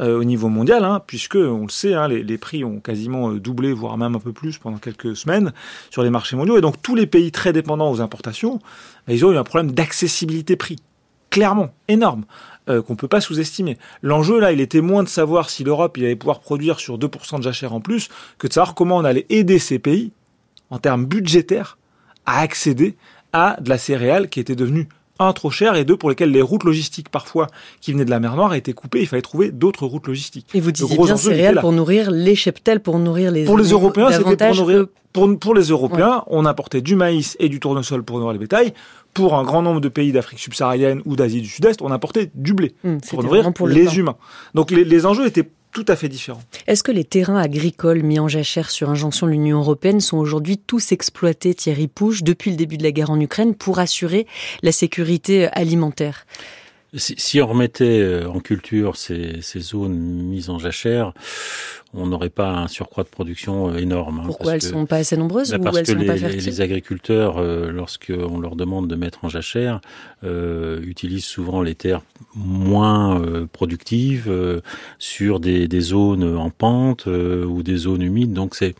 Euh, 0.00 0.16
au 0.16 0.22
niveau 0.22 0.48
mondial, 0.48 0.84
hein, 0.84 1.02
puisque 1.04 1.34
on 1.34 1.62
le 1.62 1.70
sait, 1.70 1.92
hein, 1.92 2.06
les, 2.06 2.38
prix 2.38 2.62
ont 2.62 2.78
quasiment 2.78 3.32
euh, 3.32 3.40
doublé, 3.40 3.72
voire 3.72 3.98
même 3.98 4.14
un 4.14 4.20
peu 4.20 4.32
plus 4.32 4.56
pendant 4.56 4.78
quelques 4.78 5.16
semaines 5.16 5.52
sur 5.90 6.04
les 6.04 6.10
marchés 6.10 6.36
mondiaux. 6.36 6.56
Et 6.56 6.60
donc 6.60 6.80
tous 6.80 6.94
les 6.94 7.08
pays 7.08 7.32
très 7.32 7.52
dépendants 7.52 7.90
aux 7.90 8.00
importations, 8.00 8.60
bah, 9.08 9.14
ils 9.14 9.26
ont 9.26 9.32
eu 9.32 9.36
un 9.36 9.42
problème 9.42 9.72
d'accessibilité 9.72 10.54
prix, 10.54 10.76
clairement 11.30 11.74
énorme. 11.88 12.26
Euh, 12.68 12.82
qu'on 12.82 12.96
peut 12.96 13.08
pas 13.08 13.22
sous-estimer. 13.22 13.78
L'enjeu 14.02 14.38
là, 14.38 14.52
il 14.52 14.60
était 14.60 14.82
moins 14.82 15.02
de 15.02 15.08
savoir 15.08 15.48
si 15.48 15.64
l'Europe 15.64 15.96
allait 15.96 16.16
pouvoir 16.16 16.40
produire 16.40 16.80
sur 16.80 16.98
2% 16.98 17.38
de 17.38 17.42
jachère 17.42 17.72
en 17.72 17.80
plus 17.80 18.10
que 18.36 18.46
de 18.46 18.52
savoir 18.52 18.74
comment 18.74 18.98
on 18.98 19.04
allait 19.04 19.24
aider 19.30 19.58
ces 19.58 19.78
pays 19.78 20.12
en 20.68 20.78
termes 20.78 21.06
budgétaires 21.06 21.78
à 22.26 22.40
accéder 22.40 22.94
à 23.32 23.56
de 23.60 23.70
la 23.70 23.78
céréale 23.78 24.28
qui 24.28 24.38
était 24.38 24.54
devenue 24.54 24.86
un 25.18 25.32
trop 25.32 25.50
cher 25.50 25.74
et 25.76 25.84
deux 25.84 25.96
pour 25.96 26.08
lesquels 26.10 26.30
les 26.30 26.42
routes 26.42 26.64
logistiques 26.64 27.08
parfois 27.08 27.46
qui 27.80 27.92
venaient 27.92 28.04
de 28.04 28.10
la 28.10 28.20
mer 28.20 28.36
Noire 28.36 28.54
étaient 28.54 28.72
coupées. 28.72 29.00
Il 29.00 29.06
fallait 29.06 29.22
trouver 29.22 29.50
d'autres 29.50 29.86
routes 29.86 30.06
logistiques. 30.06 30.48
Et 30.54 30.60
vous 30.60 30.72
disiez 30.72 30.96
bien 30.96 31.16
céréales 31.16 31.60
pour 31.60 31.72
nourrir 31.72 32.10
les 32.10 32.34
cheptels, 32.34 32.80
pour 32.80 32.98
nourrir 32.98 33.30
les. 33.30 33.44
Pour 33.44 33.58
les 33.58 33.68
Européens, 33.68 34.10
c'était 34.10 34.48
pour 34.48 34.56
nourrir. 34.56 34.86
Pour, 35.10 35.38
pour, 35.38 35.54
les 35.54 35.64
Européens, 35.64 36.22
on 36.26 36.44
importait 36.44 36.82
du 36.82 36.94
maïs 36.94 37.34
et 37.40 37.48
du 37.48 37.60
tournesol 37.60 38.04
pour 38.04 38.18
nourrir 38.18 38.34
les 38.34 38.38
bétails 38.38 38.74
pour 39.14 39.34
un 39.34 39.42
grand 39.42 39.62
nombre 39.62 39.80
de 39.80 39.88
pays 39.88 40.12
d'Afrique 40.12 40.38
subsaharienne 40.38 41.02
ou 41.04 41.16
d'Asie 41.16 41.40
du 41.40 41.48
Sud-Est, 41.48 41.82
on 41.82 41.90
importait 41.90 42.30
du 42.34 42.54
blé 42.54 42.74
hmm, 42.84 42.98
pour 43.10 43.24
nourrir 43.24 43.50
les 43.66 43.98
humains. 43.98 44.16
Donc 44.54 44.70
les, 44.70 45.06
enjeux 45.06 45.26
étaient 45.26 45.48
tout 45.72 45.84
à 45.88 45.96
fait 45.96 46.08
différents. 46.08 46.42
Est-ce 46.66 46.82
que 46.82 46.92
les 46.92 47.04
terrains 47.04 47.38
agricoles 47.38 48.02
mis 48.02 48.18
en 48.18 48.28
jachère 48.28 48.70
sur 48.70 48.90
injonction 48.90 49.26
de 49.26 49.32
l'Union 49.32 49.58
européenne 49.58 50.00
sont 50.00 50.18
aujourd'hui 50.18 50.58
tous 50.58 50.92
exploités, 50.92 51.54
Thierry 51.54 51.88
Pouche, 51.88 52.22
depuis 52.22 52.50
le 52.50 52.56
début 52.56 52.78
de 52.78 52.82
la 52.82 52.90
guerre 52.90 53.10
en 53.10 53.20
Ukraine, 53.20 53.54
pour 53.54 53.78
assurer 53.78 54.26
la 54.62 54.72
sécurité 54.72 55.48
alimentaire? 55.48 56.26
Si, 56.94 57.40
on 57.40 57.46
remettait 57.46 58.00
euh, 58.00 58.28
en 58.28 58.40
culture 58.40 58.96
ces, 58.96 59.40
ces 59.42 59.60
zones 59.60 59.98
mises 59.98 60.50
en 60.50 60.58
jachère, 60.58 61.12
on 61.94 62.06
n'aurait 62.06 62.30
pas 62.30 62.50
un 62.50 62.68
surcroît 62.68 63.04
de 63.04 63.08
production 63.08 63.70
euh, 63.70 63.76
énorme. 63.76 64.20
Hein, 64.20 64.26
Pourquoi 64.26 64.52
elles 64.52 64.62
ne 64.62 64.68
sont 64.68 64.86
pas 64.86 64.96
assez 64.96 65.16
nombreuses 65.16 65.52
bah, 65.52 65.70
ou 65.70 65.76
elles 65.76 65.86
que 65.86 65.92
sont 65.92 65.98
les, 65.98 66.06
pas 66.06 66.16
fertiles 66.16 66.44
les 66.44 66.60
agriculteurs, 66.60 67.38
euh, 67.38 67.70
lorsqu'on 67.70 68.40
leur 68.40 68.56
demande 68.56 68.88
de 68.88 68.94
mettre 68.94 69.24
en 69.24 69.28
jachère, 69.28 69.80
euh, 70.24 70.80
utilisent 70.82 71.24
souvent 71.24 71.62
les 71.62 71.74
terres 71.74 72.02
moins 72.34 73.20
euh, 73.20 73.46
productives 73.50 74.32
sur 74.98 75.40
des, 75.40 75.68
des, 75.68 75.80
zones 75.80 76.36
en 76.36 76.50
pente 76.50 77.06
ou 77.06 77.62
des 77.62 77.76
zones 77.76 78.02
humides. 78.02 78.32
Donc 78.32 78.54
c'est 78.54 78.74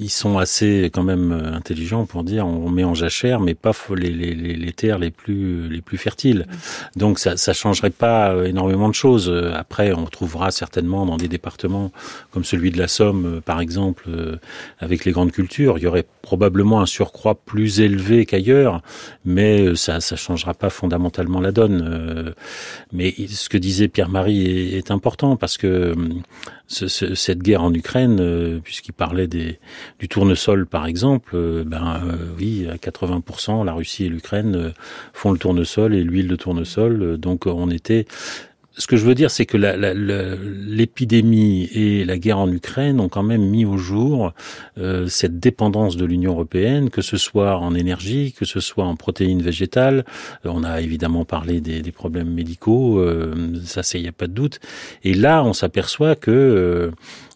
ils 0.00 0.10
sont 0.10 0.38
assez 0.38 0.90
quand 0.92 1.02
même 1.04 1.32
intelligents 1.52 2.06
pour 2.06 2.24
dire 2.24 2.46
on 2.46 2.68
met 2.70 2.84
en 2.84 2.94
jachère, 2.94 3.40
mais 3.40 3.54
pas 3.54 3.72
les, 3.96 4.10
les, 4.10 4.34
les 4.34 4.72
terres 4.72 4.98
les 4.98 5.10
plus 5.10 5.68
les 5.68 5.80
plus 5.80 5.98
fertiles. 5.98 6.46
Donc 6.96 7.18
ça 7.18 7.36
ça 7.36 7.52
changerait 7.52 7.90
pas 7.90 8.34
énormément 8.46 8.88
de 8.88 8.94
choses. 8.94 9.32
Après, 9.54 9.92
on 9.92 10.06
trouvera 10.06 10.50
certainement 10.50 11.06
dans 11.06 11.16
des 11.16 11.28
départements 11.28 11.92
comme 12.30 12.44
celui 12.44 12.70
de 12.70 12.78
la 12.78 12.88
Somme, 12.88 13.26
euh, 13.26 13.40
par 13.40 13.60
exemple, 13.60 14.04
euh, 14.08 14.36
avec 14.78 15.04
les 15.04 15.12
grandes 15.12 15.32
cultures, 15.32 15.78
il 15.78 15.82
y 15.82 15.86
aurait 15.86 16.06
probablement 16.22 16.80
un 16.80 16.86
surcroît 16.86 17.34
plus 17.34 17.80
élevé 17.80 18.26
qu'ailleurs, 18.26 18.82
mais 19.24 19.62
euh, 19.62 19.74
ça 19.74 20.00
ça 20.00 20.16
changera 20.16 20.54
pas 20.54 20.70
fondamentalement 20.70 21.40
la 21.40 21.52
donne. 21.52 22.34
Mais 22.92 23.14
ce 23.28 23.48
que 23.48 23.58
disait 23.58 23.88
Pierre-Marie 23.88 24.74
est, 24.74 24.90
important 24.90 25.36
parce 25.36 25.56
que 25.56 25.94
cette 26.70 27.42
guerre 27.42 27.64
en 27.64 27.74
Ukraine, 27.74 28.60
puisqu'il 28.62 28.92
parlait 28.92 29.26
des, 29.26 29.58
du 29.98 30.08
tournesol 30.08 30.66
par 30.66 30.86
exemple, 30.86 31.36
ben 31.66 32.00
oui, 32.38 32.68
à 32.70 32.76
80%, 32.76 33.64
la 33.64 33.72
Russie 33.72 34.04
et 34.04 34.08
l'Ukraine 34.08 34.72
font 35.12 35.32
le 35.32 35.38
tournesol 35.38 35.94
et 35.94 36.04
l'huile 36.04 36.28
de 36.28 36.36
tournesol, 36.36 37.18
donc 37.18 37.46
on 37.46 37.70
était 37.70 38.06
ce 38.80 38.86
que 38.86 38.96
je 38.96 39.04
veux 39.04 39.14
dire, 39.14 39.30
c'est 39.30 39.44
que 39.44 39.58
l'épidémie 39.58 41.68
et 41.74 42.04
la 42.04 42.18
guerre 42.18 42.38
en 42.38 42.50
Ukraine 42.50 42.98
ont 42.98 43.10
quand 43.10 43.22
même 43.22 43.42
mis 43.42 43.66
au 43.66 43.76
jour 43.76 44.32
euh, 44.78 45.06
cette 45.06 45.38
dépendance 45.38 45.98
de 45.98 46.06
l'Union 46.06 46.32
européenne, 46.32 46.88
que 46.88 47.02
ce 47.02 47.18
soit 47.18 47.58
en 47.58 47.74
énergie, 47.74 48.32
que 48.32 48.46
ce 48.46 48.60
soit 48.60 48.84
en 48.84 48.96
protéines 48.96 49.42
végétales. 49.42 50.06
Euh, 50.46 50.50
on 50.52 50.64
a 50.64 50.80
évidemment 50.80 51.26
parlé 51.26 51.60
des, 51.60 51.82
des 51.82 51.92
problèmes 51.92 52.32
médicaux, 52.32 52.98
euh, 52.98 53.34
ça, 53.64 53.82
il 53.94 54.02
n'y 54.02 54.08
a 54.08 54.12
pas 54.12 54.26
de 54.26 54.32
doute. 54.32 54.60
Et 55.04 55.12
là, 55.12 55.44
on 55.44 55.52
s'aperçoit 55.52 56.16
que 56.16 56.90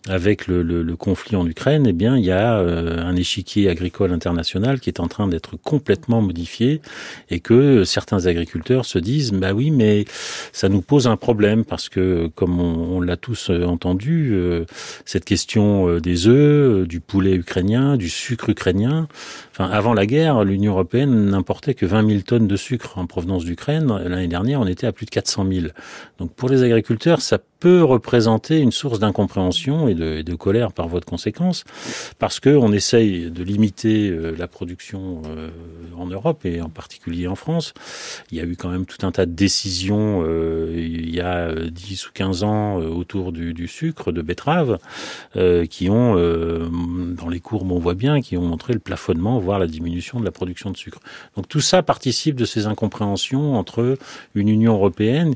avec 0.08 0.46
le, 0.46 0.62
le, 0.62 0.82
le, 0.82 0.96
conflit 0.96 1.36
en 1.36 1.46
Ukraine, 1.46 1.86
eh 1.86 1.92
bien, 1.92 2.18
il 2.18 2.24
y 2.24 2.30
a 2.30 2.58
euh, 2.58 3.02
un 3.02 3.16
échiquier 3.16 3.70
agricole 3.70 4.12
international 4.12 4.80
qui 4.80 4.90
est 4.90 5.00
en 5.00 5.08
train 5.08 5.28
d'être 5.28 5.56
complètement 5.56 6.20
modifié 6.20 6.82
et 7.30 7.40
que 7.40 7.84
certains 7.84 8.26
agriculteurs 8.26 8.84
se 8.84 8.98
disent, 8.98 9.32
bah 9.32 9.54
oui, 9.54 9.70
mais 9.70 10.04
ça 10.52 10.68
nous 10.68 10.82
pose 10.82 11.06
un 11.06 11.16
problème 11.16 11.33
parce 11.66 11.88
que, 11.88 12.28
comme 12.34 12.60
on, 12.60 13.00
l'a 13.00 13.16
tous 13.16 13.50
euh, 13.50 13.64
entendu, 13.64 14.30
euh, 14.32 14.64
cette 15.04 15.24
question 15.24 15.98
des 15.98 16.26
œufs, 16.26 16.86
du 16.86 17.00
poulet 17.00 17.34
ukrainien, 17.34 17.96
du 17.96 18.08
sucre 18.08 18.50
ukrainien, 18.50 19.08
enfin, 19.54 19.70
avant 19.70 19.94
la 19.94 20.04
guerre, 20.04 20.44
l'Union 20.44 20.72
européenne 20.72 21.30
n'importait 21.30 21.74
que 21.74 21.86
20 21.86 22.08
000 22.08 22.20
tonnes 22.22 22.48
de 22.48 22.56
sucre 22.56 22.98
en 22.98 23.06
provenance 23.06 23.44
d'Ukraine. 23.44 23.86
L'année 24.04 24.26
dernière, 24.26 24.60
on 24.60 24.66
était 24.66 24.86
à 24.86 24.92
plus 24.92 25.06
de 25.06 25.10
400 25.10 25.46
000. 25.50 25.66
Donc, 26.18 26.32
pour 26.34 26.48
les 26.48 26.62
agriculteurs, 26.62 27.20
ça 27.20 27.38
peut 27.64 27.82
représenter 27.82 28.58
une 28.58 28.72
source 28.72 28.98
d'incompréhension 28.98 29.88
et 29.88 29.94
de, 29.94 30.34
colère 30.34 30.74
par 30.74 30.86
voie 30.86 31.00
de 31.00 31.06
conséquence, 31.06 31.64
parce 32.18 32.38
que 32.38 32.50
on 32.50 32.72
essaye 32.72 33.30
de 33.30 33.42
limiter 33.42 34.10
euh, 34.10 34.34
la 34.36 34.48
production 34.48 35.22
euh, 35.26 35.48
en 35.96 36.04
Europe 36.04 36.44
et 36.44 36.60
en 36.60 36.68
particulier 36.68 37.26
en 37.26 37.36
France. 37.36 37.72
Il 38.30 38.36
y 38.36 38.40
a 38.42 38.44
eu 38.44 38.54
quand 38.56 38.68
même 38.68 38.84
tout 38.84 39.06
un 39.06 39.12
tas 39.12 39.24
de 39.24 39.32
décisions 39.32 40.22
euh, 40.26 40.74
il 40.76 41.14
y 41.14 41.22
a 41.22 41.54
10 41.54 42.08
ou 42.08 42.10
15 42.12 42.42
ans 42.42 42.76
autour 42.76 43.32
du, 43.32 43.54
du, 43.54 43.66
sucre 43.66 44.12
de 44.12 44.20
betterave 44.20 44.78
qui 45.70 45.88
ont, 45.88 46.16
dans 46.16 47.28
les 47.30 47.40
courbes 47.40 47.72
on 47.72 47.78
voit 47.78 47.94
bien, 47.94 48.20
qui 48.20 48.36
ont 48.36 48.42
montré 48.42 48.74
le 48.74 48.78
plafonnement, 48.78 49.38
voire 49.44 49.58
la 49.58 49.66
diminution 49.66 50.18
de 50.18 50.24
la 50.24 50.32
production 50.32 50.70
de 50.70 50.76
sucre. 50.76 51.00
Donc 51.36 51.48
tout 51.48 51.60
ça 51.60 51.82
participe 51.82 52.36
de 52.36 52.44
ces 52.44 52.66
incompréhensions 52.66 53.54
entre 53.54 53.98
une 54.34 54.48
Union 54.48 54.74
européenne 54.74 55.34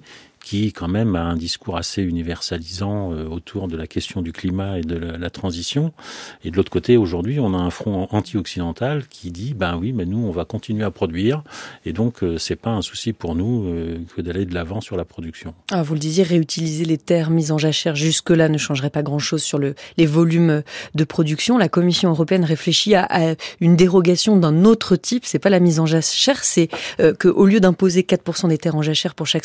qui 0.48 0.72
quand 0.72 0.88
même 0.88 1.14
a 1.14 1.24
un 1.24 1.37
discours 1.37 1.76
assez 1.76 2.00
universalisant 2.02 3.12
euh, 3.12 3.26
autour 3.26 3.68
de 3.68 3.76
la 3.76 3.87
question 3.87 4.22
du 4.22 4.32
climat 4.32 4.78
et 4.78 4.80
de 4.80 4.96
la, 4.96 5.28
transition. 5.28 5.92
Et 6.42 6.51
de 6.51 6.57
l'autre 6.57 6.70
côté, 6.70 6.96
aujourd'hui, 6.96 7.38
on 7.38 7.53
a 7.53 7.59
un 7.59 7.68
front 7.68 8.09
anti-occidental 8.12 9.07
qui 9.09 9.30
dit, 9.30 9.53
ben 9.53 9.76
oui, 9.76 9.92
mais 9.92 10.07
nous, 10.07 10.26
on 10.26 10.30
va 10.30 10.46
continuer 10.46 10.84
à 10.84 10.90
produire, 10.90 11.42
et 11.84 11.92
donc 11.92 12.22
euh, 12.22 12.38
c'est 12.38 12.57
pas 12.57 12.70
un 12.70 12.80
souci 12.80 13.12
pour 13.12 13.34
nous 13.34 13.64
euh, 13.66 13.99
que 14.16 14.22
d'aller 14.22 14.46
de 14.46 14.55
l'avant 14.55 14.80
sur 14.80 14.96
la 14.96 15.05
production. 15.05 15.53
Ah, 15.70 15.82
vous 15.82 15.92
le 15.92 16.01
disiez, 16.01 16.24
réutiliser 16.24 16.86
les 16.86 16.96
terres 16.96 17.28
mises 17.28 17.53
en 17.53 17.59
jachère 17.59 17.94
jusque-là 17.94 18.49
ne 18.49 18.57
changerait 18.57 18.88
pas 18.88 19.03
grand-chose 19.03 19.42
sur 19.42 19.59
le, 19.59 19.74
les 19.99 20.07
volumes 20.07 20.62
de 20.94 21.05
production. 21.05 21.59
La 21.59 21.68
Commission 21.68 22.09
européenne 22.09 22.46
réfléchit 22.46 22.94
à, 22.94 23.34
une 23.61 23.76
dérogation 23.76 24.38
d'un 24.38 24.64
autre 24.64 24.96
type. 24.96 25.26
C'est 25.26 25.38
pas 25.38 25.51
la 25.51 25.61
mise 25.61 25.78
en 25.78 25.84
jachère, 25.84 26.42
c'est 26.42 26.70
qu'au 27.18 27.44
lieu 27.44 27.61
d'imposer 27.61 28.01
4% 28.01 28.49
des 28.49 28.57
terres 28.57 28.76
en 28.76 28.82
jachère 28.82 29.14
pour 29.14 29.26
chaque 29.26 29.44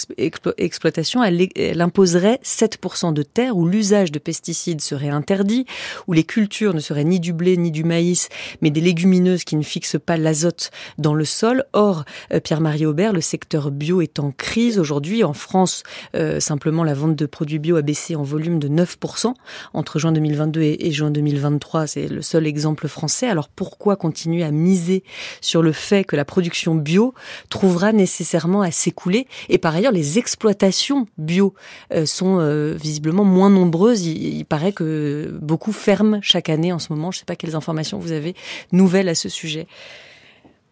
exploitation, 0.57 0.92
elle, 0.97 1.81
imposerait 1.81 2.39
7% 2.43 3.13
de 3.13 3.23
terres 3.23 3.57
où 3.57 3.67
l'usage 3.67 4.11
de 4.11 4.19
pesticides 4.19 4.81
serait 4.81 5.09
interdit, 5.09 5.65
où 6.07 6.13
les 6.13 6.23
cultures 6.23 6.73
ne 6.73 6.79
seraient 6.79 7.03
ni 7.03 7.19
du 7.19 7.33
blé 7.33 7.57
ni 7.57 7.71
du 7.71 7.83
maïs, 7.83 8.29
mais 8.61 8.69
des 8.69 8.81
légumineuses 8.81 9.43
qui 9.43 9.55
ne 9.55 9.63
fixent 9.63 9.99
pas 10.03 10.17
l'azote 10.17 10.71
dans 10.97 11.13
le 11.13 11.25
sol. 11.25 11.65
Or, 11.73 12.03
euh, 12.31 12.39
Pierre-Marie 12.39 12.85
Aubert, 12.85 13.13
le 13.13 13.21
secteur 13.21 13.71
bio 13.71 14.01
est 14.01 14.19
en 14.19 14.31
crise 14.31 14.79
aujourd'hui. 14.79 15.23
En 15.23 15.33
France, 15.33 15.83
euh, 16.15 16.39
simplement, 16.39 16.83
la 16.83 16.93
vente 16.93 17.15
de 17.15 17.25
produits 17.25 17.59
bio 17.59 17.75
a 17.75 17.81
baissé 17.81 18.15
en 18.15 18.23
volume 18.23 18.59
de 18.59 18.67
9% 18.67 19.33
entre 19.73 19.99
juin 19.99 20.11
2022 20.11 20.61
et, 20.61 20.87
et 20.87 20.91
juin 20.91 21.11
2023. 21.11 21.87
C'est 21.87 22.07
le 22.07 22.21
seul 22.21 22.47
exemple 22.47 22.87
français. 22.87 23.27
Alors 23.27 23.49
pourquoi 23.49 23.95
continuer 23.95 24.43
à 24.43 24.51
miser 24.51 25.03
sur 25.41 25.61
le 25.61 25.71
fait 25.71 26.03
que 26.03 26.15
la 26.15 26.25
production 26.25 26.75
bio 26.75 27.13
trouvera 27.49 27.91
nécessairement 27.91 28.61
à 28.61 28.71
s'écouler? 28.71 29.27
Et 29.49 29.57
par 29.57 29.75
ailleurs, 29.75 29.91
les 29.91 30.19
exploitations 30.19 30.72
bio 31.17 31.53
euh, 31.93 32.05
sont 32.05 32.39
euh, 32.39 32.73
visiblement 32.73 33.23
moins 33.23 33.49
nombreuses. 33.49 34.05
Il, 34.05 34.45
paraît 34.45 34.73
que 34.73 35.37
beaucoup 35.41 35.71
ferment 35.71 36.19
chaque 36.21 36.49
année 36.49 36.71
en 36.71 36.79
ce 36.79 36.91
moment. 36.91 37.11
Je 37.11 37.17
ne 37.17 37.19
sais 37.19 37.25
pas 37.25 37.35
quelles 37.35 37.55
informations 37.55 37.99
vous 37.99 38.11
avez 38.11 38.35
nouvelles 38.71 39.09
à 39.09 39.15
ce 39.15 39.29
sujet. 39.29 39.67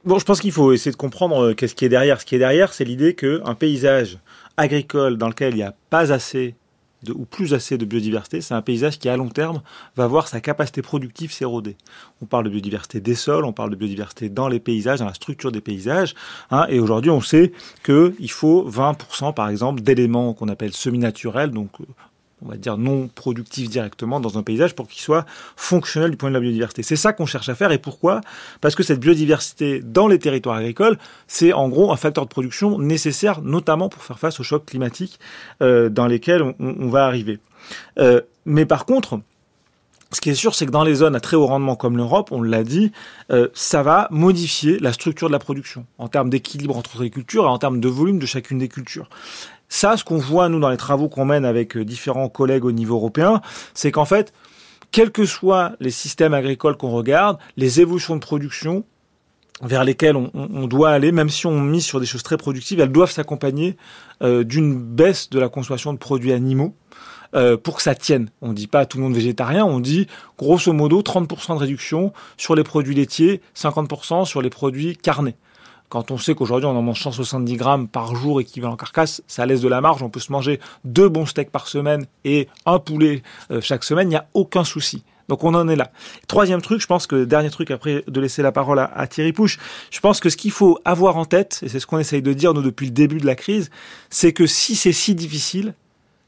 Bon, 0.03 0.17
je 0.17 0.25
pense 0.25 0.41
qu'il 0.41 0.51
faut 0.51 0.73
essayer 0.73 0.91
de 0.91 0.97
comprendre 0.97 1.49
euh, 1.49 1.53
qu'est-ce 1.53 1.75
qui 1.75 1.85
est 1.85 1.89
derrière. 1.89 2.19
Ce 2.19 2.25
qui 2.25 2.35
est 2.35 2.39
derrière, 2.39 2.73
c'est 2.73 2.83
l'idée 2.83 3.13
qu'un 3.13 3.55
paysage 3.55 4.17
agricole 4.57 5.17
dans 5.17 5.27
lequel 5.27 5.53
il 5.53 5.57
n'y 5.57 5.63
a 5.63 5.75
pas 5.89 6.11
assez 6.11 6.55
ou 7.09 7.25
plus 7.25 7.53
assez 7.53 7.77
de 7.77 7.85
biodiversité, 7.85 8.41
c'est 8.41 8.53
un 8.53 8.61
paysage 8.61 8.99
qui 8.99 9.09
à 9.09 9.17
long 9.17 9.29
terme 9.29 9.61
va 9.95 10.07
voir 10.07 10.27
sa 10.27 10.41
capacité 10.41 10.81
productive 10.81 11.31
s'éroder. 11.31 11.75
On 12.21 12.25
parle 12.25 12.45
de 12.45 12.49
biodiversité 12.49 12.99
des 12.99 13.15
sols, 13.15 13.45
on 13.45 13.53
parle 13.53 13.71
de 13.71 13.75
biodiversité 13.75 14.29
dans 14.29 14.47
les 14.47 14.59
paysages, 14.59 14.99
dans 14.99 15.05
la 15.05 15.13
structure 15.13 15.51
des 15.51 15.61
paysages, 15.61 16.13
hein, 16.51 16.65
et 16.69 16.79
aujourd'hui 16.79 17.11
on 17.11 17.21
sait 17.21 17.51
qu'il 17.83 18.31
faut 18.31 18.69
20% 18.69 19.33
par 19.33 19.49
exemple 19.49 19.81
d'éléments 19.81 20.33
qu'on 20.33 20.47
appelle 20.47 20.73
semi-naturels, 20.73 21.51
donc 21.51 21.69
on 22.43 22.49
va 22.49 22.57
dire 22.57 22.77
non 22.77 23.07
productif 23.07 23.69
directement 23.69 24.19
dans 24.19 24.37
un 24.37 24.43
paysage 24.43 24.75
pour 24.75 24.87
qu'il 24.87 25.01
soit 25.01 25.25
fonctionnel 25.55 26.11
du 26.11 26.17
point 26.17 26.29
de 26.29 26.33
la 26.33 26.39
biodiversité. 26.39 26.83
C'est 26.83 26.95
ça 26.95 27.13
qu'on 27.13 27.25
cherche 27.25 27.49
à 27.49 27.55
faire 27.55 27.71
et 27.71 27.77
pourquoi? 27.77 28.21
Parce 28.61 28.75
que 28.75 28.83
cette 28.83 28.99
biodiversité 28.99 29.81
dans 29.81 30.07
les 30.07 30.19
territoires 30.19 30.57
agricoles, 30.57 30.97
c'est 31.27 31.53
en 31.53 31.69
gros 31.69 31.91
un 31.91 31.97
facteur 31.97 32.25
de 32.25 32.29
production 32.29 32.79
nécessaire 32.79 33.41
notamment 33.41 33.89
pour 33.89 34.03
faire 34.03 34.19
face 34.19 34.39
aux 34.39 34.43
chocs 34.43 34.65
climatiques 34.65 35.19
euh, 35.61 35.89
dans 35.89 36.07
lesquels 36.07 36.41
on, 36.59 36.89
va 36.89 37.05
arriver. 37.05 37.39
Euh, 37.99 38.21
mais 38.45 38.65
par 38.65 38.85
contre, 38.85 39.19
ce 40.11 40.19
qui 40.19 40.29
est 40.29 40.35
sûr, 40.35 40.55
c'est 40.55 40.65
que 40.65 40.71
dans 40.71 40.83
les 40.83 40.95
zones 40.95 41.15
à 41.15 41.21
très 41.21 41.37
haut 41.37 41.45
rendement 41.45 41.75
comme 41.75 41.95
l'Europe, 41.95 42.31
on 42.31 42.41
l'a 42.41 42.63
dit, 42.63 42.91
euh, 43.31 43.47
ça 43.53 43.81
va 43.81 44.07
modifier 44.11 44.77
la 44.79 44.91
structure 44.91 45.27
de 45.27 45.31
la 45.31 45.39
production 45.39 45.85
en 45.97 46.09
termes 46.09 46.29
d'équilibre 46.29 46.75
entre 46.75 47.01
les 47.01 47.09
cultures 47.09 47.45
et 47.45 47.47
en 47.47 47.57
termes 47.57 47.79
de 47.79 47.87
volume 47.87 48.19
de 48.19 48.25
chacune 48.25 48.57
des 48.57 48.67
cultures. 48.67 49.09
Ça, 49.73 49.95
ce 49.95 50.03
qu'on 50.03 50.17
voit, 50.17 50.49
nous, 50.49 50.59
dans 50.59 50.69
les 50.69 50.75
travaux 50.75 51.07
qu'on 51.07 51.23
mène 51.23 51.45
avec 51.45 51.77
euh, 51.77 51.85
différents 51.85 52.27
collègues 52.27 52.65
au 52.65 52.73
niveau 52.73 52.95
européen, 52.95 53.41
c'est 53.73 53.89
qu'en 53.89 54.03
fait, 54.03 54.33
quels 54.91 55.11
que 55.11 55.25
soient 55.25 55.71
les 55.79 55.91
systèmes 55.91 56.33
agricoles 56.33 56.75
qu'on 56.75 56.91
regarde, 56.91 57.37
les 57.55 57.79
évolutions 57.79 58.15
de 58.15 58.19
production 58.19 58.83
vers 59.61 59.85
lesquelles 59.85 60.17
on, 60.17 60.67
doit 60.67 60.89
aller, 60.89 61.13
même 61.13 61.29
si 61.29 61.45
on 61.45 61.57
mise 61.61 61.85
sur 61.85 62.01
des 62.01 62.05
choses 62.05 62.21
très 62.21 62.35
productives, 62.35 62.81
elles 62.81 62.91
doivent 62.91 63.11
s'accompagner 63.11 63.77
euh, 64.21 64.43
d'une 64.43 64.77
baisse 64.77 65.29
de 65.29 65.39
la 65.39 65.47
consommation 65.47 65.93
de 65.93 65.97
produits 65.97 66.33
animaux. 66.33 66.75
Euh, 67.33 67.55
pour 67.55 67.77
que 67.77 67.81
ça 67.81 67.95
tienne. 67.95 68.29
On 68.41 68.49
ne 68.49 68.53
dit 68.53 68.67
pas 68.67 68.85
tout 68.85 68.97
le 68.97 69.03
monde 69.03 69.15
végétarien, 69.15 69.63
on 69.63 69.79
dit 69.79 70.07
grosso 70.37 70.73
modo 70.73 71.01
30% 71.01 71.53
de 71.53 71.59
réduction 71.59 72.11
sur 72.35 72.55
les 72.55 72.63
produits 72.65 72.93
laitiers, 72.93 73.39
50% 73.55 74.25
sur 74.25 74.41
les 74.41 74.49
produits 74.49 74.97
carnés. 74.97 75.37
Quand 75.91 76.09
on 76.09 76.17
sait 76.17 76.35
qu'aujourd'hui 76.35 76.67
on 76.67 76.77
en 76.77 76.81
mange 76.81 77.01
170 77.01 77.57
grammes 77.57 77.87
par 77.89 78.15
jour 78.15 78.39
équivalent 78.39 78.77
carcasse, 78.77 79.21
ça 79.27 79.45
laisse 79.45 79.59
de 79.59 79.67
la 79.67 79.81
marge. 79.81 80.01
On 80.01 80.09
peut 80.09 80.21
se 80.21 80.31
manger 80.31 80.61
deux 80.85 81.09
bons 81.09 81.25
steaks 81.25 81.51
par 81.51 81.67
semaine 81.67 82.05
et 82.23 82.47
un 82.65 82.79
poulet 82.79 83.23
euh, 83.51 83.59
chaque 83.59 83.83
semaine. 83.83 84.07
Il 84.07 84.11
n'y 84.11 84.15
a 84.15 84.25
aucun 84.33 84.63
souci. 84.63 85.03
Donc 85.27 85.43
on 85.43 85.53
en 85.53 85.67
est 85.67 85.75
là. 85.75 85.91
Troisième 86.29 86.61
truc, 86.61 86.79
je 86.79 86.87
pense 86.87 87.07
que 87.07 87.25
dernier 87.25 87.49
truc 87.49 87.71
après 87.71 88.05
de 88.07 88.21
laisser 88.21 88.41
la 88.41 88.53
parole 88.53 88.79
à, 88.79 89.05
Thierry 89.07 89.33
Pouche, 89.33 89.59
je 89.89 89.99
pense 89.99 90.21
que 90.21 90.29
ce 90.29 90.37
qu'il 90.37 90.51
faut 90.51 90.79
avoir 90.85 91.17
en 91.17 91.25
tête, 91.25 91.59
et 91.61 91.67
c'est 91.67 91.81
ce 91.81 91.87
qu'on 91.87 91.99
essaye 91.99 92.21
de 92.21 92.31
dire 92.31 92.53
nous 92.53 92.61
depuis 92.61 92.85
le 92.85 92.93
début 92.93 93.17
de 93.17 93.25
la 93.25 93.35
crise, 93.35 93.69
c'est 94.09 94.31
que 94.31 94.47
si 94.47 94.77
c'est 94.77 94.93
si 94.93 95.13
difficile, 95.13 95.73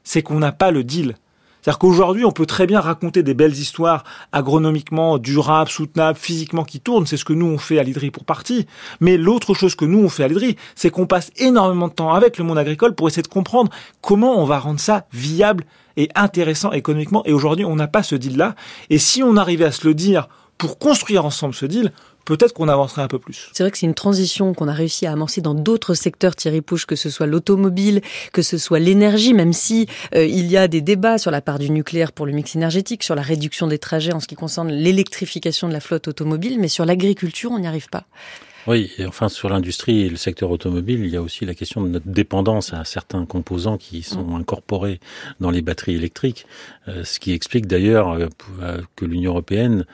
c'est 0.02 0.22
qu'on 0.22 0.40
n'a 0.40 0.52
pas 0.52 0.72
le 0.72 0.84
deal. 0.84 1.16
C'est-à-dire 1.64 1.78
qu'aujourd'hui, 1.78 2.26
on 2.26 2.30
peut 2.30 2.44
très 2.44 2.66
bien 2.66 2.78
raconter 2.78 3.22
des 3.22 3.32
belles 3.32 3.54
histoires 3.54 4.04
agronomiquement 4.32 5.16
durables, 5.16 5.70
soutenables, 5.70 6.18
physiquement 6.18 6.62
qui 6.62 6.78
tournent. 6.78 7.06
C'est 7.06 7.16
ce 7.16 7.24
que 7.24 7.32
nous 7.32 7.46
on 7.46 7.56
fait 7.56 7.78
à 7.78 7.82
l'IDRI 7.82 8.10
pour 8.10 8.26
partie. 8.26 8.66
Mais 9.00 9.16
l'autre 9.16 9.54
chose 9.54 9.74
que 9.74 9.86
nous 9.86 10.00
on 10.00 10.10
fait 10.10 10.24
à 10.24 10.28
l'IDRI, 10.28 10.56
c'est 10.74 10.90
qu'on 10.90 11.06
passe 11.06 11.30
énormément 11.38 11.88
de 11.88 11.94
temps 11.94 12.12
avec 12.12 12.36
le 12.36 12.44
monde 12.44 12.58
agricole 12.58 12.94
pour 12.94 13.08
essayer 13.08 13.22
de 13.22 13.28
comprendre 13.28 13.70
comment 14.02 14.38
on 14.38 14.44
va 14.44 14.58
rendre 14.58 14.78
ça 14.78 15.06
viable 15.10 15.64
et 15.96 16.10
intéressant 16.14 16.70
économiquement. 16.72 17.24
Et 17.24 17.32
aujourd'hui, 17.32 17.64
on 17.64 17.76
n'a 17.76 17.88
pas 17.88 18.02
ce 18.02 18.14
deal-là. 18.14 18.56
Et 18.90 18.98
si 18.98 19.22
on 19.22 19.38
arrivait 19.38 19.64
à 19.64 19.72
se 19.72 19.88
le 19.88 19.94
dire 19.94 20.28
pour 20.58 20.78
construire 20.78 21.24
ensemble 21.24 21.54
ce 21.54 21.64
deal, 21.64 21.92
peut-être 22.24 22.52
qu'on 22.52 22.68
avancerait 22.68 23.02
un 23.02 23.08
peu 23.08 23.18
plus. 23.18 23.50
C'est 23.52 23.62
vrai 23.62 23.70
que 23.70 23.78
c'est 23.78 23.86
une 23.86 23.94
transition 23.94 24.54
qu'on 24.54 24.68
a 24.68 24.72
réussi 24.72 25.06
à 25.06 25.12
amorcer 25.12 25.40
dans 25.40 25.54
d'autres 25.54 25.94
secteurs, 25.94 26.36
Thierry 26.36 26.60
Pouche, 26.60 26.86
que 26.86 26.96
ce 26.96 27.10
soit 27.10 27.26
l'automobile, 27.26 28.00
que 28.32 28.42
ce 28.42 28.58
soit 28.58 28.78
l'énergie, 28.78 29.34
même 29.34 29.52
si 29.52 29.86
euh, 30.14 30.24
il 30.24 30.46
y 30.50 30.56
a 30.56 30.68
des 30.68 30.80
débats 30.80 31.18
sur 31.18 31.30
la 31.30 31.40
part 31.40 31.58
du 31.58 31.70
nucléaire 31.70 32.12
pour 32.12 32.26
le 32.26 32.32
mix 32.32 32.56
énergétique, 32.56 33.02
sur 33.02 33.14
la 33.14 33.22
réduction 33.22 33.66
des 33.66 33.78
trajets 33.78 34.12
en 34.12 34.20
ce 34.20 34.26
qui 34.26 34.34
concerne 34.34 34.70
l'électrification 34.70 35.68
de 35.68 35.72
la 35.72 35.80
flotte 35.80 36.08
automobile, 36.08 36.58
mais 36.58 36.68
sur 36.68 36.84
l'agriculture, 36.84 37.50
on 37.50 37.58
n'y 37.58 37.66
arrive 37.66 37.88
pas. 37.88 38.04
Oui, 38.66 38.90
et 38.96 39.04
enfin 39.04 39.28
sur 39.28 39.50
l'industrie 39.50 40.02
et 40.02 40.08
le 40.08 40.16
secteur 40.16 40.50
automobile, 40.50 41.00
il 41.04 41.10
y 41.10 41.16
a 41.16 41.22
aussi 41.22 41.44
la 41.44 41.54
question 41.54 41.82
de 41.82 41.88
notre 41.88 42.08
dépendance 42.08 42.72
à 42.72 42.84
certains 42.84 43.26
composants 43.26 43.76
qui 43.76 44.02
sont 44.02 44.24
mm. 44.24 44.36
incorporés 44.36 45.00
dans 45.38 45.50
les 45.50 45.60
batteries 45.60 45.96
électriques, 45.96 46.46
euh, 46.88 47.04
ce 47.04 47.20
qui 47.20 47.32
explique 47.32 47.66
d'ailleurs 47.66 48.12
euh, 48.12 48.80
que 48.96 49.04
l'Union 49.04 49.32
européenne 49.32 49.84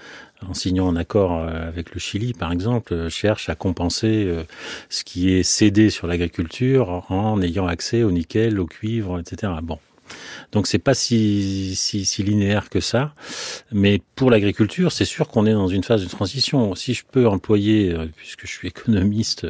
en 0.49 0.55
signant 0.55 0.89
un 0.89 0.97
accord 0.97 1.33
euh, 1.33 1.69
avec 1.69 1.95
le 1.95 2.01
Chili, 2.01 2.33
par 2.33 2.53
exemple, 2.53 3.09
cherche 3.09 3.49
à 3.49 3.55
compenser 3.55 4.33
ce 4.89 5.05
qui 5.05 5.33
est 5.33 5.43
cédé 5.43 5.91
sur 5.91 6.07
l'agriculture 6.07 7.05
en 7.09 7.41
ayant 7.43 7.67
accès 7.67 8.03
au 8.03 8.11
nickel, 8.11 8.59
au 8.59 8.67
cuivre, 8.67 9.19
etc. 9.19 9.53
Bon. 9.63 9.79
Donc 10.53 10.67
c'est 10.67 10.79
pas 10.79 10.95
si, 10.95 11.75
si, 11.77 12.05
si, 12.05 12.23
linéaire 12.23 12.69
que 12.69 12.81
ça. 12.81 13.15
Mais 13.73 14.01
pour 14.17 14.31
l'agriculture, 14.31 14.93
c'est 14.93 15.05
sûr 15.05 15.29
qu'on 15.29 15.47
est 15.47 15.53
dans 15.53 15.69
une 15.69 15.85
phase 15.85 16.03
de 16.03 16.09
transition. 16.09 16.75
Si 16.75 16.95
je 16.95 17.05
peux 17.11 17.29
employer, 17.29 17.93
euh, 17.93 18.07
puisque 18.15 18.47
je 18.47 18.53
suis 18.53 18.69
économiste, 18.69 19.47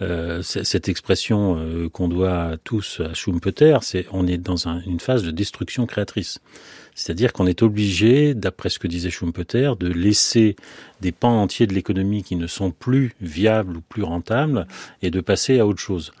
euh, 0.00 0.42
cette 0.42 0.88
expression 0.88 1.56
euh, 1.58 1.88
qu'on 1.88 2.08
doit 2.08 2.56
tous 2.64 3.00
à 3.00 3.14
Schumpeter, 3.14 3.78
c'est 3.82 4.06
on 4.12 4.26
est 4.26 4.38
dans 4.38 4.68
une 4.68 5.00
phase 5.00 5.22
de 5.22 5.30
destruction 5.30 5.86
créatrice. 5.86 6.40
C'est-à-dire 6.94 7.32
qu'on 7.32 7.46
est 7.46 7.62
obligé, 7.62 8.34
d'après 8.34 8.68
ce 8.68 8.78
que 8.78 8.86
disait 8.86 9.10
Schumpeter, 9.10 9.72
de 9.78 9.88
laisser 9.88 10.56
des 11.00 11.12
pans 11.12 11.40
entiers 11.40 11.66
de 11.66 11.74
l'économie 11.74 12.22
qui 12.22 12.36
ne 12.36 12.46
sont 12.46 12.70
plus 12.70 13.14
viables 13.20 13.78
ou 13.78 13.80
plus 13.80 14.02
rentables 14.02 14.66
et 15.00 15.10
de 15.10 15.20
passer 15.20 15.58
à 15.58 15.66
autre 15.66 15.80
chose. 15.80 16.12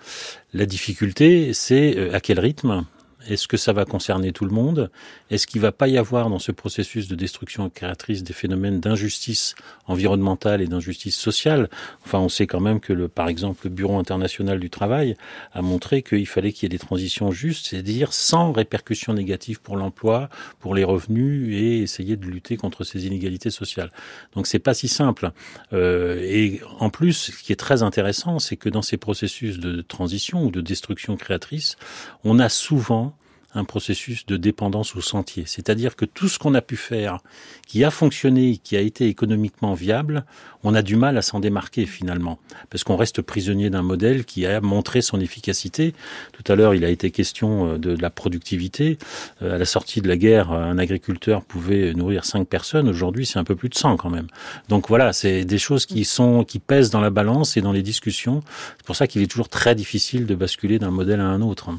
La 0.54 0.66
difficulté, 0.66 1.52
c'est 1.52 2.12
à 2.12 2.20
quel 2.20 2.40
rythme? 2.40 2.84
Est-ce 3.28 3.48
que 3.48 3.56
ça 3.56 3.72
va 3.72 3.84
concerner 3.84 4.32
tout 4.32 4.44
le 4.44 4.50
monde? 4.50 4.90
Est-ce 5.30 5.46
qu'il 5.46 5.60
va 5.60 5.72
pas 5.72 5.88
y 5.88 5.98
avoir 5.98 6.28
dans 6.30 6.38
ce 6.38 6.52
processus 6.52 7.08
de 7.08 7.14
destruction 7.14 7.68
créatrice 7.70 8.22
des 8.22 8.32
phénomènes 8.32 8.80
d'injustice 8.80 9.54
environnementale 9.86 10.62
et 10.62 10.66
d'injustice 10.66 11.16
sociale? 11.16 11.68
Enfin, 12.04 12.18
on 12.18 12.28
sait 12.28 12.46
quand 12.46 12.60
même 12.60 12.80
que, 12.80 12.92
le, 12.92 13.08
par 13.08 13.28
exemple, 13.28 13.60
le 13.64 13.70
Bureau 13.70 13.98
international 13.98 14.60
du 14.60 14.70
travail 14.70 15.16
a 15.52 15.62
montré 15.62 16.02
qu'il 16.02 16.26
fallait 16.26 16.52
qu'il 16.52 16.64
y 16.64 16.66
ait 16.66 16.76
des 16.76 16.78
transitions 16.78 17.30
justes, 17.30 17.66
c'est-à-dire 17.66 18.12
sans 18.12 18.52
répercussions 18.52 19.14
négatives 19.14 19.60
pour 19.60 19.76
l'emploi, 19.76 20.28
pour 20.60 20.74
les 20.74 20.84
revenus 20.84 21.54
et 21.54 21.78
essayer 21.82 22.16
de 22.16 22.26
lutter 22.26 22.56
contre 22.56 22.84
ces 22.84 23.06
inégalités 23.06 23.50
sociales. 23.50 23.90
Donc 24.34 24.46
c'est 24.46 24.58
pas 24.58 24.74
si 24.74 24.88
simple. 24.88 25.30
Euh, 25.72 26.20
et 26.22 26.60
en 26.78 26.90
plus, 26.90 27.12
ce 27.12 27.42
qui 27.42 27.52
est 27.52 27.56
très 27.56 27.82
intéressant, 27.82 28.38
c'est 28.38 28.56
que 28.56 28.68
dans 28.68 28.82
ces 28.82 28.96
processus 28.96 29.58
de 29.58 29.82
transition 29.82 30.44
ou 30.44 30.50
de 30.50 30.60
destruction 30.60 31.16
créatrice, 31.16 31.76
on 32.24 32.38
a 32.38 32.48
souvent 32.48 33.11
un 33.54 33.64
processus 33.64 34.26
de 34.26 34.36
dépendance 34.36 34.96
au 34.96 35.00
sentier. 35.00 35.44
C'est-à-dire 35.46 35.96
que 35.96 36.04
tout 36.04 36.28
ce 36.28 36.38
qu'on 36.38 36.54
a 36.54 36.62
pu 36.62 36.76
faire, 36.76 37.18
qui 37.66 37.84
a 37.84 37.90
fonctionné, 37.90 38.56
qui 38.56 38.76
a 38.76 38.80
été 38.80 39.06
économiquement 39.06 39.74
viable, 39.74 40.24
on 40.64 40.74
a 40.74 40.82
du 40.82 40.96
mal 40.96 41.18
à 41.18 41.22
s'en 41.22 41.40
démarquer 41.40 41.86
finalement, 41.86 42.38
parce 42.70 42.84
qu'on 42.84 42.96
reste 42.96 43.20
prisonnier 43.20 43.70
d'un 43.70 43.82
modèle 43.82 44.24
qui 44.24 44.46
a 44.46 44.60
montré 44.60 45.02
son 45.02 45.20
efficacité. 45.20 45.92
Tout 46.32 46.50
à 46.50 46.56
l'heure, 46.56 46.74
il 46.74 46.84
a 46.84 46.88
été 46.88 47.10
question 47.10 47.74
euh, 47.74 47.78
de 47.78 47.96
la 48.00 48.10
productivité. 48.10 48.98
Euh, 49.42 49.56
à 49.56 49.58
la 49.58 49.64
sortie 49.64 50.00
de 50.00 50.08
la 50.08 50.16
guerre, 50.16 50.52
un 50.52 50.78
agriculteur 50.78 51.44
pouvait 51.44 51.94
nourrir 51.94 52.24
cinq 52.24 52.48
personnes. 52.48 52.88
Aujourd'hui, 52.88 53.26
c'est 53.26 53.38
un 53.38 53.44
peu 53.44 53.56
plus 53.56 53.68
de 53.68 53.74
100 53.74 53.96
quand 53.96 54.10
même. 54.10 54.28
Donc 54.68 54.88
voilà, 54.88 55.12
c'est 55.12 55.44
des 55.44 55.58
choses 55.58 55.86
qui 55.86 56.04
sont 56.04 56.44
qui 56.44 56.58
pèsent 56.58 56.90
dans 56.90 57.00
la 57.00 57.10
balance 57.10 57.56
et 57.56 57.60
dans 57.60 57.72
les 57.72 57.82
discussions. 57.82 58.42
C'est 58.78 58.86
pour 58.86 58.96
ça 58.96 59.06
qu'il 59.06 59.22
est 59.22 59.26
toujours 59.26 59.48
très 59.48 59.74
difficile 59.74 60.26
de 60.26 60.34
basculer 60.34 60.78
d'un 60.78 60.90
modèle 60.90 61.20
à 61.20 61.26
un 61.26 61.42
autre. 61.42 61.70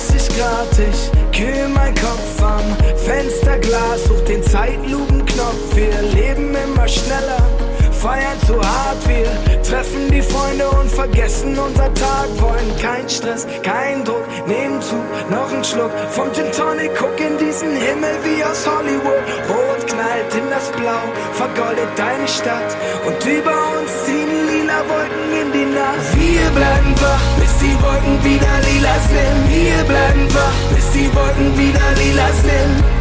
30 0.00 0.28
Grad, 0.36 0.78
ich 0.78 1.38
kühl 1.38 1.68
mein 1.68 1.94
Kopf 1.94 2.42
am 2.42 2.64
Fensterglas, 2.96 4.04
such 4.06 4.24
den 4.24 4.42
Zeitlupenknopf. 4.42 5.76
Wir 5.76 6.02
leben 6.02 6.54
immer 6.54 6.88
schneller 6.88 7.59
feiern 8.00 8.38
zu 8.46 8.56
hart. 8.56 9.00
Wir 9.08 9.28
treffen 9.62 10.10
die 10.10 10.22
Freunde 10.22 10.68
und 10.70 10.90
vergessen 10.90 11.58
unser 11.58 11.92
Tag. 11.94 12.28
Wollen 12.40 12.70
kein 12.80 13.08
Stress, 13.08 13.46
kein 13.62 14.04
Druck, 14.04 14.26
nehmen 14.46 14.80
zu, 14.80 14.96
noch 15.30 15.52
ein 15.52 15.64
Schluck 15.64 15.92
vom 16.10 16.32
Gin 16.32 16.50
Tonic. 16.52 16.90
Guck 16.98 17.16
in 17.20 17.36
diesen 17.38 17.72
Himmel 17.76 18.14
wie 18.24 18.42
aus 18.42 18.66
Hollywood. 18.66 19.22
Rot 19.48 19.86
knallt 19.86 20.32
in 20.34 20.48
das 20.50 20.70
Blau, 20.72 21.04
vergoldet 21.32 21.92
deine 21.96 22.28
Stadt. 22.28 22.70
Und 23.06 23.20
über 23.24 23.56
uns 23.76 23.92
ziehen 24.04 24.32
lila 24.48 24.80
Wolken 24.88 25.28
in 25.42 25.48
die 25.52 25.68
Nacht. 25.76 26.08
Wir 26.16 26.46
bleiben 26.56 26.92
wach, 27.00 27.26
bis 27.38 27.52
die 27.62 27.76
Wolken 27.84 28.16
wieder 28.24 28.54
lila 28.68 28.96
sind. 29.12 29.38
Wir 29.52 29.80
bleiben 29.84 30.26
wach, 30.34 30.58
bis 30.74 30.86
die 30.92 31.08
Wolken 31.14 31.50
wieder 31.58 31.86
lila 32.00 32.28
sind 32.44 32.99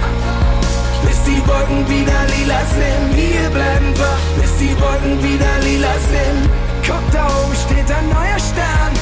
die 1.29 1.41
Wolken 1.47 1.81
wieder 1.87 2.19
lila 2.33 2.61
sind. 2.73 3.05
Wir 3.15 3.49
bleiben 3.49 3.91
wach, 3.97 4.25
bis 4.41 4.51
die 4.57 4.73
Wolken 4.81 5.15
wieder 5.23 5.53
lila 5.61 5.93
sind. 6.13 6.41
Guck, 6.85 7.05
da 7.11 7.25
oben 7.25 7.55
steht 7.65 7.89
ein 7.91 8.07
neuer 8.09 8.39
Stern. 8.39 8.93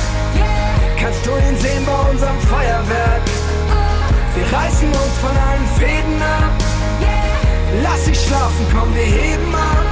Kannst 1.00 1.26
du 1.26 1.32
ihn 1.32 1.58
sehen 1.58 1.86
bei 1.86 2.12
unserem 2.12 2.40
Feuerwerk? 2.52 3.24
Wir 4.36 4.48
reißen 4.58 4.90
uns 4.90 5.16
von 5.24 5.36
allen 5.48 5.68
Fäden 5.80 6.22
ab. 6.22 6.54
Lass 7.84 8.06
dich 8.06 8.20
schlafen, 8.20 8.66
komm, 8.74 8.94
wir 8.94 9.04
heben 9.04 9.56
ab. 9.56 9.88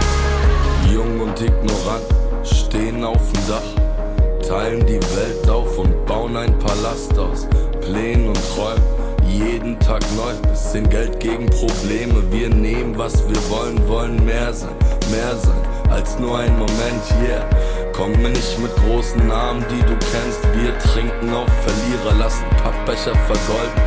Jung 0.92 1.22
und 1.22 1.40
ignorant 1.42 2.06
stehen 2.44 3.04
auf 3.04 3.22
dem 3.32 3.48
Dach, 3.48 4.48
teilen 4.48 4.86
die 4.86 5.02
Welt 5.16 5.50
auf 5.50 5.78
und 5.78 6.06
bauen 6.06 6.36
ein 6.38 6.58
Palast 6.60 7.18
aus 7.18 7.48
Plänen 7.82 8.28
und 8.28 8.40
Träumen 8.56 9.05
jeden 9.28 9.80
Tag 9.80 10.02
neu. 10.16 10.34
Bisschen 10.50 10.90
Geld 10.90 11.20
gegen 11.20 11.48
Probleme. 11.48 12.24
Wir 12.32 12.50
nehmen, 12.50 12.98
was 12.98 13.28
wir 13.28 13.50
wollen, 13.50 13.88
wollen 13.88 14.24
mehr 14.26 14.54
sein, 14.54 14.76
mehr 15.12 15.36
sein 15.38 15.76
als 15.90 16.20
nur 16.20 16.38
ein 16.38 16.58
Moment, 16.58 17.04
yeah. 17.24 17.46
Komme 17.94 18.30
nicht 18.30 18.60
mit 18.60 18.72
großen 18.76 19.28
Namen, 19.28 19.64
die 19.70 19.82
du 19.82 19.96
kennst. 20.12 20.42
Wir 20.54 20.78
trinken 20.80 21.34
auf 21.34 21.48
Verlierer, 21.64 22.18
lassen 22.20 22.46
Pappbecher 22.62 23.16
vergolden. 23.16 23.82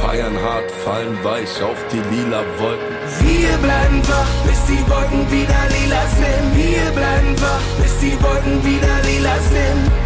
Feiern 0.00 0.36
hart, 0.42 0.70
fallen 0.84 1.16
weich 1.24 1.62
auf 1.62 1.78
die 1.90 2.02
lila 2.14 2.42
Wolken. 2.58 2.94
Wir 3.20 3.56
bleiben 3.58 4.02
wach, 4.06 4.28
bis 4.46 4.60
die 4.66 4.82
Wolken 4.90 5.30
wieder 5.30 5.62
lila 5.72 6.02
sind. 6.18 6.46
Wir 6.54 6.90
bleiben 6.92 7.34
wach, 7.40 7.82
bis 7.82 7.98
die 8.00 8.22
Wolken 8.22 8.62
wieder 8.64 8.96
lila 9.06 9.36
sind. 9.50 10.03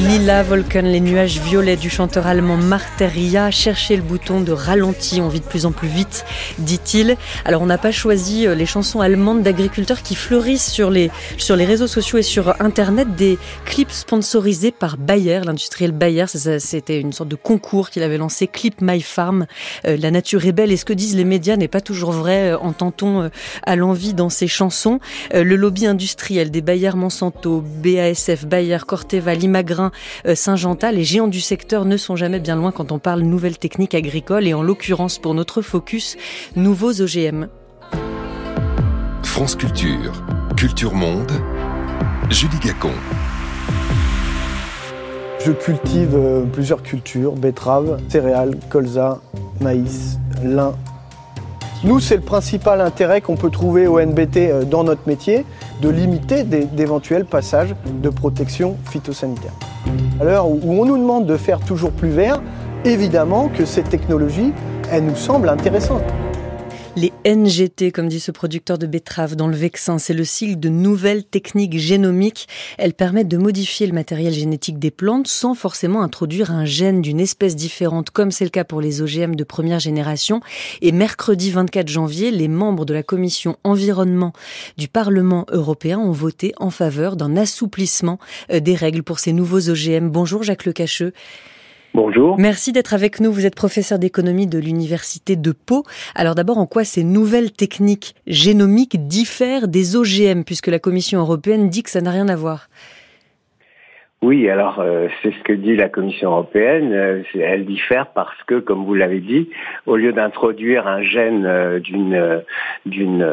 Lila 0.00 0.42
Volcan, 0.42 0.82
les 0.82 1.00
nuages 1.00 1.40
violets 1.40 1.76
du 1.76 1.90
chanteur 1.90 2.26
allemand 2.26 2.56
Marteria, 2.56 3.50
cherchez 3.50 3.96
le 3.96 4.02
bouton 4.02 4.40
de 4.40 4.52
ralenti, 4.52 5.20
on 5.20 5.28
vit 5.28 5.40
de 5.40 5.44
plus 5.44 5.66
en 5.66 5.72
plus 5.72 5.88
vite, 5.88 6.24
dit-il. 6.58 7.16
Alors 7.44 7.62
on 7.62 7.66
n'a 7.66 7.78
pas 7.78 7.90
choisi 7.90 8.46
euh, 8.46 8.54
les 8.54 8.66
chansons 8.66 9.00
allemandes 9.00 9.42
d'agriculteurs 9.42 10.02
qui 10.02 10.14
fleurissent 10.14 10.70
sur 10.70 10.90
les, 10.90 11.10
réseaux 11.50 11.86
sociaux 11.86 12.18
et 12.18 12.22
sur 12.22 12.60
Internet, 12.60 13.16
des 13.16 13.38
clips 13.64 13.90
sponsorisés 13.90 14.70
par 14.70 14.96
Bayer, 14.96 15.40
l'industriel 15.44 15.92
Bayer, 15.92 16.26
c'était 16.26 17.00
une 17.00 17.12
sorte 17.12 17.28
de 17.28 17.36
concours 17.36 17.90
qu'il 17.90 18.02
avait 18.02 18.18
lancé, 18.18 18.46
Clip 18.46 18.80
My 18.80 19.00
Farm, 19.00 19.46
euh, 19.86 19.96
la 19.96 20.10
nature 20.10 20.46
est 20.46 20.52
belle. 20.52 20.72
Et 20.72 20.76
ce 20.76 20.84
que 20.84 20.92
disent 20.92 21.16
les 21.16 21.24
médias 21.24 21.56
n'est 21.56 21.68
pas 21.68 21.80
toujours 21.80 22.12
vrai, 22.12 22.52
euh, 22.52 22.58
entend-on 22.58 23.30
à 23.64 23.76
l'envie 23.76 24.14
dans 24.14 24.30
ces 24.30 24.48
chansons. 24.48 25.00
Le 25.44 25.54
lobby 25.54 25.86
industriel 25.86 26.50
des 26.50 26.62
Bayer 26.62 26.90
Monsanto, 26.96 27.62
BASF, 27.62 28.44
Bayer, 28.44 28.78
Corteva, 28.84 29.34
Limagrin, 29.34 29.92
euh, 30.26 30.34
Saint-Gental, 30.34 30.96
les 30.96 31.04
géants 31.04 31.28
du 31.28 31.40
secteur 31.40 31.84
ne 31.84 31.96
sont 31.96 32.16
jamais 32.16 32.40
bien 32.40 32.56
loin 32.56 32.72
quand 32.72 32.90
on 32.90 32.98
parle 32.98 33.20
nouvelles 33.20 33.56
techniques 33.56 33.94
agricoles 33.94 34.48
et 34.48 34.54
en 34.54 34.62
l'occurrence 34.62 35.20
pour 35.20 35.34
notre 35.34 35.62
focus, 35.62 36.16
nouveaux 36.56 37.00
OGM. 37.00 37.46
France 39.22 39.54
Culture, 39.54 40.12
Culture 40.56 40.94
Monde, 40.94 41.30
Julie 42.30 42.58
Gacon. 42.58 42.90
Je 45.44 45.52
cultive 45.52 46.16
euh, 46.16 46.44
plusieurs 46.46 46.82
cultures, 46.82 47.36
betteraves, 47.36 48.00
céréales, 48.08 48.56
colza, 48.70 49.20
maïs, 49.60 50.18
lin, 50.42 50.74
nous, 51.84 52.00
c'est 52.00 52.16
le 52.16 52.22
principal 52.22 52.80
intérêt 52.80 53.20
qu'on 53.20 53.36
peut 53.36 53.50
trouver 53.50 53.86
au 53.86 54.00
NBT 54.00 54.36
euh, 54.36 54.64
dans 54.64 54.82
notre 54.82 55.06
métier, 55.06 55.44
de 55.80 55.88
limiter 55.88 56.42
d'éventuels 56.42 57.24
passages 57.24 57.74
de 58.02 58.08
protection 58.08 58.76
phytosanitaire. 58.90 59.52
À 60.20 60.24
l'heure 60.24 60.48
où 60.48 60.60
on 60.64 60.84
nous 60.84 60.98
demande 60.98 61.26
de 61.26 61.36
faire 61.36 61.60
toujours 61.60 61.92
plus 61.92 62.10
vert, 62.10 62.42
évidemment 62.84 63.48
que 63.48 63.64
cette 63.64 63.90
technologie, 63.90 64.52
elle 64.90 65.04
nous 65.04 65.16
semble 65.16 65.48
intéressante. 65.48 66.02
Les 67.00 67.12
NGT, 67.24 67.92
comme 67.92 68.08
dit 68.08 68.18
ce 68.18 68.32
producteur 68.32 68.76
de 68.76 68.88
betteraves 68.88 69.36
dans 69.36 69.46
le 69.46 69.54
Vexin, 69.54 69.98
c'est 69.98 70.14
le 70.14 70.24
cycle 70.24 70.58
de 70.58 70.68
nouvelles 70.68 71.22
techniques 71.22 71.78
génomiques. 71.78 72.48
Elles 72.76 72.92
permettent 72.92 73.28
de 73.28 73.36
modifier 73.36 73.86
le 73.86 73.92
matériel 73.92 74.32
génétique 74.32 74.80
des 74.80 74.90
plantes 74.90 75.28
sans 75.28 75.54
forcément 75.54 76.02
introduire 76.02 76.50
un 76.50 76.64
gène 76.64 77.00
d'une 77.00 77.20
espèce 77.20 77.54
différente, 77.54 78.10
comme 78.10 78.32
c'est 78.32 78.42
le 78.42 78.50
cas 78.50 78.64
pour 78.64 78.80
les 78.80 79.00
OGM 79.00 79.36
de 79.36 79.44
première 79.44 79.78
génération. 79.78 80.40
Et 80.82 80.90
mercredi 80.90 81.52
24 81.52 81.86
janvier, 81.86 82.32
les 82.32 82.48
membres 82.48 82.84
de 82.84 82.94
la 82.94 83.04
commission 83.04 83.58
environnement 83.62 84.32
du 84.76 84.88
Parlement 84.88 85.46
européen 85.52 86.00
ont 86.00 86.10
voté 86.10 86.52
en 86.56 86.70
faveur 86.70 87.14
d'un 87.14 87.36
assouplissement 87.36 88.18
euh, 88.50 88.58
des 88.58 88.74
règles 88.74 89.04
pour 89.04 89.20
ces 89.20 89.32
nouveaux 89.32 89.70
OGM. 89.70 90.08
Bonjour 90.08 90.42
Jacques 90.42 90.64
Lecacheux. 90.64 91.12
Bonjour. 91.94 92.38
Merci 92.38 92.72
d'être 92.72 92.94
avec 92.94 93.20
nous. 93.20 93.32
Vous 93.32 93.46
êtes 93.46 93.54
professeur 93.54 93.98
d'économie 93.98 94.46
de 94.46 94.58
l'Université 94.58 95.36
de 95.36 95.52
Pau. 95.52 95.84
Alors 96.14 96.34
d'abord, 96.34 96.58
en 96.58 96.66
quoi 96.66 96.84
ces 96.84 97.02
nouvelles 97.02 97.52
techniques 97.52 98.14
génomiques 98.26 99.08
diffèrent 99.08 99.68
des 99.68 99.96
OGM, 99.96 100.42
puisque 100.44 100.68
la 100.68 100.78
Commission 100.78 101.20
européenne 101.20 101.70
dit 101.70 101.82
que 101.82 101.90
ça 101.90 102.00
n'a 102.00 102.10
rien 102.10 102.28
à 102.28 102.36
voir? 102.36 102.68
Oui, 104.20 104.50
alors 104.50 104.80
euh, 104.80 105.06
c'est 105.22 105.30
ce 105.30 105.38
que 105.44 105.52
dit 105.52 105.76
la 105.76 105.88
Commission 105.88 106.30
européenne. 106.32 106.92
Euh, 106.92 107.22
elle 107.34 107.64
diffère 107.64 108.08
parce 108.08 108.42
que, 108.48 108.58
comme 108.58 108.84
vous 108.84 108.94
l'avez 108.94 109.20
dit, 109.20 109.48
au 109.86 109.94
lieu 109.94 110.12
d'introduire 110.12 110.88
un 110.88 111.02
gène 111.02 111.46
euh, 111.46 111.78
d'une 111.78 112.42
d'une 112.84 113.24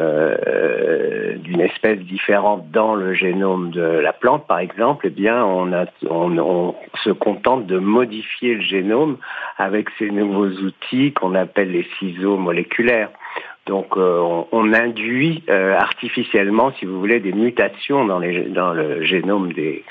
d'une 1.42 1.60
espèce 1.60 1.98
différente 1.98 2.70
dans 2.70 2.94
le 2.94 3.14
génome 3.14 3.70
de 3.70 3.82
la 3.82 4.12
plante, 4.12 4.46
par 4.46 4.60
exemple, 4.60 5.08
eh 5.08 5.10
bien, 5.10 5.44
on, 5.44 6.74
se 7.02 7.10
contente 7.10 7.66
de 7.66 7.78
modifier 7.78 8.54
le 8.54 8.62
génome 8.62 9.16
avec 9.58 9.88
ces 9.98 10.10
nouveaux 10.10 10.50
outils 10.62 11.12
qu'on 11.12 11.34
appelle 11.34 11.72
les 11.72 11.86
ciseaux 11.98 12.36
moléculaires. 12.36 13.10
Donc 13.66 13.96
euh, 13.96 14.44
on, 14.52 14.72
induit 14.72 15.42
euh, 15.48 15.74
artificiellement, 15.74 16.72
si 16.78 16.84
vous 16.84 17.00
voulez, 17.00 17.18
des 17.18 17.32
mutations 17.32 18.06
dans, 18.06 18.20
le 18.20 19.04
génome 19.04 19.52
des, 19.52 19.84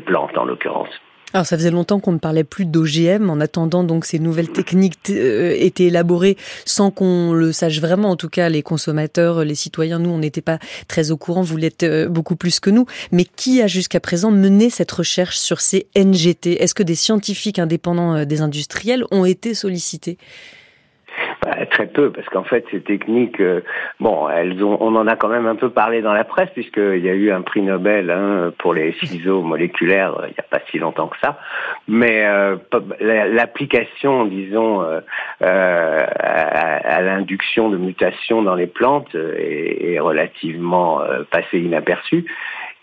plantes 0.00 0.36
en 0.38 0.44
l'occurrence. 0.44 0.88
Alors 1.34 1.44
ça 1.44 1.58
faisait 1.58 1.70
longtemps 1.70 2.00
qu'on 2.00 2.12
ne 2.12 2.18
parlait 2.18 2.42
plus 2.42 2.64
d'OGM. 2.64 3.28
En 3.28 3.38
attendant 3.40 3.84
donc 3.84 4.06
ces 4.06 4.18
nouvelles 4.18 4.48
techniques 4.48 5.10
euh, 5.10 5.54
étaient 5.58 5.84
élaborées 5.84 6.38
sans 6.64 6.90
qu'on 6.90 7.34
le 7.34 7.52
sache 7.52 7.82
vraiment. 7.82 8.08
En 8.08 8.16
tout 8.16 8.30
cas, 8.30 8.48
les 8.48 8.62
consommateurs, 8.62 9.44
les 9.44 9.54
citoyens, 9.54 9.98
nous, 9.98 10.08
on 10.08 10.18
n'était 10.18 10.40
pas 10.40 10.58
très 10.88 11.10
au 11.10 11.18
courant. 11.18 11.42
Vous 11.42 11.58
l'êtes 11.58 11.84
beaucoup 12.08 12.36
plus 12.36 12.60
que 12.60 12.70
nous. 12.70 12.86
Mais 13.12 13.24
qui 13.24 13.60
a 13.60 13.66
jusqu'à 13.66 14.00
présent 14.00 14.30
mené 14.30 14.70
cette 14.70 14.90
recherche 14.90 15.36
sur 15.36 15.60
ces 15.60 15.86
NGT 15.94 16.62
Est-ce 16.62 16.74
que 16.74 16.82
des 16.82 16.94
scientifiques 16.94 17.58
indépendants 17.58 18.24
des 18.24 18.40
industriels 18.40 19.04
ont 19.10 19.26
été 19.26 19.52
sollicités? 19.52 20.16
Très 21.70 21.86
peu, 21.86 22.10
parce 22.10 22.28
qu'en 22.28 22.44
fait, 22.44 22.64
ces 22.70 22.80
techniques, 22.80 23.40
euh, 23.40 23.60
bon, 24.00 24.28
elles 24.28 24.62
ont, 24.62 24.76
on 24.80 24.94
en 24.96 25.06
a 25.06 25.16
quand 25.16 25.28
même 25.28 25.46
un 25.46 25.54
peu 25.54 25.70
parlé 25.70 26.02
dans 26.02 26.12
la 26.12 26.24
presse, 26.24 26.50
puisqu'il 26.54 27.04
y 27.04 27.08
a 27.08 27.14
eu 27.14 27.30
un 27.30 27.42
prix 27.42 27.62
Nobel 27.62 28.10
hein, 28.10 28.52
pour 28.58 28.74
les 28.74 28.92
ciseaux 29.02 29.42
moléculaires 29.42 30.14
il 30.24 30.30
n'y 30.30 30.38
a 30.38 30.42
pas 30.50 30.60
si 30.70 30.78
longtemps 30.78 31.08
que 31.08 31.18
ça. 31.20 31.38
Mais 31.86 32.24
euh, 32.26 32.56
l'application, 33.00 34.24
disons, 34.26 34.82
euh, 34.82 35.00
à, 35.40 37.00
l'induction 37.02 37.68
de 37.70 37.76
mutations 37.76 38.42
dans 38.42 38.54
les 38.54 38.66
plantes 38.66 39.14
est, 39.14 39.98
relativement 40.00 41.00
passée 41.30 41.58
inaperçue. 41.58 42.24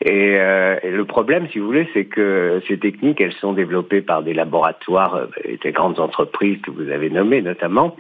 Et, 0.02 0.36
euh, 0.38 0.78
le 0.84 1.06
problème, 1.06 1.48
si 1.52 1.60
vous 1.60 1.68
voulez, 1.68 1.88
c'est 1.94 2.06
que 2.06 2.62
ces 2.68 2.78
techniques, 2.78 3.22
elles 3.22 3.34
sont 3.34 3.54
développées 3.54 4.02
par 4.02 4.24
des 4.24 4.34
laboratoires 4.34 5.16
euh, 5.16 5.28
des 5.64 5.72
grandes 5.72 6.00
entreprises 6.00 6.60
que 6.62 6.72
vous 6.72 6.90
avez 6.90 7.10
nommées 7.10 7.42
notamment, 7.42 7.96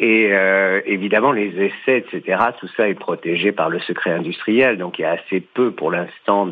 et 0.00 0.30
euh, 0.32 0.80
évidemment, 0.86 1.30
les 1.30 1.48
essais, 1.62 1.98
etc., 1.98 2.38
tout 2.58 2.68
ça 2.76 2.88
est 2.88 2.94
protégé 2.94 3.52
par 3.52 3.68
le 3.68 3.78
secret 3.80 4.10
industriel. 4.10 4.78
Donc 4.78 4.98
il 4.98 5.02
y 5.02 5.04
a 5.04 5.12
assez 5.12 5.40
peu 5.40 5.70
pour 5.70 5.90
l'instant 5.90 6.48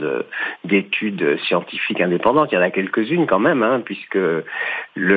d'études 0.64 1.38
scientifiques 1.46 2.01
indépendantes. 2.01 2.53
Il 2.53 2.57
y 2.57 2.59
en 2.59 2.62
a 2.62 2.70
quelques-unes 2.70 3.26
quand 3.26 3.40
même, 3.40 3.62
hein, 3.62 3.80
puisque 3.84 4.18
l'ANSES, 4.96 5.14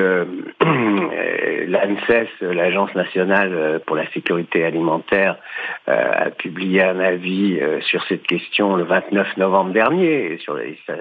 l'Agence 2.40 2.94
nationale 2.94 3.80
pour 3.86 3.96
la 3.96 4.10
sécurité 4.12 4.64
alimentaire, 4.64 5.36
euh, 5.88 6.12
a 6.14 6.30
publié 6.30 6.82
un 6.82 7.00
avis 7.00 7.58
euh, 7.60 7.80
sur 7.80 8.02
cette 8.04 8.22
question 8.22 8.76
le 8.76 8.84
29 8.84 9.36
novembre 9.36 9.72
dernier, 9.72 10.38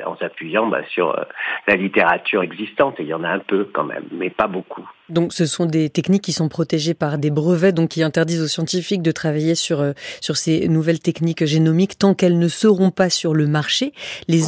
en 0.05 0.15
s'appuyant 0.17 0.67
bah, 0.67 0.81
sur 0.89 1.17
euh, 1.17 1.23
la 1.67 1.75
littérature 1.75 2.41
existante. 2.41 2.99
Et 2.99 3.03
il 3.03 3.09
y 3.09 3.13
en 3.13 3.23
a 3.23 3.29
un 3.29 3.39
peu 3.39 3.69
quand 3.71 3.83
même, 3.83 4.05
mais 4.11 4.29
pas 4.29 4.47
beaucoup. 4.47 4.87
Donc 5.11 5.33
ce 5.33 5.45
sont 5.45 5.65
des 5.65 5.89
techniques 5.89 6.23
qui 6.23 6.33
sont 6.33 6.49
protégées 6.49 6.93
par 6.93 7.17
des 7.17 7.29
brevets, 7.29 7.73
donc 7.73 7.89
qui 7.89 8.03
interdisent 8.03 8.41
aux 8.41 8.47
scientifiques 8.47 9.01
de 9.01 9.11
travailler 9.11 9.55
sur 9.55 9.81
euh, 9.81 9.93
sur 10.21 10.37
ces 10.37 10.67
nouvelles 10.67 10.99
techniques 10.99 11.45
génomiques 11.45 11.97
tant 11.97 12.13
qu'elles 12.13 12.39
ne 12.39 12.47
seront 12.47 12.91
pas 12.91 13.09
sur 13.09 13.33
le 13.33 13.47
marché. 13.47 13.93
Les 14.27 14.41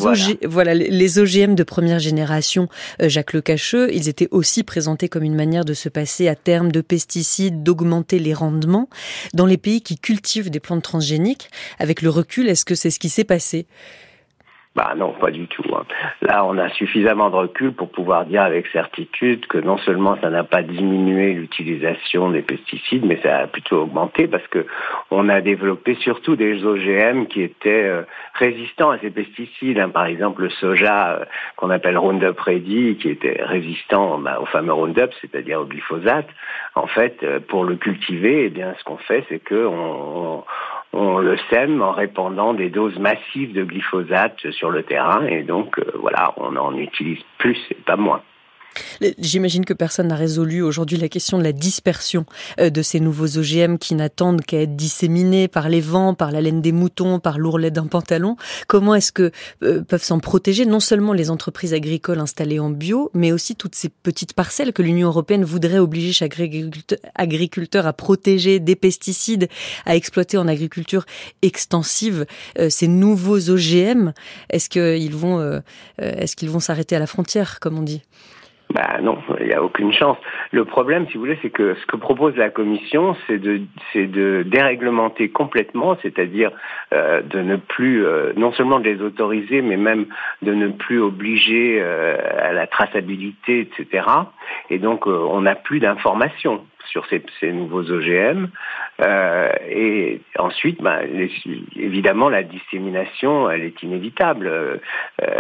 voilà, 0.45 0.73
les 0.73 1.19
OGM 1.19 1.55
de 1.55 1.63
première 1.63 1.99
génération, 1.99 2.67
euh, 3.01 3.09
Jacques 3.09 3.33
Lecacheux, 3.33 3.93
ils 3.93 4.09
étaient 4.09 4.29
aussi 4.31 4.63
présentés 4.63 5.09
comme 5.09 5.23
une 5.23 5.35
manière 5.35 5.65
de 5.65 5.73
se 5.73 5.89
passer 5.89 6.27
à 6.27 6.35
terme 6.35 6.71
de 6.71 6.81
pesticides, 6.81 7.63
d'augmenter 7.63 8.19
les 8.19 8.33
rendements 8.33 8.89
dans 9.33 9.45
les 9.45 9.57
pays 9.57 9.81
qui 9.81 9.97
cultivent 9.97 10.49
des 10.49 10.59
plantes 10.59 10.83
transgéniques. 10.83 11.49
Avec 11.79 12.01
le 12.01 12.09
recul, 12.09 12.47
est-ce 12.49 12.65
que 12.65 12.75
c'est 12.75 12.89
ce 12.89 12.99
qui 12.99 13.09
s'est 13.09 13.23
passé? 13.23 13.65
Bah 14.75 14.93
non, 14.97 15.11
pas 15.11 15.29
du 15.29 15.47
tout. 15.47 15.63
Hein. 15.75 15.83
Là, 16.21 16.43
on 16.45 16.57
a 16.57 16.67
suffisamment 16.69 17.29
de 17.29 17.35
recul 17.35 17.73
pour 17.73 17.91
pouvoir 17.91 18.25
dire 18.25 18.41
avec 18.41 18.65
certitude 18.67 19.45
que 19.45 19.59
non 19.59 19.77
seulement 19.77 20.17
ça 20.19 20.31
n'a 20.31 20.43
pas 20.43 20.63
diminué 20.63 21.33
l'utilisation 21.33 22.31
des 22.31 22.41
pesticides, 22.41 23.05
mais 23.05 23.19
ça 23.21 23.37
a 23.37 23.47
plutôt 23.47 23.83
augmenté 23.83 24.27
parce 24.27 24.47
que 24.47 24.65
on 25.11 25.29
a 25.29 25.41
développé 25.41 25.93
surtout 26.01 26.35
des 26.35 26.65
OGM 26.65 27.27
qui 27.27 27.43
étaient 27.43 27.83
euh, 27.83 28.01
résistants 28.33 28.89
à 28.89 28.97
ces 28.97 29.11
pesticides. 29.11 29.77
Hein. 29.77 29.89
Par 29.89 30.05
exemple, 30.05 30.41
le 30.41 30.49
soja 30.49 31.19
euh, 31.19 31.25
qu'on 31.55 31.69
appelle 31.69 31.97
Roundup 31.99 32.39
Ready, 32.39 32.97
qui 32.99 33.09
était 33.09 33.43
résistant 33.43 34.17
bah, 34.17 34.39
au 34.41 34.47
fameux 34.47 34.73
Roundup, 34.73 35.11
c'est-à-dire 35.21 35.61
au 35.61 35.65
glyphosate. 35.65 36.29
En 36.73 36.87
fait, 36.87 37.21
euh, 37.21 37.39
pour 37.39 37.63
le 37.63 37.75
cultiver, 37.75 38.45
eh 38.45 38.49
bien, 38.49 38.73
ce 38.79 38.83
qu'on 38.85 38.97
fait, 38.97 39.23
c'est 39.29 39.37
que 39.37 39.67
on, 39.67 40.37
on 40.39 40.43
le 40.93 41.37
sème 41.49 41.81
en 41.81 41.91
répandant 41.91 42.53
des 42.53 42.69
doses 42.69 42.97
massives 42.99 43.53
de 43.53 43.63
glyphosate 43.63 44.51
sur 44.51 44.69
le 44.69 44.83
terrain 44.83 45.25
et 45.25 45.43
donc 45.43 45.79
euh, 45.79 45.91
voilà, 45.99 46.33
on 46.37 46.55
en 46.55 46.77
utilise 46.77 47.21
plus 47.39 47.57
et 47.71 47.81
pas 47.85 47.95
moins. 47.95 48.21
J'imagine 49.19 49.65
que 49.65 49.73
personne 49.73 50.07
n'a 50.07 50.15
résolu 50.15 50.61
aujourd'hui 50.61 50.97
la 50.97 51.09
question 51.09 51.37
de 51.37 51.43
la 51.43 51.51
dispersion 51.51 52.25
euh, 52.59 52.69
de 52.69 52.81
ces 52.81 52.99
nouveaux 52.99 53.37
OGM 53.37 53.77
qui 53.77 53.95
n'attendent 53.95 54.41
qu'à 54.41 54.61
être 54.61 54.75
disséminés 54.75 55.47
par 55.47 55.69
les 55.69 55.81
vents, 55.81 56.13
par 56.13 56.31
la 56.31 56.41
laine 56.41 56.61
des 56.61 56.71
moutons, 56.71 57.19
par 57.19 57.39
l'ourlet 57.39 57.71
d'un 57.71 57.87
pantalon. 57.87 58.35
Comment 58.67 58.95
est-ce 58.95 59.11
que 59.11 59.31
euh, 59.63 59.81
peuvent 59.81 60.03
s'en 60.03 60.19
protéger 60.19 60.65
non 60.65 60.79
seulement 60.79 61.13
les 61.13 61.29
entreprises 61.29 61.73
agricoles 61.73 62.19
installées 62.19 62.59
en 62.59 62.69
bio, 62.69 63.09
mais 63.13 63.31
aussi 63.31 63.55
toutes 63.55 63.75
ces 63.75 63.89
petites 63.89 64.33
parcelles 64.33 64.73
que 64.73 64.81
l'Union 64.81 65.07
européenne 65.07 65.43
voudrait 65.43 65.79
obliger 65.79 66.13
chaque 66.13 66.39
agriculteur 67.15 67.85
à 67.85 67.93
protéger 67.93 68.59
des 68.59 68.75
pesticides, 68.75 69.47
à 69.85 69.95
exploiter 69.95 70.37
en 70.37 70.47
agriculture 70.47 71.05
extensive 71.41 72.25
euh, 72.59 72.69
ces 72.69 72.87
nouveaux 72.87 73.49
OGM 73.49 74.13
Est-ce 74.49 74.69
qu'ils 74.69 75.15
vont, 75.15 75.61
est-ce 75.97 76.35
qu'ils 76.35 76.49
vont 76.49 76.59
s'arrêter 76.59 76.95
à 76.95 76.99
la 76.99 77.07
frontière, 77.07 77.59
comme 77.59 77.77
on 77.77 77.83
dit? 77.83 78.01
Bah 78.73 78.97
non, 79.01 79.19
il 79.39 79.47
n'y 79.47 79.53
a 79.53 79.61
aucune 79.61 79.93
chance. 79.93 80.17
Le 80.51 80.65
problème, 80.65 81.05
si 81.07 81.13
vous 81.13 81.19
voulez, 81.21 81.37
c'est 81.43 81.51
que 81.51 81.75
ce 81.75 81.85
que 81.85 81.95
propose 81.95 82.35
la 82.35 82.49
Commission, 82.49 83.15
c'est 83.27 83.37
de, 83.37 83.61
de 83.93 84.43
déréglementer 84.43 85.29
complètement, 85.29 85.95
c'est-à-dire 86.01 86.51
euh, 86.91 87.21
de 87.21 87.39
ne 87.39 87.57
plus, 87.57 88.03
euh, 88.03 88.33
non 88.35 88.51
seulement 88.53 88.79
de 88.79 88.85
les 88.85 89.01
autoriser, 89.01 89.61
mais 89.61 89.77
même 89.77 90.07
de 90.41 90.53
ne 90.53 90.69
plus 90.69 90.99
obliger 90.99 91.77
euh, 91.81 92.17
à 92.39 92.51
la 92.51 92.65
traçabilité, 92.65 93.59
etc. 93.59 94.07
Et 94.71 94.79
donc, 94.79 95.05
on 95.05 95.41
n'a 95.41 95.55
plus 95.55 95.79
d'informations 95.79 96.65
sur 96.93 97.05
ces, 97.07 97.51
nouveaux 97.51 97.91
OGM. 97.91 98.47
Euh, 99.01 99.49
et 99.67 100.21
ensuite, 100.37 100.81
ben, 100.81 100.99
évidemment, 101.75 102.29
la 102.29 102.43
dissémination, 102.43 103.49
elle 103.49 103.63
est 103.63 103.81
inévitable. 103.81 104.47
Euh, 104.47 104.77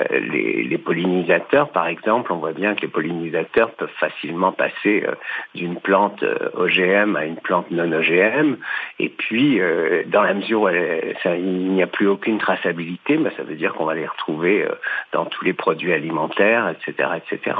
les, 0.09 0.63
les, 0.63 0.77
pollinisateurs, 0.79 1.69
par 1.69 1.87
exemple, 1.87 2.33
on 2.33 2.37
voit 2.37 2.53
bien 2.53 2.73
que 2.73 2.81
les 2.81 2.87
pollinisateurs 2.87 3.71
peuvent 3.71 3.97
facilement 3.99 4.51
passer 4.51 5.03
euh, 5.07 5.13
d'une 5.53 5.79
plante 5.79 6.25
OGM 6.55 7.15
à 7.15 7.25
une 7.25 7.37
plante 7.37 7.69
non 7.69 7.91
OGM. 7.91 8.55
Et 8.99 9.09
puis, 9.09 9.61
dans 10.07 10.23
la 10.23 10.33
mesure 10.33 10.63
où 10.63 10.69
il 10.69 11.71
n'y 11.71 11.83
a 11.83 11.87
plus 11.87 12.07
aucune 12.07 12.39
traçabilité, 12.39 13.17
ben, 13.17 13.31
ça 13.37 13.43
veut 13.43 13.55
dire 13.55 13.73
qu'on 13.75 13.85
va 13.85 13.93
les 13.93 14.07
retrouver 14.07 14.67
dans 15.11 15.25
tous 15.25 15.45
les 15.45 15.53
produits 15.53 15.93
alimentaires, 15.93 16.69
etc., 16.69 17.09
etc. 17.17 17.55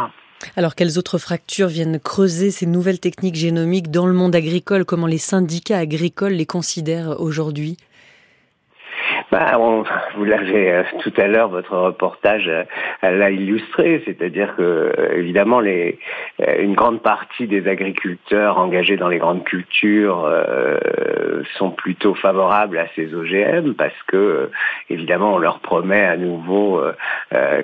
Alors, 0.55 0.75
quelles 0.75 0.97
autres 0.97 1.17
fractures 1.17 1.67
viennent 1.67 1.99
creuser 1.99 2.51
ces 2.51 2.65
nouvelles 2.65 2.99
techniques 2.99 3.35
génomiques 3.35 3.91
dans 3.91 4.05
le 4.05 4.13
monde 4.13 4.35
agricole? 4.35 4.85
Comment 4.85 5.07
les 5.07 5.17
syndicats 5.17 5.77
agricoles 5.77 6.33
les 6.33 6.45
considèrent 6.45 7.19
aujourd'hui? 7.19 7.77
Bah, 9.33 9.57
vous 10.15 10.25
l'avez 10.25 10.71
euh, 10.71 10.83
tout 11.01 11.13
à 11.17 11.25
l'heure, 11.27 11.49
votre 11.49 11.75
reportage 11.75 12.47
euh, 12.47 12.63
l'a 13.01 13.31
illustré, 13.31 14.03
c'est-à-dire 14.05 14.55
que 14.55 14.61
euh, 14.61 15.17
évidemment 15.17 15.61
une 15.61 16.75
grande 16.75 17.01
partie 17.01 17.47
des 17.47 17.67
agriculteurs 17.67 18.59
engagés 18.59 18.97
dans 18.97 19.07
les 19.07 19.17
grandes 19.17 19.43
cultures 19.43 20.29
sont 21.57 21.71
plutôt 21.71 22.13
favorables 22.15 22.77
à 22.77 22.87
ces 22.95 23.13
OGM 23.13 23.73
parce 23.73 23.95
que 24.07 24.49
évidemment 24.89 25.35
on 25.35 25.37
leur 25.37 25.59
promet 25.59 26.03
à 26.03 26.17
nouveau, 26.17 26.81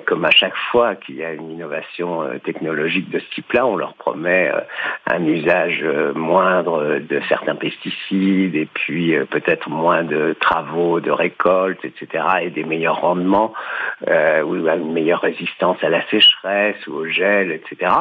comme 0.06 0.24
à 0.24 0.30
chaque 0.30 0.56
fois 0.70 0.94
qu'il 0.94 1.16
y 1.16 1.24
a 1.24 1.32
une 1.32 1.50
innovation 1.50 2.24
technologique 2.44 3.10
de 3.10 3.18
ce 3.18 3.30
type-là, 3.34 3.66
on 3.66 3.76
leur 3.76 3.94
promet 3.94 4.50
un 5.10 5.24
usage 5.24 5.84
moindre 6.14 7.00
de 7.00 7.20
certains 7.28 7.56
pesticides 7.56 8.54
et 8.54 8.68
puis 8.72 9.14
peut-être 9.30 9.68
moins 9.68 10.04
de 10.04 10.34
travaux 10.40 11.00
de 11.00 11.10
récolte 11.10 11.59
etc., 11.68 12.24
et 12.42 12.50
des 12.50 12.64
meilleurs 12.64 13.00
rendements, 13.00 13.52
euh, 14.08 14.42
ou 14.42 14.56
une 14.56 14.92
meilleure 14.92 15.20
résistance 15.20 15.82
à 15.82 15.88
la 15.88 16.02
sécheresse 16.08 16.86
ou 16.86 16.94
au 16.94 17.06
gel, 17.06 17.52
etc. 17.52 17.92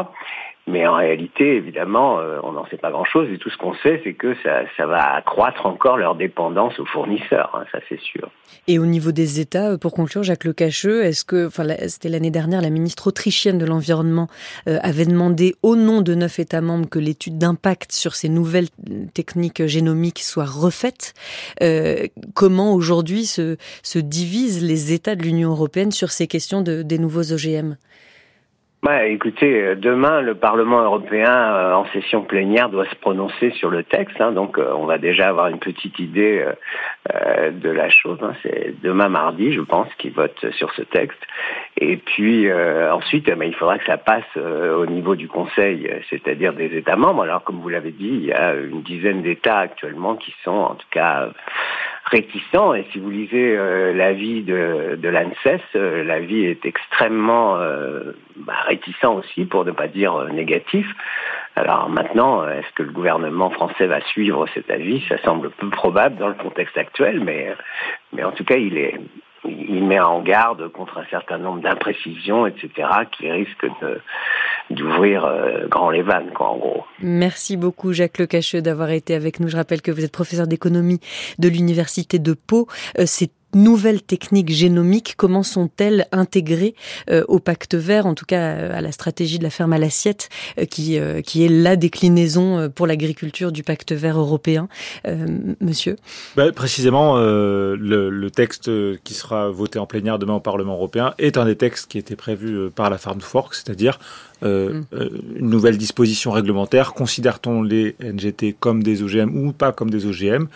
Mais 0.68 0.86
en 0.86 0.95
réalité, 0.95 1.55
évidemment, 1.55 2.20
euh, 2.20 2.39
on 2.43 2.51
n'en 2.51 2.68
sait 2.68 2.78
pas 2.78 2.91
grand-chose 2.91 3.28
et 3.32 3.39
tout 3.39 3.49
ce 3.49 3.57
qu'on 3.57 3.74
sait, 3.76 4.01
c'est 4.03 4.14
que 4.14 4.36
ça, 4.43 4.62
ça, 4.78 4.86
va 4.86 5.16
accroître 5.16 5.66
encore 5.66 5.97
leur 5.97 6.14
dépendance 6.14 6.80
aux 6.80 6.86
fournisseurs, 6.86 7.49
hein, 7.55 7.66
ça 7.72 7.80
c'est 7.89 7.99
sûr. 7.99 8.30
Et 8.68 8.78
au 8.78 8.86
niveau 8.86 9.12
des 9.12 9.39
États, 9.39 9.72
euh, 9.72 9.78
pour 9.78 9.93
conclure, 9.93 10.22
Jacques 10.22 10.43
Lecacheux, 10.43 11.03
est-ce 11.03 11.26
que, 11.26 11.47
enfin, 11.47 11.66
c'était 11.88 12.10
l'année 12.10 12.30
dernière, 12.30 12.62
la 12.62 12.70
ministre 12.70 13.07
autrichienne 13.07 13.57
de 13.57 13.66
l'environnement 13.66 14.28
euh, 14.68 14.78
avait 14.84 15.05
demandé 15.05 15.55
au 15.64 15.76
nom 15.76 16.01
de 16.01 16.14
neuf 16.14 16.38
États 16.38 16.62
membres 16.62 16.88
que 16.88 16.99
l'étude 16.99 17.39
d'impact 17.39 17.91
sur 17.91 18.14
ces 18.14 18.30
nouvelles 18.30 18.70
techniques 19.16 19.66
génomiques 19.66 20.20
soit 20.20 20.45
refaite. 20.45 21.14
comment 22.36 22.74
aujourd'hui 22.74 23.26
se, 23.26 23.57
se 23.82 23.99
divisent 23.99 24.64
les 24.64 24.93
États 24.93 25.16
de 25.16 25.24
l'Union 25.24 25.49
européenne 25.49 25.91
sur 25.91 26.12
ces 26.12 26.28
questions 26.28 26.62
de, 26.62 26.84
des 26.84 26.99
nouveaux 26.99 27.34
OGM 27.34 27.76
bah, 28.82 29.05
écoutez, 29.07 29.61
euh, 29.61 29.75
demain, 29.75 30.21
le 30.21 30.36
Parlement 30.36 30.82
européen, 30.82 31.34
euh, 31.34 31.73
en 31.73 31.86
session 31.88 32.21
plénière, 32.21 32.69
doit 32.69 32.86
se 32.86 32.95
prononcer 32.95 33.51
sur 33.51 33.69
le 33.69 33.84
texte. 33.84 34.21
Hein, 34.21 34.32
donc, 34.32 34.57
euh, 34.57 34.71
on 34.73 34.86
va 34.86 34.97
déjà 34.97 35.27
avoir 35.27 35.47
une 35.47 35.59
petite 35.59 35.99
idée 35.99 36.45
de 37.51 37.69
la 37.69 37.89
chose. 37.89 38.19
Hein. 38.21 38.34
C'est 38.41 38.75
demain 38.82 39.09
mardi, 39.09 39.51
je 39.51 39.61
pense, 39.61 39.93
qu'ils 39.97 40.13
votent 40.13 40.49
sur 40.51 40.71
ce 40.73 40.84
texte. 40.84 41.19
Et 41.82 41.95
puis 41.95 42.51
ensuite, 42.51 43.25
ben, 43.27 43.45
il 43.45 43.55
faudra 43.55 43.77
que 43.77 43.86
ça 43.86 43.97
passe 43.97 44.36
au 44.36 44.86
niveau 44.86 45.15
du 45.15 45.30
Conseil, 45.30 45.89
c'est-à-dire 46.09 46.53
des 46.53 46.77
États 46.77 46.97
membres. 46.97 47.23
Alors 47.23 47.43
comme 47.43 47.61
vous 47.61 47.69
l'avez 47.69 47.91
dit, 47.91 48.09
il 48.09 48.25
y 48.25 48.34
a 48.34 48.53
une 48.53 48.82
dizaine 48.82 49.21
d'États 49.21 49.59
actuellement 49.59 50.15
qui 50.15 50.34
sont 50.43 50.51
en 50.51 50.75
tout 50.75 50.88
cas 50.91 51.30
réticents. 52.03 52.73
Et 52.73 52.86
si 52.91 52.99
vous 52.99 53.09
lisez 53.09 53.55
l'avis 53.93 54.43
de, 54.43 54.97
de 55.01 55.09
l'ANSES, 55.09 55.61
l'avis 55.73 56.45
est 56.47 56.65
extrêmement 56.65 57.57
bah, 58.36 58.53
réticent 58.67 59.05
aussi, 59.05 59.45
pour 59.45 59.63
ne 59.63 59.71
pas 59.71 59.88
dire 59.88 60.25
négatif. 60.34 60.86
Alors 61.55 61.89
maintenant, 61.89 62.47
est-ce 62.47 62.71
que 62.75 62.84
le 62.84 62.91
gouvernement 62.91 63.49
français 63.51 63.88
va 63.88 64.01
suivre 64.01 64.45
cet 64.53 64.69
avis? 64.69 65.03
Ça 65.07 65.17
semble 65.19 65.49
peu 65.49 65.69
probable 65.69 66.17
dans 66.17 66.27
le 66.27 66.34
contexte 66.34 66.77
actuel, 66.77 67.21
mais, 67.21 67.53
mais 68.13 68.23
en 68.23 68.32
tout 68.32 68.43
cas, 68.43 68.55
il 68.55 68.77
est, 68.77 68.95
il 69.45 69.83
met 69.83 69.99
en 69.99 70.21
garde 70.21 70.67
contre 70.69 70.97
un 70.97 71.05
certain 71.09 71.37
nombre 71.37 71.61
d'imprécisions, 71.61 72.45
etc., 72.45 72.69
qui 73.11 73.29
risquent 73.29 73.67
d'ouvrir 74.69 75.25
euh, 75.25 75.67
grand 75.67 75.89
les 75.89 76.01
vannes, 76.01 76.31
quoi, 76.33 76.49
en 76.49 76.57
gros. 76.57 76.85
Merci 76.99 77.57
beaucoup, 77.57 77.93
Jacques 77.93 78.17
Lecacheux, 78.17 78.61
d'avoir 78.61 78.91
été 78.91 79.15
avec 79.15 79.39
nous. 79.39 79.47
Je 79.47 79.57
rappelle 79.57 79.81
que 79.81 79.91
vous 79.91 80.03
êtes 80.03 80.11
professeur 80.11 80.47
d'économie 80.47 80.99
de 81.37 81.49
l'Université 81.49 82.19
de 82.19 82.33
Pau. 82.33 82.67
Euh, 82.97 83.05
nouvelles 83.53 84.01
techniques 84.01 84.49
génomiques, 84.49 85.15
comment 85.17 85.43
sont-elles 85.43 86.07
intégrées 86.11 86.75
euh, 87.09 87.23
au 87.27 87.39
pacte 87.39 87.75
vert, 87.75 88.05
en 88.05 88.15
tout 88.15 88.25
cas 88.25 88.39
euh, 88.39 88.77
à 88.77 88.81
la 88.81 88.91
stratégie 88.91 89.39
de 89.39 89.43
la 89.43 89.49
ferme 89.49 89.73
à 89.73 89.77
l'assiette, 89.77 90.29
euh, 90.59 90.65
qui, 90.65 90.99
qui 91.25 91.45
est 91.45 91.49
la 91.49 91.75
déclinaison 91.75 92.69
pour 92.69 92.87
l'agriculture 92.87 93.51
du 93.51 93.63
pacte 93.63 93.91
vert 93.91 94.19
européen, 94.19 94.67
monsieur? 95.61 95.95
Bah, 96.35 96.51
Précisément, 96.51 97.17
le, 97.17 97.75
le, 98.09 98.31
texte 98.31 98.69
qui 99.03 99.13
sera 99.13 99.49
voté 99.49 99.79
en 99.79 99.85
plénière 99.85 100.19
demain 100.19 100.35
au 100.35 100.39
Parlement 100.39 100.73
européen 100.73 101.13
est 101.17 101.37
un 101.37 101.45
des 101.45 101.55
textes 101.55 101.89
qui 101.89 101.97
était 101.97 102.15
prévu 102.15 102.69
par 102.69 102.89
la 102.89 102.97
Farm 102.97 103.21
Fork, 103.21 103.55
c'est-à-dire 103.55 103.99
euh, 104.43 104.81
mm. 104.91 105.37
une 105.39 105.49
nouvelle 105.49 105.77
disposition 105.77 106.31
réglementaire. 106.31 106.93
Considère-t-on 106.93 107.61
les 107.61 107.95
NGT 108.01 108.55
comme 108.59 108.83
des 108.83 109.03
OGM 109.03 109.35
ou 109.35 109.51
pas 109.51 109.71
comme 109.71 109.89
des 109.89 110.05
OGM 110.05 110.47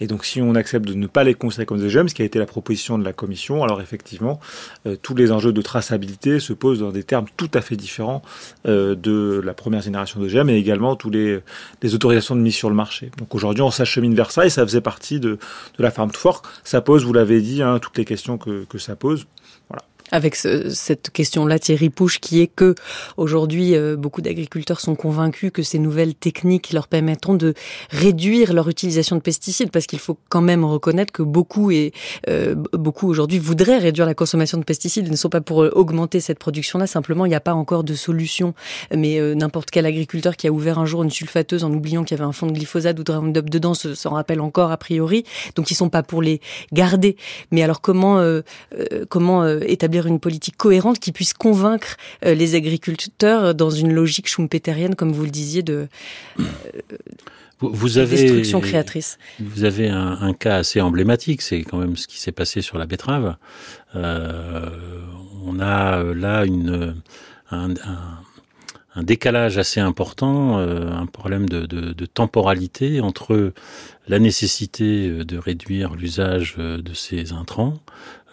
Et 0.00 0.06
donc, 0.06 0.24
si 0.24 0.40
on 0.40 0.54
accepte 0.54 0.86
de 0.86 0.94
ne 0.94 1.06
pas 1.06 1.24
les 1.24 1.34
considérer 1.34 1.66
comme 1.66 1.78
des 1.78 1.96
OGM, 1.96 2.08
ce 2.08 2.14
qui 2.14 2.22
a 2.22 2.24
été 2.24 2.38
la 2.42 2.46
proposition 2.46 2.98
de 2.98 3.04
la 3.04 3.12
Commission, 3.12 3.62
alors 3.62 3.80
effectivement, 3.80 4.40
euh, 4.86 4.96
tous 5.00 5.14
les 5.14 5.30
enjeux 5.30 5.52
de 5.52 5.62
traçabilité 5.62 6.40
se 6.40 6.52
posent 6.52 6.80
dans 6.80 6.90
des 6.90 7.04
termes 7.04 7.26
tout 7.36 7.50
à 7.54 7.60
fait 7.60 7.76
différents 7.76 8.22
euh, 8.66 8.94
de 8.94 9.40
la 9.44 9.54
première 9.54 9.80
génération 9.80 10.20
d'OGM 10.20 10.50
et 10.50 10.56
également 10.56 10.96
tous 10.96 11.10
les, 11.10 11.40
autorisations 11.94 12.34
de 12.36 12.40
mise 12.40 12.54
sur 12.54 12.68
le 12.68 12.74
marché. 12.74 13.10
Donc 13.18 13.34
aujourd'hui, 13.34 13.62
on 13.62 13.70
s'achemine 13.70 14.14
vers 14.14 14.30
ça 14.30 14.44
et 14.44 14.50
ça 14.50 14.66
faisait 14.66 14.80
partie 14.80 15.20
de, 15.20 15.38
la 15.78 15.90
Farm 15.90 16.10
to 16.10 16.18
Fork. 16.18 16.44
Ça 16.64 16.80
pose, 16.80 17.04
vous 17.04 17.12
l'avez 17.12 17.40
dit, 17.40 17.62
hein, 17.62 17.78
toutes 17.80 17.96
les 17.98 18.04
questions 18.04 18.38
que, 18.38 18.64
que 18.64 18.78
ça 18.78 18.96
pose 18.96 19.26
avec 20.12 20.36
cette 20.36 21.10
question-là, 21.10 21.58
Thierry 21.58 21.88
Pouche, 21.88 22.20
qui 22.20 22.42
est 22.42 22.46
que 22.46 22.74
aujourd'hui, 23.16 23.74
euh, 23.74 23.96
beaucoup 23.96 24.20
d'agriculteurs 24.20 24.78
sont 24.78 24.94
convaincus 24.94 25.50
que 25.52 25.62
ces 25.62 25.78
nouvelles 25.78 26.14
techniques 26.14 26.72
leur 26.72 26.86
permettront 26.86 27.34
de 27.34 27.54
réduire 27.88 28.52
leur 28.52 28.68
utilisation 28.68 29.16
de 29.16 29.22
pesticides, 29.22 29.70
parce 29.70 29.86
qu'il 29.86 29.98
faut 29.98 30.18
quand 30.28 30.42
même 30.42 30.64
reconnaître 30.66 31.12
que 31.12 31.22
beaucoup 31.22 31.70
et 31.70 31.92
euh, 32.28 32.54
beaucoup 32.74 33.08
aujourd'hui 33.08 33.38
voudraient 33.38 33.78
réduire 33.78 34.04
la 34.04 34.12
consommation 34.12 34.58
de 34.58 34.64
pesticides, 34.64 35.06
ils 35.06 35.10
ne 35.10 35.16
sont 35.16 35.30
pas 35.30 35.40
pour 35.40 35.62
euh, 35.62 35.70
augmenter 35.74 36.20
cette 36.20 36.38
production-là. 36.38 36.86
Simplement, 36.86 37.24
il 37.24 37.30
n'y 37.30 37.34
a 37.34 37.40
pas 37.40 37.54
encore 37.54 37.82
de 37.82 37.94
solution. 37.94 38.54
Mais 38.94 39.18
n'importe 39.34 39.70
quel 39.70 39.86
agriculteur 39.86 40.36
qui 40.36 40.46
a 40.46 40.52
ouvert 40.52 40.78
un 40.78 40.84
jour 40.84 41.02
une 41.02 41.10
sulfateuse 41.10 41.64
en 41.64 41.72
oubliant 41.72 42.04
qu'il 42.04 42.18
y 42.18 42.20
avait 42.20 42.28
un 42.28 42.32
fond 42.32 42.46
de 42.46 42.52
glyphosate 42.52 42.98
ou 42.98 43.04
de 43.04 43.12
Roundup 43.12 43.48
dedans 43.48 43.72
s'en 43.74 44.10
rappelle 44.10 44.40
encore 44.40 44.70
a 44.70 44.76
priori. 44.76 45.24
Donc, 45.56 45.70
ils 45.70 45.74
sont 45.74 45.88
pas 45.88 46.02
pour 46.02 46.20
les 46.20 46.40
garder. 46.72 47.16
Mais 47.50 47.62
alors, 47.62 47.80
comment 47.80 48.22
comment 49.08 49.46
établir 49.46 50.01
une 50.06 50.20
politique 50.20 50.56
cohérente 50.56 50.98
qui 50.98 51.12
puisse 51.12 51.34
convaincre 51.34 51.96
euh, 52.24 52.34
les 52.34 52.54
agriculteurs 52.54 53.54
dans 53.54 53.70
une 53.70 53.92
logique 53.92 54.28
schumpeterienne, 54.28 54.94
comme 54.94 55.12
vous 55.12 55.24
le 55.24 55.30
disiez, 55.30 55.62
de 55.62 55.88
vous 57.62 57.98
avez, 57.98 58.16
destruction 58.16 58.60
créatrice. 58.60 59.18
Vous 59.40 59.64
avez 59.64 59.88
un, 59.88 60.34
cas 60.34 60.56
assez 60.56 60.80
emblématique, 60.80 61.42
c'est 61.42 61.62
quand 61.62 61.78
même 61.78 61.96
ce 61.96 62.06
qui 62.06 62.18
s'est 62.18 62.32
passé 62.32 62.60
sur 62.60 62.78
la 62.78 62.86
betterave. 62.86 63.36
Euh, 63.94 64.68
on 65.44 65.60
a 65.60 65.98
euh, 65.98 66.14
là 66.14 66.44
une, 66.44 66.96
un, 67.50 67.74
décalage 68.96 69.58
assez 69.58 69.80
important, 69.80 70.58
un 70.58 71.06
problème 71.06 71.48
de, 71.48 72.06
temporalité 72.06 73.00
entre 73.00 73.52
la 74.08 74.18
nécessité 74.18 75.24
de 75.24 75.38
réduire 75.38 75.94
l'usage 75.94 76.56
de 76.58 76.94
ces 76.94 77.32
intrants 77.32 77.78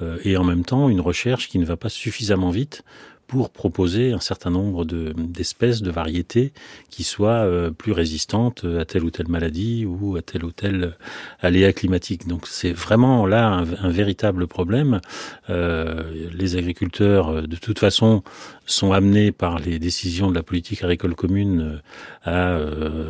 euh, 0.01 0.17
et 0.23 0.37
en 0.37 0.43
même 0.43 0.63
temps 0.63 0.89
une 0.89 1.01
recherche 1.01 1.49
qui 1.49 1.59
ne 1.59 1.65
va 1.65 1.77
pas 1.77 1.89
suffisamment 1.89 2.51
vite 2.51 2.83
pour 3.27 3.51
proposer 3.51 4.11
un 4.11 4.19
certain 4.19 4.49
nombre 4.49 4.85
d'espèces, 4.85 5.83
de, 5.83 5.91
variétés 5.91 6.51
qui 6.89 7.03
soient 7.03 7.45
euh, 7.45 7.69
plus 7.69 7.91
résistantes 7.91 8.65
à 8.65 8.85
telle 8.85 9.03
ou 9.03 9.11
telle 9.11 9.27
maladie 9.27 9.85
ou 9.85 10.15
à 10.15 10.23
tel 10.23 10.43
ou 10.43 10.51
tel 10.51 10.97
aléa 11.39 11.71
climatique. 11.71 12.27
Donc 12.27 12.47
c'est 12.47 12.71
vraiment 12.71 13.27
là 13.27 13.47
un, 13.47 13.89
véritable 13.89 14.47
problème. 14.47 14.99
Euh, 15.51 16.29
les 16.33 16.55
agriculteurs, 16.55 17.43
de 17.47 17.55
toute 17.55 17.77
façon, 17.77 18.23
sont 18.71 18.93
amenés 18.93 19.31
par 19.31 19.59
les 19.59 19.79
décisions 19.79 20.29
de 20.29 20.35
la 20.35 20.43
politique 20.43 20.83
agricole 20.83 21.15
commune 21.15 21.81
à 22.23 22.57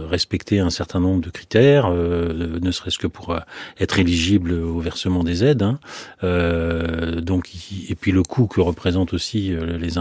respecter 0.10 0.60
un 0.60 0.70
certain 0.70 1.00
nombre 1.00 1.22
de 1.22 1.30
critères, 1.30 1.90
ne 1.92 2.72
serait-ce 2.72 2.98
que 2.98 3.08
pour 3.08 3.38
être 3.80 4.00
éligible 4.00 4.54
au 4.54 4.80
versement 4.80 5.24
des 5.24 5.44
aides. 5.44 5.64
Hein. 5.64 5.80
donc 7.22 7.50
et 7.90 7.96
puis 7.96 8.12
le 8.12 8.24
coût 8.24 8.48
que 8.48 8.62
représentent 8.62 9.14
aussi 9.14 9.54
les 9.80 9.98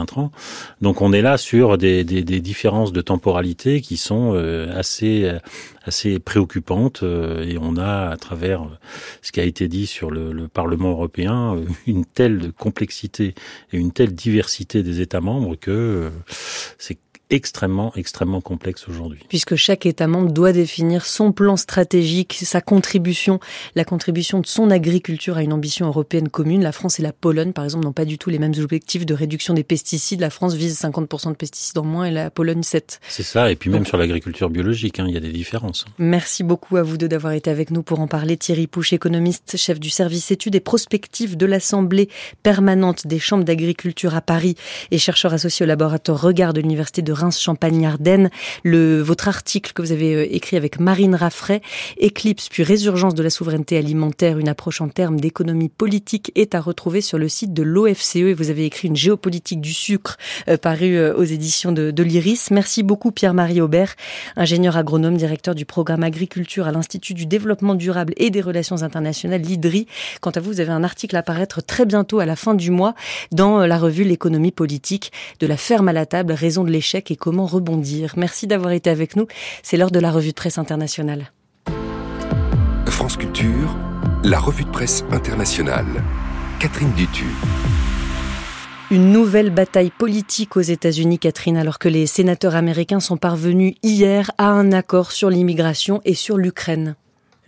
donc 0.81 1.03
on 1.03 1.13
est 1.13 1.23
là 1.23 1.39
sur 1.39 1.79
des, 1.79 2.05
différences 2.05 2.93
de 2.93 3.01
temporalité 3.01 3.81
qui 3.81 3.97
sont 3.97 4.33
euh, 4.35 4.69
assez 4.79 5.31
assez 5.89 6.19
préoccupantes 6.21 7.03
euh, 7.03 7.45
et 7.45 7.59
on 7.59 7.77
a 7.77 8.11
à 8.11 8.17
travers 8.17 8.79
ce 9.23 9.33
qui 9.33 9.41
a 9.41 9.45
été 9.45 9.67
dit 9.67 9.87
sur 9.87 10.11
le, 10.11 10.33
le 10.33 10.47
Parlement 10.47 10.91
européen 10.91 11.57
euh, 11.57 11.65
une 11.87 12.05
telle 12.05 12.53
complexité 12.53 13.35
et 13.73 13.79
une 13.79 13.91
telle 13.91 14.15
diversité 14.15 14.83
des 14.83 15.01
États 15.01 15.21
membres 15.21 15.57
que 15.57 16.11
c'est 16.79 16.99
extrêmement, 17.31 17.93
extrêmement 17.97 18.41
complexe 18.41 18.89
aujourd'hui. 18.89 19.21
Puisque 19.29 19.57
chaque 19.57 19.87
État 19.87 20.07
membre 20.07 20.33
doit 20.33 20.53
définir 20.53 21.05
son 21.05 21.33
plan 21.33 21.57
stratégique, 21.57 22.39
sa 22.43 22.61
contribution, 22.61 23.41
la 23.75 23.85
contribution 23.85 24.41
de 24.41 24.47
son 24.47 24.71
agriculture 24.71 25.37
à 25.37 25.43
une 25.43 25.53
ambition 25.53 25.87
européenne 25.87 26.29
commune. 26.29 26.63
La 26.63 26.73
France 26.73 26.99
et 26.99 27.03
la 27.03 27.13
Pologne, 27.13 27.53
par 27.53 27.65
exemple, 27.65 27.85
n'ont 27.85 27.93
pas 27.93 28.05
du 28.05 28.19
tout 28.19 28.31
les 28.31 28.39
mêmes 28.39 28.55
objectifs 28.59 29.07
de 29.07 29.15
réduction 29.15 29.55
des 29.55 29.65
pesticides. 29.65 30.21
La 30.21 30.31
France 30.31 30.55
vise 30.55 30.81
50% 30.81 31.31
de 31.31 31.37
pesticides 31.37 31.79
en 31.79 31.85
moins 31.85 32.07
et 32.07 32.11
la 32.11 32.31
Pologne 32.31 32.63
7. 32.63 33.01
C'est 33.09 33.23
ça, 33.23 33.51
et 33.51 33.57
puis 33.57 33.71
même 33.71 33.87
sur 33.87 33.99
l'agriculture 33.99 34.51
biologique, 34.51 34.99
hein, 34.99 35.07
il 35.09 35.15
y 35.15 35.17
a 35.17 35.21
des 35.21 35.33
différences. 35.33 35.85
Merci 35.99 36.45
beaucoup 36.45 36.77
à 36.77 36.83
vous 36.83 36.97
deux 36.97 37.09
d'avoir 37.09 37.33
été 37.33 37.51
avec 37.51 37.71
nous 37.71 37.83
pour 37.83 38.01
en 38.01 38.09
parler. 38.09 38.37
Thierry 38.37 38.67
Pouche, 38.67 38.93
économiste, 38.93 39.57
chef 39.57 39.81
du 39.81 39.91
service 39.91 40.31
études 40.31 40.55
et 40.55 40.61
prospectives 40.61 41.37
de 41.37 41.47
l'Assemblée 41.47 42.09
permanente 42.43 43.07
des 43.07 43.19
chambres 43.19 43.45
d'agriculture 43.45 44.15
à 44.15 44.21
Paris 44.21 44.57
et 44.91 44.99
chercheur 44.99 45.33
associé 45.33 45.65
au 45.65 45.67
laboratoire 45.67 46.21
Regard 46.21 46.53
de 46.53 46.61
l'Université 46.61 47.03
de 47.03 47.13
Reims-Champagne-Ardenne. 47.19 48.31
Le, 48.65 49.01
votre 49.01 49.29
article 49.29 49.73
que 49.73 49.83
vous 49.83 49.93
avez 49.93 50.15
euh, 50.15 50.27
écrit 50.35 50.57
avec 50.57 50.81
Marine 50.81 51.15
Raffray, 51.15 51.61
Éclipse 51.99 52.49
puis 52.49 52.63
résurgence 52.63 53.15
de 53.15 53.23
la 53.23 53.31
souveraineté 53.31 53.77
alimentaire, 53.77 54.39
une 54.39 54.49
approche 54.49 54.81
en 54.81 54.89
termes 54.89 55.21
d'économie 55.21 55.69
politique 55.69 56.33
est 56.35 56.55
à 56.55 56.61
retrouver 56.61 57.01
sur 57.01 57.19
le 57.19 57.29
site 57.29 57.53
de 57.53 57.63
l'OFCE 57.63 58.17
et 58.17 58.35
vous 58.35 58.51
avez 58.51 58.65
écrit 58.65 58.89
une 58.89 58.97
géopolitique 58.97 59.61
du 59.61 59.73
sucre 59.73 60.17
euh, 60.49 60.57
paru 60.57 60.97
euh, 60.97 61.15
aux 61.15 61.25
éditions 61.25 61.73
de, 61.73 61.91
de 61.91 62.03
l'Iris. 62.03 62.51
Merci 62.51 62.83
beaucoup 62.83 63.11
Pierre-Marie 63.11 63.61
Aubert, 63.61 63.95
ingénieur 64.37 64.77
agronome, 64.77 65.17
directeur 65.17 65.55
du 65.55 65.65
programme 65.65 66.03
agriculture 66.03 66.67
à 66.67 66.73
l'Institut 66.73 67.15
du 67.15 67.27
développement 67.27 67.75
durable 67.75 68.15
et 68.17 68.31
des 68.31 68.41
relations 68.41 68.83
internationales, 68.83 69.43
l'IDRI. 69.43 69.87
Quant 70.21 70.31
à 70.31 70.41
vous, 70.41 70.53
vous 70.53 70.61
avez 70.61 70.73
un 70.73 70.85
article 70.85 71.17
à 71.17 71.23
paraître 71.23 71.63
très 71.63 71.85
bientôt 71.85 72.21
à 72.21 72.27
la 72.27 72.37
fin 72.37 72.55
du 72.55 72.71
mois 72.71 72.95
dans 73.33 73.67
la 73.67 73.79
revue 73.79 74.05
L'économie 74.05 74.53
politique 74.53 75.13
de 75.41 75.47
la 75.47 75.57
ferme 75.57 75.89
à 75.89 75.93
la 75.93 76.07
table, 76.07 76.33
raison 76.33 76.65
de 76.65 76.71
l'échec 76.71 77.08
et 77.11 77.17
comment 77.17 77.47
rebondir. 77.47 78.15
Merci 78.17 78.47
d'avoir 78.47 78.73
été 78.73 78.91
avec 78.91 79.17
nous. 79.17 79.27
C'est 79.63 79.77
l'heure 79.77 79.91
de 79.91 80.01
la 80.01 80.11
revue 80.11 80.31
de 80.31 80.35
presse 80.35 80.59
internationale. 80.59 81.33
France 82.87 83.17
Culture, 83.17 83.77
la 84.25 84.39
revue 84.39 84.65
de 84.65 84.71
presse 84.71 85.05
internationale. 85.11 85.87
Catherine 86.59 86.93
Dutu. 86.97 87.27
Une 88.91 89.13
nouvelle 89.13 89.51
bataille 89.51 89.91
politique 89.91 90.57
aux 90.57 90.63
États-Unis, 90.63 91.19
Catherine, 91.19 91.57
alors 91.57 91.79
que 91.79 91.89
les 91.89 92.07
sénateurs 92.07 92.57
américains 92.57 93.01
sont 93.01 93.17
parvenus 93.17 93.75
hier 93.83 94.31
à 94.39 94.49
un 94.49 94.73
accord 94.73 95.13
sur 95.13 95.31
l'immigration 95.31 96.01
et 96.05 96.15
sur 96.15 96.39
l'Ukraine. 96.39 96.97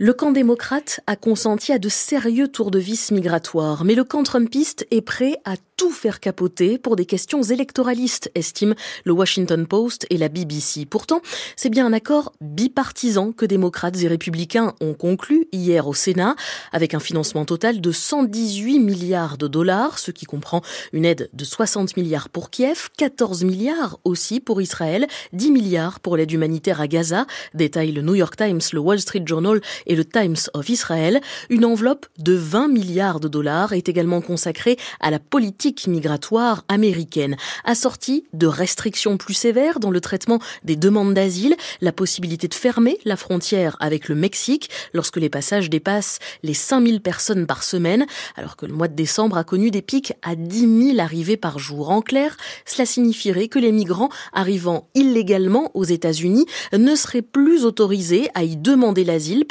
Le 0.03 0.15
camp 0.15 0.33
démocrate 0.33 1.01
a 1.07 1.15
consenti 1.15 1.73
à 1.73 1.79
de 1.79 1.91
sérieux 1.91 2.49
tours 2.49 2.71
de 2.71 2.79
vis 2.79 3.11
migratoires, 3.11 3.85
mais 3.85 3.95
le 3.95 4.03
camp 4.03 4.23
trumpiste 4.23 4.87
est 4.91 5.03
prêt 5.03 5.37
à 5.45 5.57
tout 5.77 5.91
faire 5.91 6.21
capoter 6.21 6.79
pour 6.79 6.97
des 6.97 7.07
questions 7.07 7.43
électoralistes, 7.43 8.31
estiment 8.35 8.75
le 9.05 9.13
Washington 9.13 9.67
Post 9.67 10.07
et 10.09 10.17
la 10.17 10.29
BBC. 10.29 10.87
Pourtant, 10.87 11.21
c'est 11.57 11.69
bien 11.69 11.87
un 11.87 11.93
accord 11.93 12.33
bipartisan 12.41 13.33
que 13.33 13.45
démocrates 13.45 14.03
et 14.03 14.09
républicains 14.09 14.75
ont 14.81 14.95
conclu 14.95 15.49
hier 15.53 15.87
au 15.87 15.93
Sénat, 15.93 16.35
avec 16.73 16.95
un 16.95 17.01
financement 17.01 17.45
total 17.47 17.83
de 17.83 17.93
118 17.93 18.79
milliards 18.79 19.37
de 19.37 19.49
dollars, 19.49 19.99
ce 19.99 20.11
qui 20.11 20.25
comprend 20.25 20.63
une 20.95 21.05
aide 21.05 21.29
de 21.35 21.45
60 21.45 21.99
milliards 21.99 22.31
pour 22.31 22.49
Kiev, 22.49 22.89
14 22.97 23.45
milliards 23.45 23.99
aussi 24.05 24.41
pour 24.41 24.63
Israël, 24.63 25.07
10 25.35 25.51
milliards 25.51 26.01
pour 26.01 26.17
l'aide 26.17 26.33
humanitaire 26.33 26.81
à 26.81 26.89
Gaza, 26.89 27.27
détaille 27.53 27.93
le 27.93 28.01
New 28.01 28.15
York 28.15 28.37
Times, 28.37 28.61
le 28.73 28.81
Wall 28.81 29.01
Street 29.01 29.25
Journal 29.27 29.61
et 29.91 29.97
le 29.97 30.05
Times 30.05 30.37
of 30.55 30.69
Israel. 30.69 31.21
Une 31.51 31.65
enveloppe 31.65 32.07
de 32.19 32.33
20 32.33 32.69
milliards 32.69 33.19
de 33.19 33.27
dollars 33.27 33.73
est 33.73 33.89
également 33.89 34.21
consacrée 34.21 34.79
à 35.01 35.11
la 35.11 35.19
politique 35.19 35.89
migratoire 35.89 36.65
américaine, 36.69 37.37
assortie 37.65 38.25
de 38.33 38.47
restrictions 38.47 39.17
plus 39.17 39.35
sévères 39.35 39.81
dans 39.81 39.91
le 39.91 40.01
traitement 40.01 40.39
des 40.63 40.77
demandes 40.77 41.13
d'asile, 41.13 41.57
la 41.81 41.91
possibilité 41.91 42.47
de 42.47 42.55
fermer 42.55 42.99
la 43.05 43.17
frontière 43.17 43.77
avec 43.81 44.09
le 44.09 44.15
Mexique 44.15 44.71
lorsque 44.95 45.17
les 45.17 45.29
passages 45.29 45.69
dépassent 45.69 46.21
les 46.45 46.55
5000 46.55 47.01
personnes 47.01 47.47
par 47.47 47.65
semaine, 47.65 48.07
alors 48.37 48.55
que 48.57 48.67
le 48.67 48.73
mois 48.73 48.89
de 48.89 48.95
décembre 48.95 49.39
a 49.39 49.45
connu 49.45 49.73
des 49.73 49.83
pics 49.83 50.13
à 50.23 50.37
10 50.37 50.93
000 50.95 51.01
arrivées 51.01 51.37
par 51.37 51.59
jour. 51.59 51.91
En 51.91 52.01
clair, 52.01 52.37
cela 52.65 52.87
signifierait 52.87 53.49
que 53.49 53.59
les 53.59 53.73
migrants 53.73 54.11
arrivant 54.33 54.89
illégalement 54.95 55.73
aux 55.75 55.83
États-Unis 55.85 56.47
ne 56.73 56.95
seraient 56.95 57.23
plus 57.23 57.65
autorisés 57.65 58.29
à 58.35 58.45
y 58.45 58.57
demander 58.57 59.03
l'asile, 59.03 59.47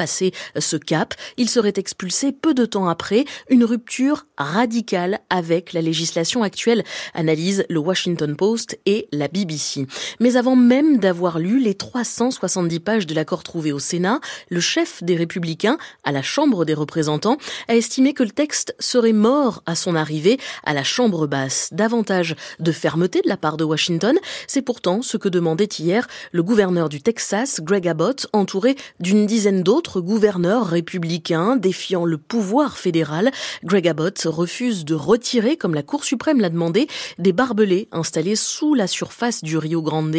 ce 0.57 0.77
cap. 0.77 1.13
Il 1.37 1.49
serait 1.49 1.73
expulsé 1.75 2.31
peu 2.31 2.53
de 2.53 2.65
temps 2.65 2.87
après, 2.87 3.25
une 3.49 3.63
rupture 3.63 4.25
radicale 4.37 5.19
avec 5.29 5.73
la 5.73 5.81
législation 5.81 6.43
actuelle, 6.43 6.83
analyse 7.13 7.65
le 7.69 7.79
Washington 7.79 8.35
Post 8.35 8.79
et 8.85 9.07
la 9.11 9.27
BBC. 9.27 9.85
Mais 10.19 10.35
avant 10.35 10.55
même 10.55 10.99
d'avoir 10.99 11.39
lu 11.39 11.59
les 11.59 11.73
370 11.73 12.79
pages 12.79 13.07
de 13.07 13.15
l'accord 13.15 13.43
trouvé 13.43 13.71
au 13.71 13.79
Sénat, 13.79 14.19
le 14.49 14.59
chef 14.59 15.03
des 15.03 15.15
Républicains, 15.15 15.77
à 16.03 16.11
la 16.11 16.21
Chambre 16.21 16.65
des 16.65 16.73
représentants, 16.73 17.37
a 17.67 17.75
estimé 17.75 18.13
que 18.13 18.23
le 18.23 18.31
texte 18.31 18.75
serait 18.79 19.13
mort 19.13 19.63
à 19.65 19.75
son 19.75 19.95
arrivée 19.95 20.39
à 20.63 20.73
la 20.73 20.83
Chambre 20.83 21.27
basse. 21.27 21.69
Davantage 21.71 22.35
de 22.59 22.71
fermeté 22.71 23.21
de 23.21 23.29
la 23.29 23.37
part 23.37 23.57
de 23.57 23.63
Washington, 23.63 24.17
c'est 24.47 24.61
pourtant 24.61 25.01
ce 25.01 25.17
que 25.17 25.29
demandait 25.29 25.69
hier 25.79 26.07
le 26.31 26.43
gouverneur 26.43 26.89
du 26.89 27.01
Texas, 27.01 27.61
Greg 27.61 27.87
Abbott, 27.87 28.27
entouré 28.33 28.75
d'une 28.99 29.25
dizaine 29.25 29.63
d'autres 29.63 30.01
gouverneur 30.19 30.67
républicain 30.67 31.55
défiant 31.55 32.03
le 32.03 32.17
pouvoir 32.17 32.77
fédéral, 32.77 33.31
Greg 33.63 33.87
Abbott 33.87 34.21
refuse 34.25 34.83
de 34.83 34.93
retirer, 34.93 35.55
comme 35.55 35.73
la 35.73 35.81
Cour 35.81 36.03
suprême 36.03 36.41
l'a 36.41 36.49
demandé, 36.49 36.89
des 37.19 37.31
barbelés 37.31 37.87
installés 37.93 38.35
sous 38.35 38.73
la 38.73 38.87
surface 38.87 39.41
du 39.45 39.57
Rio 39.57 39.81
Grande, 39.81 40.17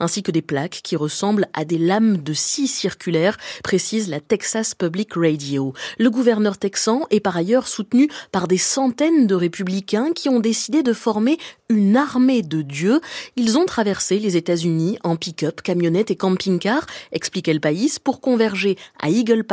ainsi 0.00 0.22
que 0.22 0.30
des 0.30 0.40
plaques 0.40 0.80
qui 0.82 0.96
ressemblent 0.96 1.48
à 1.52 1.66
des 1.66 1.76
lames 1.76 2.16
de 2.16 2.32
scie 2.32 2.66
circulaires, 2.66 3.36
précise 3.62 4.08
la 4.08 4.20
Texas 4.20 4.74
Public 4.74 5.10
Radio. 5.16 5.74
Le 5.98 6.08
gouverneur 6.08 6.56
texan 6.56 7.02
est 7.10 7.20
par 7.20 7.36
ailleurs 7.36 7.68
soutenu 7.68 8.08
par 8.30 8.48
des 8.48 8.56
centaines 8.56 9.26
de 9.26 9.34
républicains 9.34 10.12
qui 10.14 10.30
ont 10.30 10.40
décidé 10.40 10.82
de 10.82 10.94
former 10.94 11.36
une 11.68 11.96
armée 11.96 12.40
de 12.40 12.62
dieux. 12.62 13.00
Ils 13.36 13.58
ont 13.58 13.66
traversé 13.66 14.18
les 14.18 14.38
États-Unis 14.38 14.98
en 15.04 15.16
pick-up, 15.16 15.60
camionnette 15.60 16.10
et 16.10 16.16
camping-car, 16.16 16.86
expliquait 17.12 17.52
le 17.52 17.60
pays, 17.60 17.92
pour 18.02 18.20
converger 18.20 18.76
à 19.00 19.10
Eagle 19.32 19.44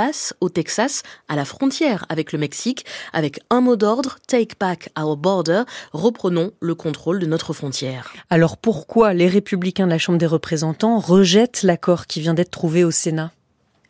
au 0.41 0.49
Texas, 0.49 1.03
à 1.27 1.35
la 1.35 1.45
frontière 1.45 2.05
avec 2.09 2.33
le 2.33 2.39
Mexique, 2.39 2.85
avec 3.13 3.39
un 3.49 3.61
mot 3.61 3.75
d'ordre, 3.75 4.17
Take 4.27 4.55
back 4.59 4.89
our 4.99 5.15
border, 5.15 5.63
reprenons 5.93 6.51
le 6.59 6.75
contrôle 6.75 7.19
de 7.19 7.25
notre 7.25 7.53
frontière. 7.53 8.13
Alors 8.29 8.57
pourquoi 8.57 9.13
les 9.13 9.27
républicains 9.27 9.85
de 9.85 9.91
la 9.91 9.97
Chambre 9.97 10.17
des 10.17 10.25
représentants 10.25 10.99
rejettent 10.99 11.63
l'accord 11.63 12.07
qui 12.07 12.19
vient 12.19 12.33
d'être 12.33 12.51
trouvé 12.51 12.83
au 12.83 12.91
Sénat? 12.91 13.31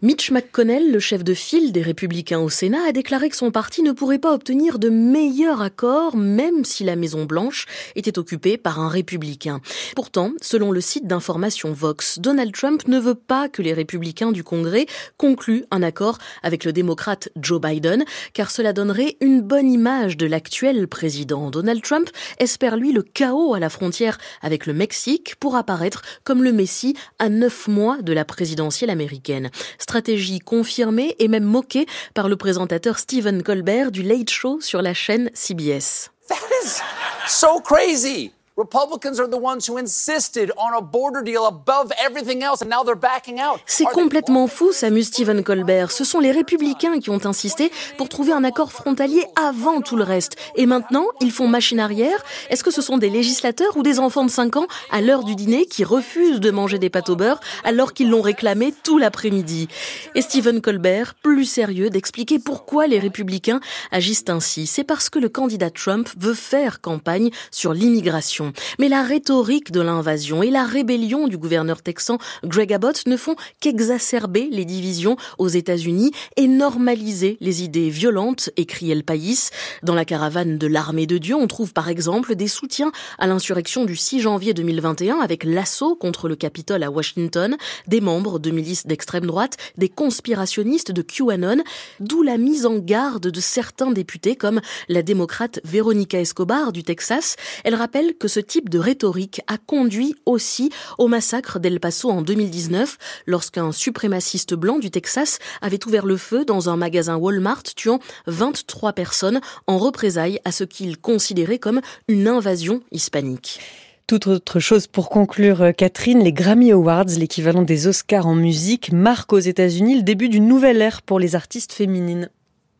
Mitch 0.01 0.31
McConnell, 0.31 0.93
le 0.93 0.99
chef 1.01 1.25
de 1.25 1.33
file 1.33 1.73
des 1.73 1.81
républicains 1.81 2.39
au 2.39 2.47
Sénat, 2.47 2.87
a 2.87 2.91
déclaré 2.93 3.27
que 3.27 3.35
son 3.35 3.51
parti 3.51 3.81
ne 3.83 3.91
pourrait 3.91 4.17
pas 4.17 4.33
obtenir 4.33 4.79
de 4.79 4.87
meilleur 4.87 5.61
accord 5.61 6.15
même 6.15 6.63
si 6.63 6.85
la 6.85 6.95
Maison 6.95 7.25
Blanche 7.25 7.65
était 7.97 8.17
occupée 8.17 8.57
par 8.57 8.79
un 8.79 8.87
républicain. 8.87 9.59
Pourtant, 9.97 10.31
selon 10.41 10.71
le 10.71 10.79
site 10.79 11.05
d'information 11.05 11.73
Vox, 11.73 12.19
Donald 12.19 12.53
Trump 12.53 12.87
ne 12.87 12.97
veut 12.97 13.13
pas 13.13 13.49
que 13.49 13.61
les 13.61 13.73
républicains 13.73 14.31
du 14.31 14.41
Congrès 14.41 14.85
concluent 15.17 15.65
un 15.69 15.83
accord 15.83 16.17
avec 16.43 16.63
le 16.63 16.71
démocrate 16.71 17.27
Joe 17.35 17.59
Biden, 17.59 18.05
car 18.31 18.51
cela 18.51 18.71
donnerait 18.71 19.17
une 19.19 19.41
bonne 19.41 19.69
image 19.69 20.15
de 20.15 20.27
l'actuel 20.27 20.87
président. 20.87 21.51
Donald 21.51 21.81
Trump 21.81 22.09
espère 22.37 22.77
lui 22.77 22.93
le 22.93 23.03
chaos 23.03 23.53
à 23.53 23.59
la 23.59 23.69
frontière 23.69 24.17
avec 24.41 24.65
le 24.65 24.71
Mexique 24.71 25.35
pour 25.41 25.57
apparaître 25.57 26.03
comme 26.23 26.41
le 26.41 26.53
messie 26.53 26.95
à 27.19 27.27
neuf 27.27 27.67
mois 27.67 28.01
de 28.01 28.13
la 28.13 28.23
présidentielle 28.23 28.91
américaine 28.91 29.49
stratégie 29.89 30.37
confirmée 30.37 31.15
et 31.17 31.27
même 31.27 31.43
moquée 31.43 31.87
par 32.13 32.29
le 32.29 32.35
présentateur 32.35 32.99
Stephen 32.99 33.41
Colbert 33.41 33.91
du 33.91 34.03
Late 34.03 34.29
Show 34.29 34.61
sur 34.61 34.83
la 34.83 34.93
chaîne 34.93 35.31
CBS. 35.33 36.11
That 36.27 36.35
is 36.63 36.79
so 37.27 37.59
crazy. 37.59 38.31
Republicans 38.59 39.21
are 39.21 39.29
the 39.29 39.41
ones 39.41 39.69
who 39.69 39.77
insisted 39.77 40.51
on 40.57 40.77
a 40.77 40.81
border 40.81 41.23
deal 41.23 41.45
above 41.45 41.93
everything 41.97 42.43
else 42.43 42.61
and 42.61 42.69
now 42.69 42.83
they're 42.83 42.93
backing 42.93 43.39
out. 43.39 43.61
C'est 43.65 43.85
complètement 43.85 44.47
fou, 44.47 44.73
s'amuse 44.73 45.07
Stephen 45.07 45.45
Colbert. 45.45 45.93
Ce 45.93 46.03
sont 46.03 46.19
les 46.19 46.31
républicains 46.31 46.99
qui 46.99 47.09
ont 47.09 47.25
insisté 47.25 47.71
pour 47.97 48.09
trouver 48.09 48.33
un 48.33 48.43
accord 48.43 48.73
frontalier 48.73 49.23
avant 49.37 49.79
tout 49.79 49.95
le 49.95 50.03
reste. 50.03 50.35
Et 50.57 50.65
maintenant, 50.65 51.05
ils 51.21 51.31
font 51.31 51.47
machine 51.47 51.79
arrière. 51.79 52.21
Est-ce 52.49 52.65
que 52.65 52.69
ce 52.69 52.81
sont 52.81 52.97
des 52.97 53.09
législateurs 53.09 53.77
ou 53.77 53.81
des 53.81 53.97
enfants 53.97 54.25
de 54.25 54.29
5 54.29 54.57
ans 54.57 54.67
à 54.91 54.99
l'heure 54.99 55.23
du 55.23 55.35
dîner 55.35 55.65
qui 55.65 55.85
refusent 55.85 56.41
de 56.41 56.51
manger 56.51 56.79
des 56.79 56.89
pâtes 56.89 57.07
au 57.07 57.15
beurre 57.15 57.39
alors 57.63 57.93
qu'ils 57.93 58.09
l'ont 58.09 58.21
réclamé 58.21 58.73
tout 58.83 58.97
l'après-midi? 58.97 59.69
Et 60.15 60.21
Stephen 60.21 60.59
Colbert, 60.59 61.15
plus 61.15 61.45
sérieux, 61.45 61.89
d'expliquer 61.89 62.39
pourquoi 62.39 62.87
les 62.87 62.99
républicains 62.99 63.61
agissent 63.93 64.25
ainsi. 64.27 64.67
C'est 64.67 64.83
parce 64.83 65.09
que 65.09 65.19
le 65.19 65.29
candidat 65.29 65.69
Trump 65.69 66.09
veut 66.17 66.33
faire 66.33 66.81
campagne 66.81 67.29
sur 67.51 67.73
l'immigration. 67.73 68.48
Mais 68.79 68.89
la 68.89 69.03
rhétorique 69.03 69.71
de 69.71 69.81
l'invasion 69.81 70.43
et 70.43 70.51
la 70.51 70.65
rébellion 70.65 71.27
du 71.27 71.37
gouverneur 71.37 71.81
texan 71.81 72.17
Greg 72.43 72.73
Abbott 72.73 73.05
ne 73.05 73.17
font 73.17 73.35
qu'exacerber 73.59 74.49
les 74.51 74.65
divisions 74.65 75.17
aux 75.37 75.47
États-Unis 75.47 76.11
et 76.37 76.47
normaliser 76.47 77.37
les 77.41 77.63
idées 77.63 77.89
violentes, 77.89 78.49
écrit 78.57 78.91
El 78.91 79.03
País. 79.03 79.49
Dans 79.83 79.95
la 79.95 80.05
caravane 80.05 80.57
de 80.57 80.67
l'armée 80.67 81.07
de 81.07 81.17
Dieu, 81.17 81.35
on 81.35 81.47
trouve 81.47 81.73
par 81.73 81.89
exemple 81.89 82.35
des 82.35 82.47
soutiens 82.47 82.91
à 83.17 83.27
l'insurrection 83.27 83.85
du 83.85 83.95
6 83.95 84.21
janvier 84.21 84.53
2021 84.53 85.19
avec 85.19 85.43
l'assaut 85.43 85.95
contre 85.95 86.27
le 86.27 86.35
Capitole 86.35 86.83
à 86.83 86.91
Washington, 86.91 87.57
des 87.87 88.01
membres 88.01 88.39
de 88.39 88.51
milices 88.51 88.87
d'extrême 88.87 89.25
droite, 89.25 89.57
des 89.77 89.89
conspirationnistes 89.89 90.91
de 90.91 91.01
QAnon, 91.01 91.63
d'où 91.99 92.23
la 92.23 92.37
mise 92.37 92.65
en 92.65 92.77
garde 92.77 93.27
de 93.27 93.39
certains 93.39 93.91
députés 93.91 94.35
comme 94.35 94.61
la 94.87 95.01
démocrate 95.01 95.59
Veronica 95.63 96.19
Escobar 96.19 96.71
du 96.71 96.83
Texas. 96.83 97.35
Elle 97.63 97.75
rappelle 97.75 98.15
que 98.17 98.27
ce 98.27 98.38
ce 98.39 98.45
type 98.45 98.69
de 98.69 98.79
rhétorique 98.79 99.41
a 99.47 99.57
conduit 99.57 100.15
aussi 100.25 100.69
au 100.97 101.09
massacre 101.09 101.59
d'El 101.59 101.81
Paso 101.81 102.09
en 102.09 102.21
2019, 102.21 102.97
lorsqu'un 103.27 103.73
suprémaciste 103.73 104.53
blanc 104.53 104.79
du 104.79 104.91
Texas 104.91 105.39
avait 105.61 105.85
ouvert 105.85 106.05
le 106.05 106.15
feu 106.15 106.45
dans 106.45 106.69
un 106.69 106.77
magasin 106.77 107.17
Walmart, 107.17 107.63
tuant 107.63 107.99
23 108.27 108.93
personnes 108.93 109.41
en 109.67 109.77
représailles 109.77 110.39
à 110.45 110.53
ce 110.53 110.63
qu'il 110.63 110.99
considérait 110.99 111.59
comme 111.59 111.81
une 112.07 112.29
invasion 112.29 112.81
hispanique. 112.93 113.59
Toute 114.07 114.27
autre 114.27 114.61
chose 114.61 114.87
pour 114.87 115.09
conclure, 115.09 115.73
Catherine, 115.75 116.23
les 116.23 116.31
Grammy 116.31 116.71
Awards, 116.71 117.17
l'équivalent 117.17 117.63
des 117.63 117.87
Oscars 117.87 118.25
en 118.25 118.35
musique, 118.35 118.93
marquent 118.93 119.33
aux 119.33 119.39
États-Unis 119.39 119.97
le 119.97 120.03
début 120.03 120.29
d'une 120.29 120.47
nouvelle 120.47 120.81
ère 120.81 121.01
pour 121.01 121.19
les 121.19 121.35
artistes 121.35 121.73
féminines. 121.73 122.29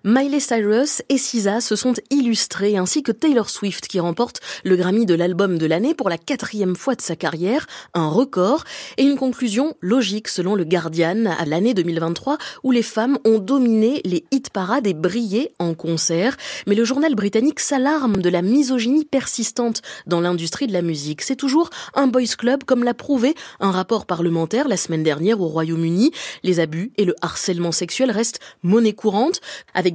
Miley 0.06 0.40
Cyrus 0.40 1.02
et 1.10 1.18
SZA 1.18 1.60
se 1.60 1.76
sont 1.76 1.92
illustrés, 2.10 2.78
ainsi 2.78 3.04
que 3.04 3.12
Taylor 3.12 3.50
Swift 3.50 3.86
qui 3.90 4.00
remporte 4.00 4.40
le 4.64 4.78
Grammy 4.78 5.06
de 5.06 5.14
l'album 5.14 5.58
de 5.58 5.66
l'année 5.66 5.94
pour 5.94 6.08
la 6.08 6.18
quatrième 6.18 6.78
fois 6.78 6.96
de 6.96 7.02
sa 7.02 7.18
carrière, 7.18 7.68
un 7.94 8.08
record, 8.08 8.64
et 8.96 9.04
une 9.04 9.18
conclusion 9.18 9.76
logique 9.82 10.30
selon 10.30 10.56
le 10.56 10.64
Guardian 10.64 11.26
à 11.26 11.44
l'année 11.44 11.74
2023 11.74 12.38
où 12.64 12.72
les 12.72 12.82
femmes 12.82 13.20
ont 13.26 13.40
dominé 13.40 14.00
les 14.06 14.24
hit 14.32 14.52
parades 14.52 14.88
et 14.88 14.94
brillé 14.94 15.52
en 15.60 15.74
concert. 15.74 16.38
Mais 16.66 16.76
le 16.76 16.86
journal 16.86 17.14
britannique 17.14 17.60
s'alarme 17.60 18.22
de 18.22 18.30
la 18.30 18.42
misogynie 18.42 19.04
persistante 19.04 19.82
dans 20.08 20.22
l'industrie 20.22 20.68
de 20.68 20.74
la 20.74 20.82
musique. 20.82 21.24
C'est 21.24 21.36
toujours 21.36 21.70
un 21.94 22.08
boys 22.08 22.38
club 22.38 22.64
comme 22.64 22.86
l'a 22.86 22.94
prouvé 22.94 23.36
un 23.60 23.72
rapport 23.72 24.06
parlementaire 24.06 24.70
la 24.70 24.78
semaine 24.78 25.04
dernière 25.04 25.42
au 25.42 25.48
Royaume-Uni. 25.48 26.12
Les 26.44 26.62
abus 26.62 26.94
et 26.96 27.04
le 27.04 27.16
harcèlement 27.22 27.74
sexuel 27.74 28.12
restent 28.12 28.40
monnaie 28.64 28.94
courante 28.94 29.42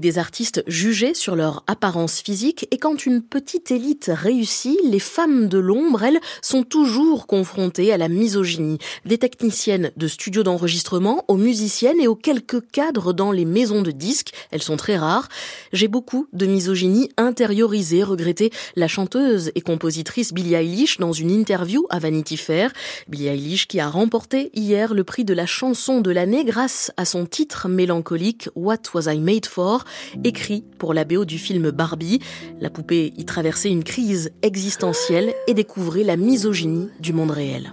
des 0.01 0.19
artistes 0.19 0.63
jugés 0.67 1.15
sur 1.15 1.37
leur 1.37 1.65
apparence 1.67 2.21
physique 2.21 2.67
et 2.71 2.79
quand 2.79 3.07
une 3.07 3.23
petite 3.23 3.71
élite 3.71 4.11
réussit, 4.13 4.79
les 4.85 4.99
femmes 4.99 5.49
de 5.49 5.59
l'ombre, 5.59 6.03
elles, 6.03 6.21
sont 6.43 6.63
toujours 6.63 7.27
confrontées 7.27 7.93
à 7.93 7.99
la 7.99 8.09
misogynie. 8.09 8.79
Des 9.05 9.19
techniciennes 9.19 9.91
de 9.97 10.09
studios 10.09 10.43
d'enregistrement 10.43 11.25
aux 11.29 11.37
musiciennes 11.37 12.01
et 12.01 12.09
aux 12.09 12.15
quelques 12.15 12.67
cadres 12.71 13.13
dans 13.13 13.33
les 13.33 13.45
maisons 13.45 13.83
de 13.83 13.91
disques, 13.91 14.33
elles 14.51 14.63
sont 14.63 14.77
très 14.77 14.97
rares. 14.97 15.29
J'ai 15.73 15.89
beaucoup 15.89 16.27
de 16.33 16.47
misogynie 16.47 17.11
intériorisée, 17.17 18.03
regrettait 18.03 18.51
la 18.77 18.89
chanteuse 18.89 19.51
et 19.55 19.61
compositrice 19.61 20.33
Billie 20.33 20.55
Eilish 20.55 20.99
dans 20.99 21.13
une 21.13 21.31
interview 21.31 21.87
à 21.91 21.99
Vanity 21.99 22.37
Fair. 22.37 22.73
Billie 23.09 23.29
Eilish 23.29 23.67
qui 23.67 23.81
a 23.81 23.89
remporté 23.89 24.51
hier 24.55 24.95
le 24.95 25.05
prix 25.05 25.25
de 25.25 25.35
la 25.35 25.47
chanson 25.47 26.01
de 26.01 26.11
l'année 26.11 26.45
grâce 26.45 26.93
à 26.97 27.05
son 27.05 27.27
titre 27.27 27.69
mélancolique 27.69 28.49
What 28.55 28.79
Was 28.95 29.13
I 29.13 29.19
Made 29.19 29.47
For, 29.47 29.84
écrit 30.25 30.65
pour 30.79 30.95
la 30.95 31.05
BO 31.05 31.25
du 31.25 31.39
film 31.39 31.71
Barbie. 31.71 32.21
La 32.61 32.71
poupée 32.71 33.13
y 33.17 33.25
traversait 33.25 33.71
une 33.71 33.85
crise 33.85 34.33
existentielle 34.43 35.35
et 35.47 35.55
découvrait 35.55 36.05
la 36.05 36.17
misogynie 36.17 36.89
du 37.01 37.13
monde 37.13 37.31
réel. 37.31 37.73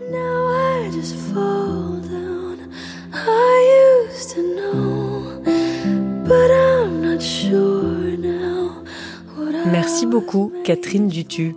Merci 9.66 10.06
beaucoup, 10.06 10.52
Catherine 10.64 11.08
Dutu. 11.08 11.56